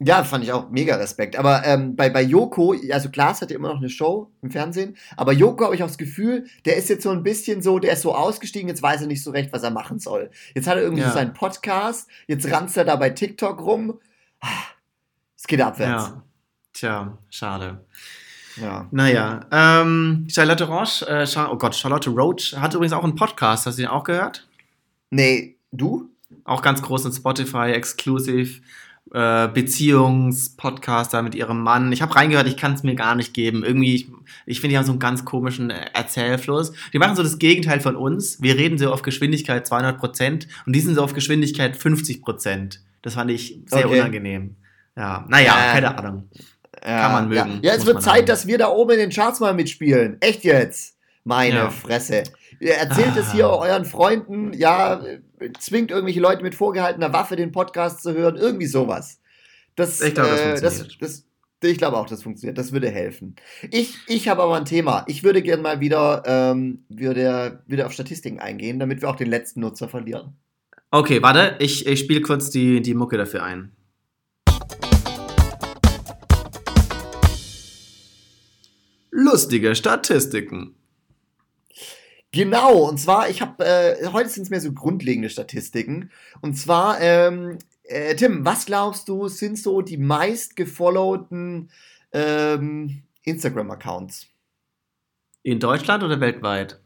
ja, 0.00 0.22
fand 0.22 0.44
ich 0.44 0.52
auch 0.52 0.68
mega 0.68 0.96
Respekt. 0.96 1.36
Aber 1.36 1.64
ähm, 1.64 1.96
bei, 1.96 2.10
bei 2.10 2.20
Joko, 2.20 2.74
also 2.92 3.08
Klaas 3.08 3.40
hat 3.40 3.50
ja 3.50 3.56
immer 3.56 3.68
noch 3.70 3.78
eine 3.78 3.88
Show 3.88 4.30
im 4.42 4.50
Fernsehen, 4.50 4.98
aber 5.16 5.32
Joko 5.32 5.64
habe 5.64 5.74
ich 5.74 5.82
auch 5.82 5.88
das 5.88 5.96
Gefühl, 5.98 6.46
der 6.66 6.76
ist 6.76 6.90
jetzt 6.90 7.04
so 7.04 7.10
ein 7.10 7.22
bisschen 7.22 7.62
so, 7.62 7.78
der 7.78 7.94
ist 7.94 8.02
so 8.02 8.14
ausgestiegen, 8.14 8.68
jetzt 8.68 8.82
weiß 8.82 9.00
er 9.00 9.06
nicht 9.06 9.22
so 9.22 9.30
recht, 9.30 9.50
was 9.54 9.62
er 9.62 9.70
machen 9.70 9.98
soll. 9.98 10.30
Jetzt 10.54 10.66
hat 10.68 10.76
er 10.76 10.82
irgendwie 10.82 11.02
Ja. 11.02 11.08
so 11.08 11.14
seinen 11.14 11.32
Podcast, 11.32 12.06
jetzt 12.26 12.50
ranzt 12.52 12.76
er 12.76 12.84
da 12.84 12.96
bei 12.96 13.08
TikTok 13.08 13.62
rum. 13.62 13.98
Ah, 14.40 14.48
Es 15.38 15.44
geht 15.46 15.62
abwärts. 15.62 16.08
Ja. 16.08 16.22
Tja, 16.74 17.16
schade. 17.30 17.84
Ja. 18.60 18.86
Naja, 18.90 19.46
ähm, 19.50 20.26
Charlotte 20.30 20.64
Roche, 20.64 21.06
äh, 21.08 21.26
Char 21.26 21.52
oh 21.52 21.56
Gott, 21.56 21.74
Charlotte 21.74 22.10
Roach 22.10 22.54
hat 22.56 22.74
übrigens 22.74 22.92
auch 22.92 23.02
einen 23.04 23.16
Podcast. 23.16 23.66
Hast 23.66 23.78
du 23.78 23.82
den 23.82 23.90
auch 23.90 24.04
gehört? 24.04 24.46
Nee, 25.10 25.56
du? 25.72 26.10
Auch 26.44 26.62
ganz 26.62 26.82
groß 26.82 27.06
in 27.06 27.12
Spotify, 27.12 27.70
exklusiv. 27.72 28.60
Äh, 29.12 29.48
Beziehungspodcast 29.48 31.14
da 31.14 31.22
mit 31.22 31.34
ihrem 31.34 31.60
Mann. 31.62 31.92
Ich 31.92 32.02
habe 32.02 32.14
reingehört, 32.16 32.48
ich 32.48 32.56
kann 32.56 32.72
es 32.74 32.82
mir 32.82 32.94
gar 32.94 33.14
nicht 33.14 33.34
geben. 33.34 33.62
Irgendwie, 33.64 33.94
ich, 33.94 34.08
ich 34.46 34.60
finde, 34.60 34.72
die 34.72 34.78
haben 34.78 34.86
so 34.86 34.92
einen 34.92 34.98
ganz 34.98 35.24
komischen 35.24 35.70
äh, 35.70 35.86
Erzählfluss. 35.92 36.72
Die 36.92 36.98
machen 36.98 37.14
so 37.14 37.22
das 37.22 37.38
Gegenteil 37.38 37.80
von 37.80 37.96
uns. 37.96 38.40
Wir 38.42 38.56
reden 38.56 38.78
so 38.78 38.92
auf 38.92 39.02
Geschwindigkeit 39.02 39.66
200 39.66 39.98
Prozent 39.98 40.48
und 40.66 40.74
die 40.74 40.80
sind 40.80 40.94
so 40.96 41.02
auf 41.02 41.12
Geschwindigkeit 41.12 41.76
50 41.76 42.22
Prozent. 42.22 42.80
Das 43.02 43.14
fand 43.14 43.30
ich 43.30 43.60
sehr 43.66 43.86
Okay. 43.86 44.00
unangenehm. 44.00 44.56
Ja, 44.96 45.24
naja, 45.28 45.54
Ja. 45.54 45.72
keine 45.72 45.98
Ahnung. 45.98 46.28
Ja, 46.84 47.00
Kann 47.00 47.12
man 47.12 47.32
Ja, 47.32 47.44
mögen, 47.46 47.60
ja 47.62 47.72
es 47.72 47.78
muss 47.78 47.86
wird 47.86 48.02
Zeit, 48.02 48.14
sagen. 48.14 48.26
dass 48.26 48.46
wir 48.46 48.58
da 48.58 48.68
oben 48.68 48.92
in 48.92 48.98
den 48.98 49.10
Charts 49.10 49.40
mal 49.40 49.54
mitspielen. 49.54 50.18
Echt 50.20 50.44
jetzt. 50.44 50.96
Meine 51.24 51.54
Ja. 51.56 51.70
Fresse. 51.70 52.24
Ihr 52.60 52.74
erzählt 52.74 53.16
es 53.16 53.32
hier 53.32 53.46
Ah. 53.46 53.56
euren 53.58 53.84
Freunden, 53.86 54.52
ja, 54.52 55.02
zwingt 55.58 55.90
irgendwelche 55.90 56.20
Leute 56.20 56.42
mit 56.42 56.54
vorgehaltener 56.54 57.12
Waffe 57.12 57.36
den 57.36 57.52
Podcast 57.52 58.02
zu 58.02 58.12
hören, 58.14 58.36
irgendwie 58.36 58.66
sowas. 58.66 59.20
Das, 59.76 60.00
Ich 60.02 60.14
glaube, 60.14 60.30
das 60.30 60.40
äh, 60.40 60.60
das, 60.62 60.76
funktioniert. 60.78 61.02
das, 61.02 61.24
ich 61.70 61.78
glaube 61.78 61.96
auch, 61.96 62.06
das 62.06 62.22
funktioniert. 62.22 62.58
Das 62.58 62.72
würde 62.72 62.90
helfen. 62.90 63.34
Ich, 63.70 63.96
ich 64.06 64.28
habe 64.28 64.42
aber 64.42 64.54
ein 64.56 64.66
Thema. 64.66 65.04
Ich 65.08 65.24
würde 65.24 65.40
gerne 65.42 65.62
mal 65.62 65.80
wieder, 65.80 66.22
ähm, 66.26 66.84
wieder, 66.90 67.62
wieder 67.66 67.86
auf 67.86 67.92
Statistiken 67.92 68.38
eingehen, 68.40 68.78
damit 68.78 69.00
wir 69.00 69.08
auch 69.08 69.16
den 69.16 69.28
letzten 69.30 69.60
Nutzer 69.60 69.88
verlieren. 69.88 70.36
Okay, 70.90 71.22
warte, 71.22 71.56
ich, 71.58 71.86
ich 71.86 71.98
spiele 72.00 72.20
kurz 72.20 72.50
die, 72.50 72.82
die 72.82 72.94
Mucke 72.94 73.16
dafür 73.16 73.42
ein. 73.42 73.72
Lustige 79.34 79.74
Statistiken. 79.74 80.76
Genau, 82.30 82.88
und 82.88 82.98
zwar, 82.98 83.28
ich 83.28 83.40
habe, 83.40 83.64
äh, 83.64 84.06
heute 84.12 84.28
sind 84.28 84.44
es 84.44 84.50
mehr 84.50 84.60
so 84.60 84.70
grundlegende 84.70 85.28
Statistiken. 85.28 86.12
Und 86.40 86.54
zwar, 86.54 87.00
ähm, 87.00 87.58
äh, 87.82 88.14
Tim, 88.14 88.44
was 88.44 88.64
glaubst 88.64 89.08
du, 89.08 89.26
sind 89.26 89.58
so 89.58 89.82
die 89.82 89.96
meist 89.96 90.54
gefollowten 90.54 91.68
ähm, 92.12 93.02
Instagram-Accounts 93.24 94.28
In 95.42 95.58
Deutschland 95.58 96.04
oder 96.04 96.20
weltweit? 96.20 96.80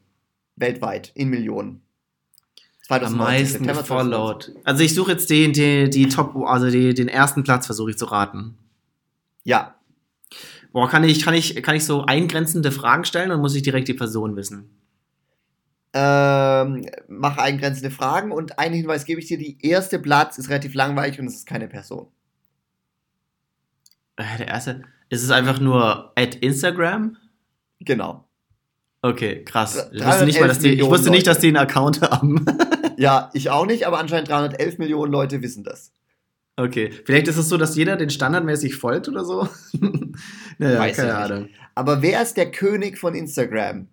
weltweit 0.57 1.13
in 1.15 1.29
Millionen? 1.29 1.83
Am 2.89 3.03
2019, 3.03 3.19
meisten 3.19 3.53
September 3.59 3.85
2019. 3.85 4.11
gefollowt. 4.11 4.65
Also 4.65 4.83
ich 4.85 4.95
suche 4.95 5.13
jetzt 5.13 5.29
die, 5.29 5.53
die, 5.53 5.91
die 5.91 6.09
Top, 6.09 6.35
also 6.47 6.71
die, 6.71 6.95
den 6.95 7.09
ersten 7.09 7.45
Platz 7.45 7.67
versuche 7.67 7.91
ich 7.91 7.99
zu 7.99 8.07
raten. 8.07 8.57
Ja, 9.45 9.78
Boah, 10.73 10.89
kann 10.89 11.05
ich, 11.05 11.23
kann 11.23 11.35
ich, 11.35 11.63
kann 11.63 11.77
ich 11.77 11.85
so 11.85 12.05
eingrenzende 12.05 12.73
Fragen 12.73 13.05
stellen 13.05 13.31
oder 13.31 13.41
muss 13.41 13.55
ich 13.55 13.63
direkt 13.63 13.89
die 13.89 13.95
Person 13.95 14.37
wissen? 14.37 14.71
ähm, 15.95 16.87
mach 17.09 17.39
eingrenzende 17.39 17.91
Fragen 17.91 18.31
und 18.31 18.59
einen 18.59 18.75
Hinweis 18.75 19.05
gebe 19.05 19.21
ich 19.21 19.27
dir, 19.27 19.39
die 19.39 19.59
erste 19.67 19.99
Platz 19.99 20.39
ist 20.39 20.51
relativ 20.51 20.75
langweilig 20.75 21.19
und 21.19 21.27
es 21.27 21.37
ist 21.37 21.47
keine 21.47 21.69
Person. 21.69 22.09
Äh, 24.17 24.39
der 24.39 24.49
erste. 24.49 24.83
Ist 25.09 25.23
es 25.23 25.31
einfach 25.31 25.59
nur 25.61 26.13
at 26.17 26.35
Instagram? 26.37 27.17
Genau. 27.81 28.29
Okay, 29.01 29.45
krass. 29.45 29.89
Ich 29.93 30.05
wusste 30.05 30.27
nicht, 30.27 30.41
mal, 30.41 30.49
dass 30.49 30.59
die, 30.59 30.75
ich 30.75 30.85
wusste 30.85 31.11
nicht, 31.11 31.27
dass 31.27 31.39
die 31.39 31.49
einen 31.49 31.57
Account 31.57 32.03
haben. 32.03 32.45
Ja, 33.01 33.31
ich 33.33 33.49
auch 33.49 33.65
nicht, 33.65 33.87
aber 33.87 34.01
anscheinend 34.01 34.29
311 34.29 34.79
Millionen 34.79 35.13
Leute 35.13 35.41
wissen 35.41 35.63
das. 35.63 35.93
Okay, 36.59 36.91
vielleicht 37.05 37.29
ist 37.29 37.37
es 37.37 37.49
so, 37.49 37.57
dass 37.57 37.77
jeder 37.77 37.95
den 37.97 38.11
standardmäßig 38.11 38.75
folgt 38.75 39.07
oder 39.09 39.25
so. 39.25 39.49
naja, 40.59 40.81
Weiß 40.81 40.97
keine 40.97 41.13
ich 41.13 41.15
nicht. 41.19 41.31
Ahnung. 41.31 41.49
Aber 41.77 42.03
wer 42.03 42.21
ist 42.21 42.37
der 42.37 42.51
König 42.51 42.99
von 42.99 43.15
Instagram? 43.15 43.87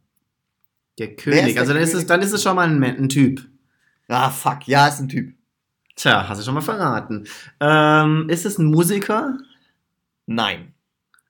Der 0.98 1.16
König. 1.16 1.54
der 1.54 1.62
Also 1.62 1.74
dann 1.74 1.84
ist, 1.84 1.90
es, 1.90 1.94
König? 1.94 2.08
dann 2.08 2.22
ist 2.24 2.32
es 2.34 2.42
schon 2.42 2.56
mal 2.56 2.68
ein, 2.68 2.84
ein 2.84 3.08
Typ. 3.08 3.48
Ah, 4.08 4.32
fuck, 4.32 4.68
ja, 4.68 4.88
ist 4.88 5.00
ein 5.00 5.10
Typ. 5.10 5.36
Tja, 5.96 6.28
hast 6.28 6.42
du 6.42 6.44
schon 6.46 6.56
mal 6.56 6.62
verraten. 6.62 7.28
Ähm, 7.60 8.30
ist 8.30 8.48
es 8.48 8.58
ein 8.58 8.66
Musiker? 8.66 9.38
Nein. 10.26 10.74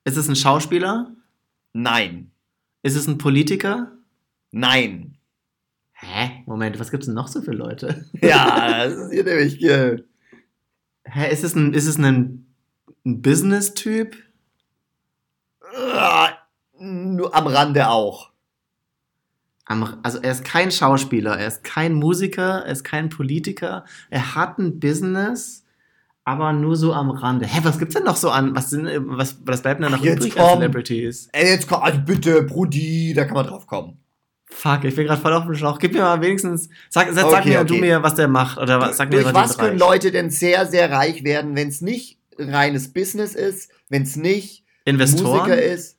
Ist 0.04 0.16
es 0.16 0.28
ein 0.30 0.36
Schauspieler? 0.36 1.12
Nein. 1.74 2.30
Ist 2.82 2.96
es 2.96 3.06
ein 3.08 3.18
Politiker? 3.18 3.92
Nein. 4.52 5.18
Hä? 5.92 6.42
Moment, 6.46 6.80
was 6.80 6.90
gibt's 6.90 7.06
denn 7.06 7.14
noch 7.14 7.28
so 7.28 7.42
für 7.42 7.52
Leute? 7.52 8.06
Ja, 8.22 8.84
das 8.86 8.94
ist 8.94 9.12
hier 9.12 9.24
nämlich. 9.24 9.62
Äh, 9.62 10.02
Hä, 11.08 11.30
ist 11.32 11.44
es 11.44 11.54
ein, 11.54 11.72
ist 11.74 11.86
es 11.86 11.98
ein, 11.98 12.46
ein 13.04 13.22
Business-Typ? 13.22 14.16
ah, 15.76 16.28
nur 16.78 17.34
am 17.34 17.46
Rande 17.46 17.88
auch. 17.88 18.30
Am- 19.64 19.98
Also 20.02 20.18
er 20.18 20.32
ist 20.32 20.44
kein 20.44 20.70
Schauspieler, 20.70 21.38
er 21.38 21.48
ist 21.48 21.64
kein 21.64 21.94
Musiker, 21.94 22.64
er 22.64 22.72
ist 22.72 22.84
kein 22.84 23.08
Politiker. 23.08 23.84
Er 24.10 24.34
hat 24.34 24.58
ein 24.58 24.78
Business, 24.78 25.64
aber 26.24 26.52
nur 26.52 26.76
so 26.76 26.92
am 26.92 27.10
Rande. 27.10 27.46
Hä, 27.46 27.60
was 27.62 27.78
gibt's 27.78 27.94
denn 27.94 28.04
noch 28.04 28.16
so 28.16 28.30
an? 28.30 28.54
Was, 28.54 28.70
sind, 28.70 28.86
was, 29.06 29.38
was 29.44 29.62
bleibt 29.62 29.82
denn 29.82 29.90
noch 29.90 29.98
Ach, 29.98 30.04
jetzt 30.04 30.18
übrig 30.24 30.38
an 30.38 30.46
komm. 30.46 30.58
Celebrities? 30.60 31.28
Ey, 31.32 31.50
jetzt 31.50 31.68
komm, 31.68 31.82
also 31.82 32.00
bitte, 32.00 32.42
Brudi, 32.42 33.12
da 33.14 33.24
kann 33.24 33.34
man 33.34 33.46
drauf 33.46 33.66
kommen. 33.66 33.98
Fuck, 34.48 34.84
ich 34.84 34.94
bin 34.94 35.06
gerade 35.06 35.20
voll 35.20 35.32
auf 35.32 35.44
dem 35.44 35.54
Schlauch. 35.54 35.78
Gib 35.78 35.92
mir 35.92 36.02
mal 36.02 36.20
wenigstens. 36.20 36.68
Sag, 36.88 37.12
sag, 37.12 37.24
Okay, 37.24 37.50
mir 37.50 37.60
okay. 37.60 37.66
du 37.66 37.74
mir, 37.76 38.02
was 38.02 38.14
der 38.14 38.28
macht. 38.28 38.58
Oder 38.58 38.80
was, 38.80 38.96
sag 38.96 39.10
mir 39.10 39.22
Durch 39.22 39.34
was 39.34 39.58
können. 39.58 39.78
Leute 39.78 40.12
denn 40.12 40.30
sehr, 40.30 40.66
sehr 40.66 40.90
reich 40.90 41.24
werden, 41.24 41.56
wenn 41.56 41.68
es 41.68 41.80
nicht 41.80 42.18
reines 42.38 42.92
Business 42.92 43.34
ist, 43.34 43.70
wenn 43.88 44.02
es 44.02 44.16
nicht 44.16 44.64
Investoren? 44.84 45.38
Musiker 45.38 45.60
ist, 45.60 45.98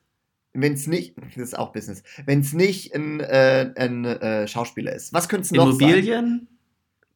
wenn 0.54 0.72
es 0.72 0.86
nicht, 0.86 1.14
das 1.36 1.36
ist 1.36 1.58
auch 1.58 1.72
Business, 1.72 2.02
wenn 2.24 2.40
es 2.40 2.52
nicht 2.52 2.94
ein, 2.94 3.20
äh, 3.20 3.72
ein 3.76 4.04
äh, 4.04 4.48
Schauspieler 4.48 4.92
ist. 4.92 5.12
Was 5.12 5.28
könnte 5.28 5.44
es 5.44 5.52
noch 5.52 5.72
sein? 5.72 5.80
Immobilien? 5.80 6.48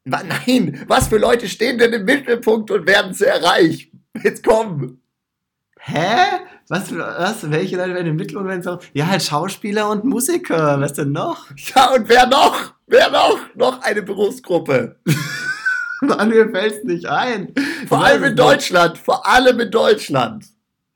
Nein, 0.04 0.84
was 0.88 1.08
für 1.08 1.18
Leute 1.18 1.48
stehen 1.48 1.78
denn 1.78 1.92
im 1.92 2.04
Mittelpunkt 2.04 2.70
und 2.70 2.86
werden 2.86 3.14
sehr 3.14 3.42
reich? 3.42 3.90
Jetzt 4.22 4.44
komm. 4.44 4.98
Hä? 5.78 6.40
Was, 6.72 6.88
für- 6.88 6.98
was? 6.98 7.50
Welche 7.50 7.76
Leute 7.76 7.94
werden 7.94 8.06
im 8.06 8.16
Mittelpunkt? 8.16 8.48
werden 8.48 8.62
so- 8.62 8.78
Ja, 8.94 9.06
halt 9.08 9.22
Schauspieler 9.22 9.90
und 9.90 10.04
Musiker. 10.04 10.80
Was 10.80 10.94
denn 10.94 11.12
noch? 11.12 11.46
Ja, 11.74 11.92
und 11.92 12.08
wer 12.08 12.26
noch? 12.26 12.72
Wer 12.86 13.10
noch? 13.10 13.38
Noch 13.54 13.82
eine 13.82 14.02
Berufsgruppe. 14.02 14.96
Mann, 16.00 16.30
mir 16.30 16.48
fällt's 16.50 16.82
nicht 16.84 17.06
ein. 17.06 17.52
Vor 17.88 17.98
Ich 17.98 18.04
allem 18.04 18.24
in 18.24 18.30
es. 18.30 18.36
Deutschland. 18.36 18.96
Vor 18.98 19.26
allem 19.26 19.60
in 19.60 19.70
Deutschland. 19.70 20.46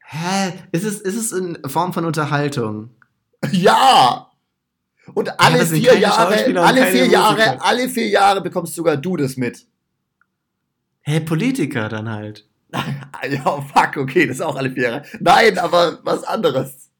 Hä? 0.00 0.52
Ist 0.72 0.84
es, 0.84 1.00
ist 1.00 1.16
es 1.16 1.32
in 1.32 1.58
Form 1.66 1.92
von 1.92 2.04
Unterhaltung? 2.06 2.90
Ja. 3.52 4.30
Und 5.14 5.38
alle 5.38 5.58
das 5.58 5.68
sind 5.68 5.80
vier 5.84 5.98
Jahre, 5.98 6.46
und 6.46 6.56
alle 6.58 6.86
vier 6.86 7.06
Jahre, 7.06 7.34
Musiker. 7.36 7.64
alle 7.64 7.88
vier 7.88 8.08
Jahre 8.08 8.40
bekommst 8.40 8.74
sogar 8.74 8.96
du 8.96 9.16
das 9.16 9.36
mit. 9.36 9.66
Hä, 11.02 11.20
Politiker 11.20 11.88
dann 11.88 12.10
halt. 12.10 12.48
Ja, 13.30 13.40
fuck, 13.42 13.96
okay, 13.96 14.26
das 14.26 14.36
ist 14.36 14.42
auch 14.42 14.56
alle 14.56 14.70
vier 14.70 14.82
Jahre. 14.84 15.02
Nein, 15.20 15.58
aber 15.58 15.98
was 16.02 16.22
anderes. 16.24 16.90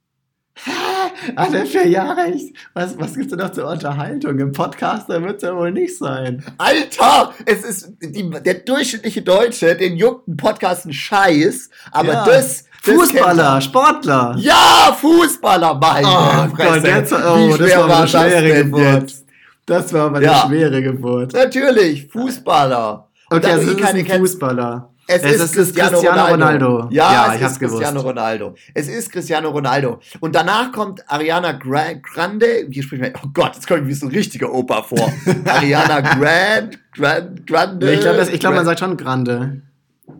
Alle 1.37 1.67
vier 1.67 1.87
Jahre? 1.87 2.33
Was, 2.75 2.99
was 2.99 3.15
gibt's 3.15 3.31
denn 3.31 3.39
noch 3.39 3.53
zur 3.53 3.69
Unterhaltung? 3.71 4.39
Im 4.39 4.53
Podcast, 4.53 5.09
da 5.11 5.23
wird's 5.23 5.43
ja 5.43 5.55
wohl 5.55 5.71
nicht 5.71 5.97
sein. 5.99 6.43
Alter, 6.59 7.35
es 7.45 7.63
ist 7.63 7.93
die, 8.01 8.31
der 8.31 8.55
durchschnittliche 8.55 9.23
Deutsche, 9.23 9.77
den 9.77 9.97
juckt 9.97 10.27
ein 10.29 10.37
Podcast 10.37 10.87
ein 10.87 10.93
Scheiß, 10.93 11.69
aber 11.93 12.13
Ja. 12.13 12.25
das, 12.25 12.65
das 12.85 12.95
Fußballer, 12.95 13.61
Sportler. 13.61 14.35
er. 14.37 14.41
Ja, 14.41 14.97
Fußballer, 14.99 15.75
meine 15.75 16.09
Oh. 16.09 16.57
Gott, 16.57 16.83
jetzt, 16.85 17.13
Wie 17.13 17.17
oh, 17.17 17.57
das 17.57 17.57
schwer 17.69 17.77
war 17.79 17.85
aber 17.85 17.97
eine 17.99 18.09
schwere 18.09 18.43
denn 18.43 18.65
Geburt. 18.73 18.83
jetzt? 19.03 19.27
Das 19.67 19.93
war 19.93 20.07
aber 20.07 20.17
eine 20.17 20.27
Ja. 20.27 20.45
schwere 20.47 20.83
Geburt. 20.83 21.33
Natürlich, 21.35 22.07
Fußballer. 22.09 23.09
Und 23.31 23.37
Okay, 23.39 23.53
also 23.53 23.71
es 23.73 23.77
ist 23.77 23.83
keine 23.85 23.99
ein 24.01 24.19
Fußballer. 24.21 24.91
Es, 25.09 25.23
Es 25.23 25.35
ist, 25.37 25.41
ist 25.43 25.55
Cristiano, 25.55 25.91
Cristiano 25.91 26.23
Ronaldo. 26.27 26.67
Ronaldo. 26.67 26.89
Ja, 26.95 27.13
Ja, 27.13 27.27
es 27.29 27.35
ich 27.35 27.41
ist 27.41 27.45
hab's 27.47 27.59
gewusst. 27.61 27.79
Cristiano 27.83 28.01
Ronaldo. 28.01 28.55
Es 28.75 28.89
ist 28.89 29.13
Cristiano 29.13 29.51
Ronaldo. 29.51 30.01
Und 30.21 30.35
danach 30.35 30.73
kommt 30.73 31.09
Ariana 31.11 31.53
Gra 31.53 31.93
Grande. 31.95 32.67
Wie 32.69 32.83
spricht 32.83 33.03
man? 33.03 33.13
Oh 33.23 33.29
Gott, 33.33 33.55
jetzt 33.55 33.67
kommt 33.69 33.83
mir 33.83 33.89
wie 33.89 33.95
so 33.95 34.07
ein 34.07 34.13
richtiger 34.13 34.53
Opa 34.53 34.83
vor. 34.83 35.13
Ariana 35.45 36.01
Grande. 36.01 36.79
Grand, 36.93 37.47
Grande. 37.47 37.93
ich 37.95 38.01
glaube, 38.01 38.25
glaub, 38.39 38.55
man 38.55 38.65
sagt 38.65 38.81
schon 38.81 38.97
Grande. 38.97 39.63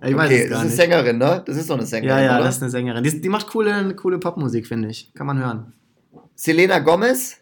Ich 0.05 0.15
weiß 0.17 0.27
Okay, 0.27 0.43
es 0.43 0.51
das 0.51 0.51
gar 0.51 0.59
ist 0.59 0.61
eine. 0.63 0.71
Sängerin, 0.71 1.19
ne? 1.19 1.43
Das 1.47 1.57
ist 1.57 1.71
doch 1.71 1.77
eine 1.77 1.87
Sängerin. 1.87 2.17
Ja, 2.19 2.23
ja, 2.23 2.35
oder? 2.37 2.45
das 2.45 2.57
ist 2.57 2.63
eine 2.63 2.71
Sängerin. 2.71 3.03
Die, 3.05 3.21
die 3.21 3.29
macht 3.29 3.47
coole, 3.49 3.95
coole 3.95 4.19
Popmusik, 4.19 4.67
finde 4.67 4.89
ich. 4.89 5.13
Kann 5.15 5.27
man 5.27 5.39
hören. 5.39 5.73
Selena 6.35 6.81
Gomez. 6.81 7.39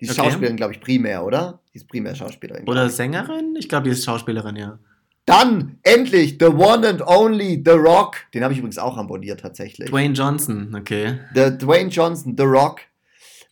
Die 0.00 0.06
ist 0.06 0.12
Okay. 0.18 0.22
Schauspielerin, 0.28 0.56
glaube 0.56 0.72
ich, 0.74 0.80
primär, 0.80 1.24
oder? 1.24 1.60
Die 1.72 1.78
ist 1.78 1.88
primär 1.88 2.14
Schauspielerin. 2.14 2.66
Oder 2.68 2.86
ich. 2.86 2.92
Sängerin? 2.92 3.54
Ich 3.58 3.68
glaube, 3.68 3.84
die 3.84 3.90
ist 3.90 4.04
Schauspielerin, 4.04 4.56
ja. 4.56 4.78
Dann 5.26 5.78
endlich 5.82 6.36
The 6.38 6.46
One 6.46 6.88
and 6.88 7.02
Only 7.02 7.60
The 7.64 7.72
Rock. 7.72 8.16
Den 8.32 8.44
habe 8.44 8.52
ich 8.52 8.60
übrigens 8.60 8.78
auch 8.78 8.96
abonniert 8.96 9.40
tatsächlich. 9.40 9.90
Dwayne 9.90 10.14
Johnson, 10.14 10.74
okay. 10.74 11.18
The 11.34 11.50
Dwayne 11.58 11.90
Johnson, 11.90 12.36
The 12.38 12.44
Rock. 12.44 12.80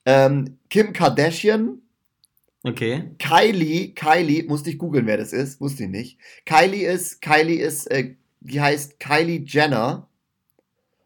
Ähm, 0.06 0.58
Kim 0.70 0.92
Kardashian. 0.92 1.82
Okay. 2.62 3.10
Kylie, 3.18 3.92
Kylie, 3.92 4.44
musste 4.44 4.70
ich 4.70 4.78
googeln, 4.78 5.06
wer 5.06 5.16
das 5.16 5.32
ist, 5.32 5.60
wusste 5.60 5.84
ich 5.84 5.90
nicht. 5.90 6.18
Kylie 6.46 6.88
ist, 6.88 7.20
Kylie 7.20 7.60
ist, 7.60 7.90
äh, 7.90 8.14
die 8.40 8.60
heißt 8.60 9.00
Kylie 9.00 9.42
Jenner 9.44 10.08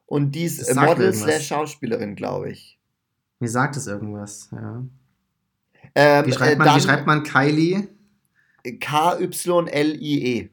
und 0.06 0.32
die 0.32 0.44
ist 0.44 0.68
äh, 0.68 0.74
Model 0.74 1.12
slash 1.14 1.48
Schauspielerin, 1.48 2.14
glaube 2.14 2.50
ich. 2.50 2.78
Mir 3.40 3.48
sagt 3.48 3.76
es 3.76 3.86
irgendwas, 3.86 4.50
ja. 4.52 4.84
Ähm, 5.94 6.26
Wie 6.26 6.32
schreibt, 6.32 6.52
äh, 6.52 6.56
man, 6.56 6.66
dann 6.66 6.76
wie 6.76 6.80
schreibt 6.80 7.06
man 7.06 7.22
Kylie? 7.22 7.88
K-Y-L-I-E. 8.80 10.50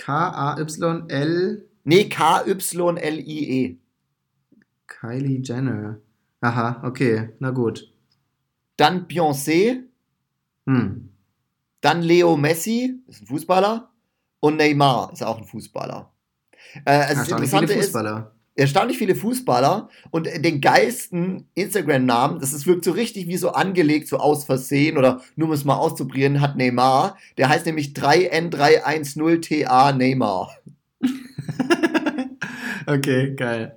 K-A-Y-L 0.00 1.66
Nee, 1.84 2.08
K-Y-L-I-E. 2.08 3.76
Kylie 4.86 5.40
Jenner. 5.42 5.98
Aha, 6.40 6.82
okay, 6.84 7.30
na 7.38 7.50
gut. 7.50 7.92
Dann 8.76 9.06
Beyoncé, 9.06 9.84
Hm. 10.66 11.10
dann 11.80 12.02
Leo 12.02 12.36
Messi, 12.36 13.02
ist 13.08 13.22
ein 13.22 13.26
Fußballer, 13.26 13.90
und 14.40 14.56
Neymar 14.56 15.12
ist 15.12 15.22
auch 15.22 15.38
ein 15.38 15.44
Fußballer. 15.44 16.12
Äh, 16.84 16.90
also 16.90 17.14
das 17.20 17.30
Interessante 17.30 17.72
ist, 17.74 17.86
Fußballer. 17.86 18.34
Erstaunlich 18.54 18.98
viele 18.98 19.14
Fußballer 19.14 19.88
und 20.10 20.26
den 20.26 20.60
geilsten 20.60 21.48
Instagram-Namen, 21.54 22.40
das 22.40 22.52
ist, 22.52 22.66
wirkt 22.66 22.84
so 22.84 22.92
richtig 22.92 23.28
wie 23.28 23.36
so 23.36 23.52
angelegt, 23.52 24.08
so 24.08 24.18
aus 24.18 24.44
Versehen 24.44 24.98
oder 24.98 25.20
nur 25.36 25.48
um 25.48 25.54
es 25.54 25.64
mal 25.64 25.76
auszuprobieren, 25.76 26.40
hat 26.40 26.56
Neymar. 26.56 27.16
Der 27.38 27.48
heißt 27.48 27.66
nämlich 27.66 27.88
3N310TA 27.88 29.92
Neymar. 29.92 30.50
okay, 32.86 33.34
geil. 33.34 33.76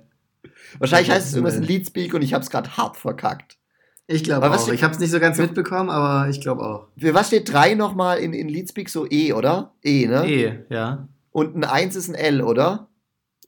Wahrscheinlich 0.78 1.10
heißt 1.10 1.28
es 1.28 1.34
irgendwas 1.34 1.56
in 1.56 1.62
Leadspeak 1.62 2.14
und 2.14 2.22
ich 2.22 2.34
habe 2.34 2.42
es 2.42 2.50
gerade 2.50 2.76
hart 2.76 2.96
verkackt. 2.96 3.58
Ich 4.06 4.22
glaube 4.22 4.50
auch. 4.50 4.60
Steht, 4.60 4.74
ich 4.74 4.82
habe 4.82 4.92
es 4.92 5.00
nicht 5.00 5.12
so 5.12 5.20
ganz 5.20 5.38
mitbekommen, 5.38 5.88
aber 5.88 6.28
ich 6.28 6.40
glaube 6.40 6.62
auch. 6.62 6.88
Für 6.98 7.14
was 7.14 7.28
steht 7.28 7.50
3 7.50 7.74
nochmal 7.74 8.18
in, 8.18 8.34
in 8.34 8.48
Leadspeak? 8.48 8.90
So 8.90 9.06
E, 9.08 9.32
oder? 9.32 9.72
E, 9.82 10.06
ne? 10.06 10.28
E, 10.28 10.58
ja. 10.68 11.08
Und 11.30 11.56
ein 11.56 11.64
1 11.64 11.96
ist 11.96 12.08
ein 12.08 12.14
L, 12.14 12.42
oder? 12.42 12.88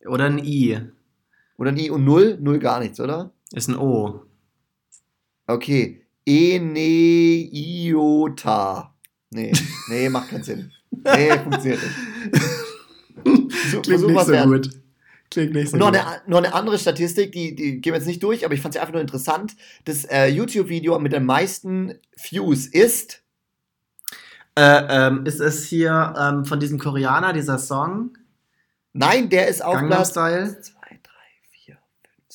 Oder 0.06 0.24
ein 0.24 0.38
I. 0.38 0.80
Oder 1.58 1.70
ein 1.70 1.78
I 1.78 1.90
und 1.90 2.04
0? 2.04 2.38
0 2.40 2.58
gar 2.58 2.80
nichts, 2.80 3.00
oder? 3.00 3.32
Ist 3.52 3.68
ein 3.68 3.76
O. 3.76 4.22
Okay. 5.46 6.02
Eneiota. 6.26 7.94
Nee, 9.30 9.52
nee, 9.88 10.08
macht 10.08 10.30
keinen 10.30 10.42
Sinn. 10.42 10.72
Nee, 10.90 11.38
funktioniert 11.42 11.80
nicht. 11.82 11.94
Versuch, 13.50 13.82
Klingt 13.82 14.06
nicht 14.06 14.24
so 14.24 14.32
werden. 14.32 14.52
gut. 14.52 14.70
Klingt 15.30 15.54
nicht 15.54 15.70
so 15.70 15.76
noch, 15.76 15.92
gut. 15.92 15.98
Eine, 15.98 16.22
noch 16.26 16.38
eine 16.38 16.54
andere 16.54 16.78
Statistik, 16.78 17.32
die, 17.32 17.54
die 17.54 17.80
gehen 17.80 17.92
wir 17.92 17.98
jetzt 17.98 18.06
nicht 18.06 18.22
durch, 18.22 18.44
aber 18.44 18.54
ich 18.54 18.60
fand 18.60 18.74
sie 18.74 18.80
einfach 18.80 18.92
nur 18.92 19.02
interessant. 19.02 19.56
Das 19.84 20.04
äh, 20.04 20.26
YouTube-Video 20.26 20.98
mit 20.98 21.12
den 21.12 21.24
meisten 21.24 21.94
Views 22.16 22.66
ist. 22.66 23.22
Äh, 24.58 24.84
ähm, 24.88 25.26
ist 25.26 25.40
es 25.40 25.64
hier 25.66 26.14
ähm, 26.18 26.44
von 26.44 26.60
diesem 26.60 26.78
Koreaner, 26.78 27.32
dieser 27.32 27.58
Song? 27.58 28.16
Nein, 28.92 29.28
der 29.28 29.48
ist 29.48 29.62
auf 29.62 29.74
Gangnam 29.74 29.98
Platz 29.98 30.10
Style? 30.10 30.60
2, 30.60 30.60
3, 30.60 30.60
4, 30.60 30.62
5, 30.62 30.75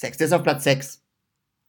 6. 0.02 0.18
Der 0.18 0.28
ist 0.28 0.34
auf 0.34 0.44
Platz 0.44 0.64
6. 0.66 1.02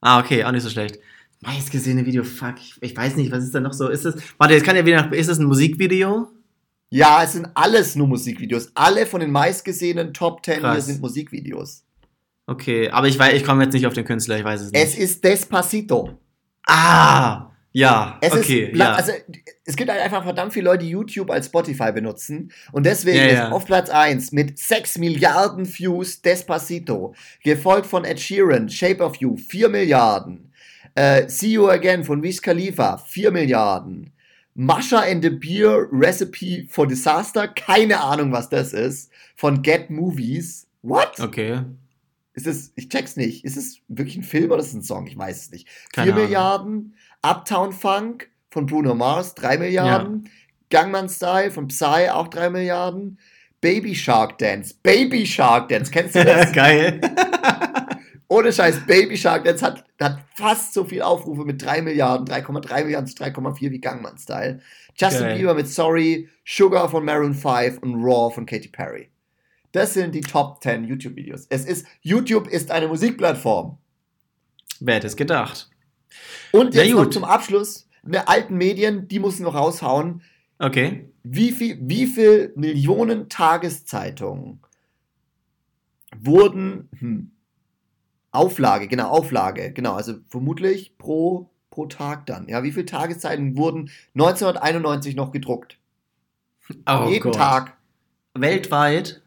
Ah, 0.01 0.19
okay, 0.19 0.43
auch 0.43 0.51
nicht 0.51 0.63
so 0.63 0.69
schlecht. 0.69 0.99
Meistgesehene 1.39 2.05
Video, 2.05 2.23
fuck, 2.23 2.55
ich, 2.57 2.75
ich, 2.81 2.95
weiß 2.95 3.15
nicht, 3.15 3.31
was 3.31 3.43
ist 3.43 3.55
da 3.55 3.59
noch 3.59 3.73
so? 3.73 3.89
Ist 3.89 4.05
es, 4.05 4.15
warte, 4.37 4.53
jetzt 4.53 4.65
kann 4.65 4.75
ja 4.75 4.85
wieder 4.85 5.01
nach, 5.01 5.11
ist 5.11 5.27
es 5.27 5.39
ein 5.39 5.45
Musikvideo? 5.45 6.27
Ja, 6.89 7.23
es 7.23 7.33
sind 7.33 7.47
alles 7.53 7.95
nur 7.95 8.07
Musikvideos. 8.07 8.71
Alle 8.75 9.05
von 9.05 9.19
den 9.19 9.31
meistgesehenen 9.31 10.13
Top 10.13 10.45
10 10.45 10.59
Krass. 10.59 10.75
hier 10.75 10.81
sind 10.81 11.01
Musikvideos. 11.01 11.85
Okay, 12.45 12.89
aber 12.89 13.07
ich 13.07 13.17
weiß, 13.17 13.33
ich 13.33 13.45
komme 13.45 13.63
jetzt 13.63 13.73
nicht 13.73 13.87
auf 13.87 13.93
den 13.93 14.05
Künstler, 14.05 14.37
ich 14.37 14.43
weiß 14.43 14.61
es 14.61 14.71
nicht. 14.71 14.81
Es 14.81 14.95
ist 14.95 15.23
Despacito. 15.23 16.19
Ah, 16.67 17.52
ja, 17.73 18.19
es 18.21 18.31
okay, 18.31 18.65
ist, 18.65 18.77
ja. 18.77 18.93
Also, 18.93 19.11
es 19.65 19.75
gibt 19.75 19.89
halt 19.89 20.01
einfach 20.01 20.23
verdammt 20.23 20.53
viele 20.53 20.65
Leute, 20.65 20.85
die 20.85 20.91
YouTube 20.91 21.31
als 21.31 21.47
Spotify 21.47 21.91
benutzen. 21.91 22.51
Und 22.71 22.85
deswegen 22.85 23.17
ja, 23.17 23.25
ja. 23.25 23.47
ist 23.47 23.51
auf 23.51 23.65
Platz 23.65 23.89
1 23.89 24.31
mit 24.31 24.59
6 24.59 24.99
Milliarden 24.99 25.65
Views 25.65 26.21
Despacito. 26.21 27.15
Gefolgt 27.43 27.87
von 27.87 28.05
Ed 28.05 28.19
Sheeran, 28.19 28.69
Shape 28.69 29.03
of 29.03 29.15
You, 29.15 29.35
4 29.35 29.69
Milliarden. 29.69 30.51
Äh, 30.93 31.27
See 31.27 31.53
You 31.53 31.67
Again 31.67 32.03
von 32.03 32.21
Wiz 32.21 32.41
Khalifa, 32.41 32.97
4 32.97 33.31
Milliarden. 33.31 34.13
Masha 34.53 34.99
and 34.99 35.23
the 35.23 35.31
Beer 35.31 35.87
Recipe 35.91 36.67
for 36.69 36.85
Disaster, 36.85 37.47
keine 37.47 38.01
Ahnung, 38.01 38.31
was 38.31 38.49
das 38.49 38.73
ist. 38.73 39.11
Von 39.35 39.63
Get 39.63 39.89
Movies. 39.89 40.67
What? 40.83 41.19
Okay. 41.19 41.61
Ist 42.35 42.45
es, 42.45 42.71
ich 42.75 42.89
check's 42.89 43.15
nicht. 43.15 43.45
Ist 43.45 43.57
es 43.57 43.79
wirklich 43.87 44.15
ein 44.15 44.23
Film 44.23 44.51
oder 44.51 44.59
ist 44.59 44.67
es 44.67 44.73
ein 44.73 44.83
Song? 44.83 45.07
Ich 45.07 45.17
weiß 45.17 45.45
es 45.45 45.51
nicht. 45.51 45.67
Keine 45.91 46.13
4 46.13 46.13
Ahnung. 46.13 46.25
Milliarden. 46.25 46.95
Uptown 47.23 47.71
Funk 47.71 48.29
von 48.51 48.65
Bruno 48.65 48.93
Mars, 48.93 49.33
3 49.35 49.57
Milliarden. 49.57 50.23
Ja. 50.25 50.31
Gangnam 50.69 51.07
Style 51.07 51.51
von 51.51 51.67
Psy, 51.67 52.09
auch 52.11 52.27
3 52.27 52.49
Milliarden. 52.49 53.19
Baby 53.61 53.95
Shark 53.95 54.37
Dance. 54.39 54.75
Baby 54.83 55.25
Shark 55.25 55.69
Dance, 55.69 55.89
kennst 55.91 56.15
du 56.15 56.23
das? 56.25 56.51
Geil. 56.51 56.99
Ohne 58.27 58.51
Scheiß, 58.51 58.85
Baby 58.87 59.15
Shark 59.15 59.45
Dance 59.45 59.63
hat, 59.63 59.85
hat 60.01 60.19
fast 60.35 60.73
so 60.73 60.83
viel 60.83 61.01
Aufrufe 61.01 61.45
mit 61.45 61.63
3 61.63 61.81
Milliarden, 61.83 62.27
3,3 62.27 62.83
Milliarden 62.83 63.07
zu 63.07 63.15
3,4 63.23 63.71
wie 63.71 63.79
Gangnam 63.79 64.17
Style. 64.17 64.59
Justin 64.95 65.27
Geil. 65.27 65.37
Bieber 65.37 65.53
mit 65.53 65.67
Sorry, 65.67 66.27
Sugar 66.45 66.89
von 66.89 67.05
Maroon 67.05 67.33
5 67.33 67.79
und 67.79 68.03
Raw 68.03 68.33
von 68.33 68.45
Katy 68.45 68.69
Perry. 68.69 69.09
Das 69.71 69.93
sind 69.93 70.13
die 70.13 70.21
Top 70.21 70.61
10 70.61 70.83
YouTube-Videos. 70.83 71.47
Es 71.49 71.65
ist, 71.65 71.85
YouTube 72.01 72.47
ist 72.47 72.69
eine 72.69 72.87
Musikplattform. 72.87 73.77
Wer 74.79 74.95
hätte 74.95 75.07
es 75.07 75.15
gedacht? 75.15 75.69
Und 76.51 76.75
jetzt 76.75 76.91
noch 76.91 77.09
zum 77.09 77.23
Abschluss, 77.23 77.87
eine 78.05 78.27
alten 78.27 78.55
Medien, 78.55 79.07
die 79.07 79.19
muss 79.19 79.39
noch 79.39 79.55
raushauen. 79.55 80.21
Okay. 80.59 81.09
Wie 81.23 81.51
viel, 81.51 81.77
wie 81.81 82.05
viel 82.05 82.53
Millionen 82.55 83.29
Tageszeitungen 83.29 84.61
wurden, 86.17 86.89
hm, 86.99 87.31
Auflage, 88.31 88.87
genau, 88.87 89.09
Auflage, 89.09 89.71
genau, 89.71 89.93
also 89.93 90.15
vermutlich 90.27 90.97
pro, 90.97 91.49
pro 91.69 91.85
Tag 91.85 92.25
dann. 92.25 92.47
Ja, 92.47 92.63
wie 92.63 92.71
viele 92.71 92.85
Tageszeitungen 92.85 93.57
wurden 93.57 93.89
1991 94.15 95.15
noch 95.15 95.31
gedruckt? 95.31 95.77
Oh 96.87 97.07
Jeden 97.09 97.23
Gott. 97.23 97.35
Tag. 97.35 97.77
Weltweit? 98.33 99.21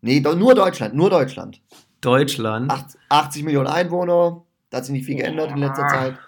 Nee, 0.00 0.20
nur 0.20 0.54
Deutschland, 0.54 0.94
nur 0.94 1.10
Deutschland. 1.10 1.60
Deutschland. 2.00 2.72
80 3.10 3.44
Millionen 3.44 3.66
Einwohner, 3.66 4.42
da 4.70 4.78
hat 4.78 4.84
sich 4.84 4.92
nicht 4.92 5.06
viel 5.06 5.16
geändert 5.16 5.50
in 5.50 5.58
letzter 5.58 5.86
Zeit. 5.88 6.18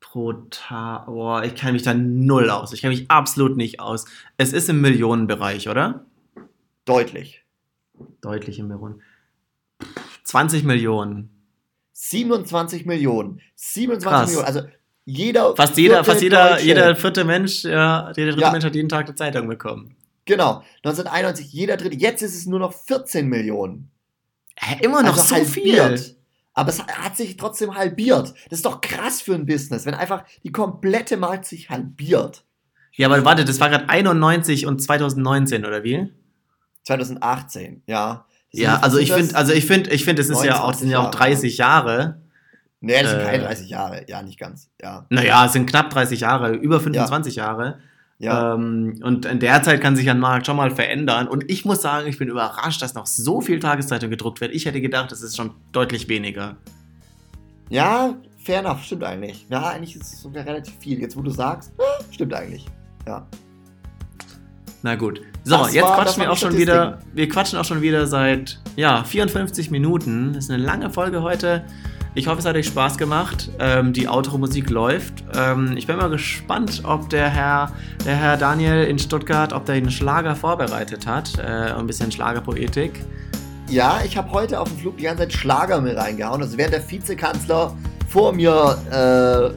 Pro 0.00 0.32
Tag. 0.50 1.06
Boah, 1.06 1.42
ich 1.42 1.54
kenne 1.54 1.72
mich 1.72 1.82
da 1.82 1.92
null 1.94 2.50
aus. 2.50 2.72
Ich 2.72 2.80
kenne 2.80 2.94
mich 2.94 3.10
absolut 3.10 3.56
nicht 3.56 3.80
aus. 3.80 4.04
Es 4.36 4.52
ist 4.52 4.68
im 4.68 4.80
Millionenbereich, 4.80 5.68
oder? 5.68 6.06
Deutlich. 6.84 7.44
Deutlich 8.20 8.58
im 8.58 8.68
Millionen. 8.68 9.02
20 10.24 10.64
Millionen. 10.64 11.30
27 11.92 12.86
Millionen. 12.86 13.40
27 13.56 14.08
Krass. 14.08 14.28
Millionen. 14.28 14.46
Also 14.46 14.62
jeder. 15.04 15.56
Fast 15.56 15.76
jeder, 15.78 16.04
fast 16.04 16.22
jeder, 16.22 16.60
jeder 16.60 16.94
vierte 16.94 17.24
Mensch, 17.24 17.64
ja, 17.64 18.12
jeder 18.14 18.32
dritte 18.32 18.42
ja. 18.42 18.52
Mensch 18.52 18.64
hat 18.64 18.74
jeden 18.74 18.88
Tag 18.88 19.06
eine 19.06 19.14
Zeitung 19.14 19.48
bekommen. 19.48 19.96
Genau. 20.26 20.62
1991 20.84 21.52
jeder 21.52 21.78
dritte. 21.78 21.96
Jetzt 21.96 22.22
ist 22.22 22.36
es 22.36 22.46
nur 22.46 22.58
noch 22.58 22.74
14 22.74 23.26
Millionen. 23.26 23.90
Hä, 24.56 24.84
immer 24.84 25.02
noch 25.02 25.16
also 25.16 25.22
so 25.22 25.34
halbiert. 25.36 25.98
viel. 25.98 26.17
Aber 26.58 26.70
es 26.70 26.82
hat 26.82 27.16
sich 27.16 27.36
trotzdem 27.36 27.76
halbiert. 27.76 28.34
Das 28.50 28.58
ist 28.58 28.66
doch 28.66 28.80
krass 28.80 29.22
für 29.22 29.32
ein 29.32 29.46
Business, 29.46 29.86
wenn 29.86 29.94
einfach 29.94 30.24
die 30.42 30.50
komplette 30.50 31.16
Markt 31.16 31.44
sich 31.44 31.70
halbiert. 31.70 32.42
Ja, 32.96 33.06
aber 33.06 33.24
warte, 33.24 33.44
das 33.44 33.60
war 33.60 33.70
gerade 33.70 33.88
91 33.88 34.66
und 34.66 34.82
2019, 34.82 35.64
oder 35.64 35.84
wie? 35.84 36.12
2018, 36.82 37.84
ja. 37.86 38.26
Das 38.50 38.60
ja, 38.60 38.80
also 38.80 38.98
ich 38.98 39.12
finde, 39.12 39.36
also 39.36 39.52
ich 39.52 39.66
finde, 39.66 39.90
ich 39.90 40.04
finde, 40.04 40.20
es 40.20 40.30
ist 40.30 40.42
ja 40.42 40.60
auch, 40.60 40.74
sind 40.74 40.90
ja 40.90 40.98
auch 40.98 41.12
30 41.12 41.58
Jahre. 41.58 42.22
Nee, 42.80 43.02
das 43.02 43.12
sind 43.12 43.20
äh, 43.20 43.24
keine 43.24 43.44
30 43.44 43.68
Jahre, 43.70 44.04
ja, 44.08 44.22
nicht 44.22 44.40
ganz, 44.40 44.68
ja. 44.82 45.06
Naja, 45.10 45.46
es 45.46 45.52
sind 45.52 45.70
knapp 45.70 45.90
30 45.90 46.20
Jahre, 46.20 46.54
über 46.54 46.80
25 46.80 47.36
ja. 47.36 47.44
Jahre. 47.44 47.78
Ja. 48.18 48.54
Ähm, 48.54 49.00
und 49.02 49.26
in 49.26 49.38
der 49.38 49.62
Zeit 49.62 49.80
kann 49.80 49.94
sich 49.94 50.10
ein 50.10 50.18
Markt 50.18 50.46
schon 50.46 50.56
mal 50.56 50.70
verändern. 50.70 51.28
Und 51.28 51.48
ich 51.50 51.64
muss 51.64 51.82
sagen, 51.82 52.08
ich 52.08 52.18
bin 52.18 52.28
überrascht, 52.28 52.82
dass 52.82 52.94
noch 52.94 53.06
so 53.06 53.40
viel 53.40 53.60
Tageszeitung 53.60 54.10
gedruckt 54.10 54.40
wird. 54.40 54.52
Ich 54.54 54.66
hätte 54.66 54.80
gedacht, 54.80 55.12
es 55.12 55.22
ist 55.22 55.36
schon 55.36 55.52
deutlich 55.72 56.08
weniger. 56.08 56.56
Ja, 57.70 58.16
fair 58.42 58.60
enough, 58.60 58.82
stimmt 58.82 59.04
eigentlich. 59.04 59.46
Ja, 59.48 59.68
eigentlich 59.68 59.94
ist 59.94 60.12
es 60.14 60.22
sogar 60.22 60.44
relativ 60.44 60.74
viel. 60.80 61.00
Jetzt, 61.00 61.16
wo 61.16 61.22
du 61.22 61.30
sagst, 61.30 61.72
stimmt 62.10 62.34
eigentlich. 62.34 62.66
Ja. 63.06 63.26
Na 64.82 64.96
gut. 64.96 65.20
So, 65.44 65.56
das 65.56 65.74
jetzt 65.74 65.84
war, 65.84 65.96
quatschen 65.96 66.22
wir 66.22 66.32
auch 66.32 66.36
schon 66.36 66.56
wieder. 66.56 66.98
Wir 67.14 67.28
quatschen 67.28 67.58
auch 67.58 67.64
schon 67.64 67.82
wieder 67.82 68.06
seit 68.06 68.60
ja, 68.76 69.04
54 69.04 69.70
Minuten. 69.70 70.32
Das 70.32 70.44
ist 70.44 70.50
eine 70.50 70.62
lange 70.62 70.90
Folge 70.90 71.22
heute. 71.22 71.64
Ich 72.18 72.26
hoffe, 72.26 72.40
es 72.40 72.44
hat 72.46 72.56
euch 72.56 72.66
Spaß 72.66 72.98
gemacht. 72.98 73.48
Ähm, 73.60 73.92
die 73.92 74.08
Outro-Musik 74.08 74.70
läuft. 74.70 75.22
Ähm, 75.36 75.76
ich 75.76 75.86
bin 75.86 75.98
mal 75.98 76.10
gespannt, 76.10 76.82
ob 76.84 77.08
der 77.10 77.28
Herr, 77.28 77.70
der 78.04 78.16
Herr 78.16 78.36
Daniel 78.36 78.82
in 78.86 78.98
Stuttgart, 78.98 79.52
ob 79.52 79.66
der 79.66 79.76
einen 79.76 79.92
Schlager 79.92 80.34
vorbereitet 80.34 81.06
hat. 81.06 81.38
Äh, 81.38 81.42
ein 81.42 81.86
bisschen 81.86 82.10
Schlagerpoetik. 82.10 83.04
Ja, 83.68 84.00
ich 84.04 84.16
habe 84.16 84.32
heute 84.32 84.58
auf 84.58 84.68
dem 84.68 84.78
Flug 84.78 84.96
die 84.96 85.04
ganze 85.04 85.22
Zeit 85.22 85.32
Schlager 85.32 85.80
mit 85.80 85.96
reingehauen. 85.96 86.42
Also 86.42 86.58
während 86.58 86.74
der 86.74 86.90
Vizekanzler 86.90 87.76
vor 88.08 88.32
mir 88.32 89.54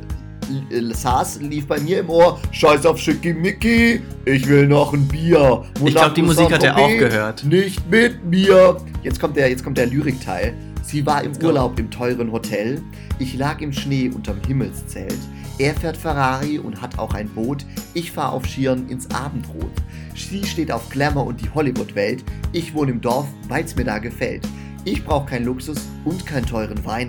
äh, 0.69 0.93
saß, 0.93 1.41
lief 1.41 1.65
bei 1.65 1.79
mir 1.79 2.01
im 2.01 2.11
Ohr, 2.11 2.39
scheiß 2.51 2.85
auf 2.85 2.99
Schickimicki, 2.99 4.03
ich 4.25 4.47
will 4.47 4.67
noch 4.67 4.93
ein 4.93 5.07
Bier. 5.07 5.39
Wonach 5.39 5.87
ich 5.87 5.95
glaube, 5.95 6.13
die 6.13 6.21
Musik 6.21 6.51
hat 6.51 6.63
er 6.63 6.77
auch 6.77 6.89
gehört. 6.89 7.43
Nicht 7.43 7.89
mit 7.89 8.23
mir. 8.23 8.77
Jetzt 9.01 9.19
kommt 9.19 9.35
der, 9.35 9.49
jetzt 9.49 9.63
kommt 9.63 9.79
der 9.79 9.87
Lyrikteil. 9.87 10.53
Sie 10.91 11.05
war 11.05 11.23
im 11.23 11.31
Urlaub 11.41 11.79
im 11.79 11.89
teuren 11.89 12.33
Hotel. 12.33 12.81
Ich 13.17 13.37
lag 13.37 13.61
im 13.61 13.71
Schnee 13.71 14.09
unterm 14.09 14.41
Himmelszelt. 14.45 15.19
Er 15.57 15.73
fährt 15.73 15.95
Ferrari 15.95 16.59
und 16.59 16.81
hat 16.81 16.99
auch 16.99 17.13
ein 17.13 17.29
Boot. 17.29 17.65
Ich 17.93 18.11
fahr 18.11 18.33
auf 18.33 18.45
Schieren 18.45 18.89
ins 18.89 19.09
Abendrot. 19.09 19.71
Sie 20.13 20.43
steht 20.43 20.69
auf 20.69 20.89
Glamour 20.89 21.27
und 21.27 21.39
die 21.39 21.49
Hollywood-Welt. 21.49 22.25
Ich 22.51 22.73
wohne 22.73 22.91
im 22.91 22.99
Dorf, 22.99 23.25
weil's 23.47 23.73
mir 23.77 23.85
da 23.85 23.99
gefällt. 23.99 24.45
Ich 24.83 25.05
brauch 25.05 25.25
keinen 25.25 25.45
Luxus 25.45 25.79
und 26.03 26.25
keinen 26.25 26.45
teuren 26.45 26.83
Wein. 26.83 27.07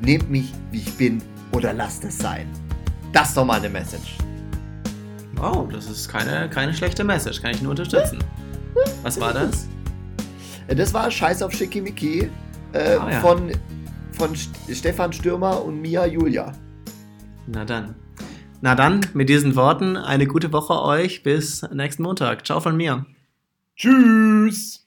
Nehmt 0.00 0.30
mich, 0.30 0.52
wie 0.70 0.78
ich 0.78 0.94
bin, 0.94 1.20
oder 1.50 1.72
lasst 1.72 2.04
es 2.04 2.16
sein. 2.16 2.46
Das 3.12 3.30
ist 3.30 3.36
doch 3.36 3.44
mal 3.44 3.58
eine 3.58 3.68
Message. 3.68 4.16
Wow, 5.34 5.66
das 5.72 5.90
ist 5.90 6.08
keine, 6.08 6.48
keine 6.50 6.72
schlechte 6.72 7.02
Message. 7.02 7.42
Kann 7.42 7.50
ich 7.50 7.62
nur 7.62 7.70
unterstützen. 7.70 8.22
Was 9.02 9.18
war 9.18 9.32
das? 9.32 9.66
Das 10.68 10.94
war 10.94 11.10
Scheiß 11.10 11.42
auf 11.42 11.52
Schickimicki. 11.52 12.30
Äh, 12.74 12.96
Ah, 12.96 13.10
ja. 13.10 13.20
von, 13.20 13.50
von 14.12 14.34
St 14.36 14.50
Stefan 14.70 15.12
Stürmer 15.12 15.64
und 15.64 15.80
Mia 15.80 16.04
Julia. 16.06 16.52
Na 17.46 17.64
dann. 17.64 17.94
Na 18.60 18.74
dann, 18.74 19.00
mit 19.14 19.28
diesen 19.28 19.56
Worten, 19.56 19.96
eine 19.96 20.26
gute 20.26 20.52
Woche 20.52 20.80
euch. 20.82 21.22
Bis 21.22 21.62
nächsten 21.72 22.02
Montag. 22.02 22.46
Ciao 22.46 22.60
von 22.60 22.76
mir. 22.76 23.04
Tschüss! 23.76 24.83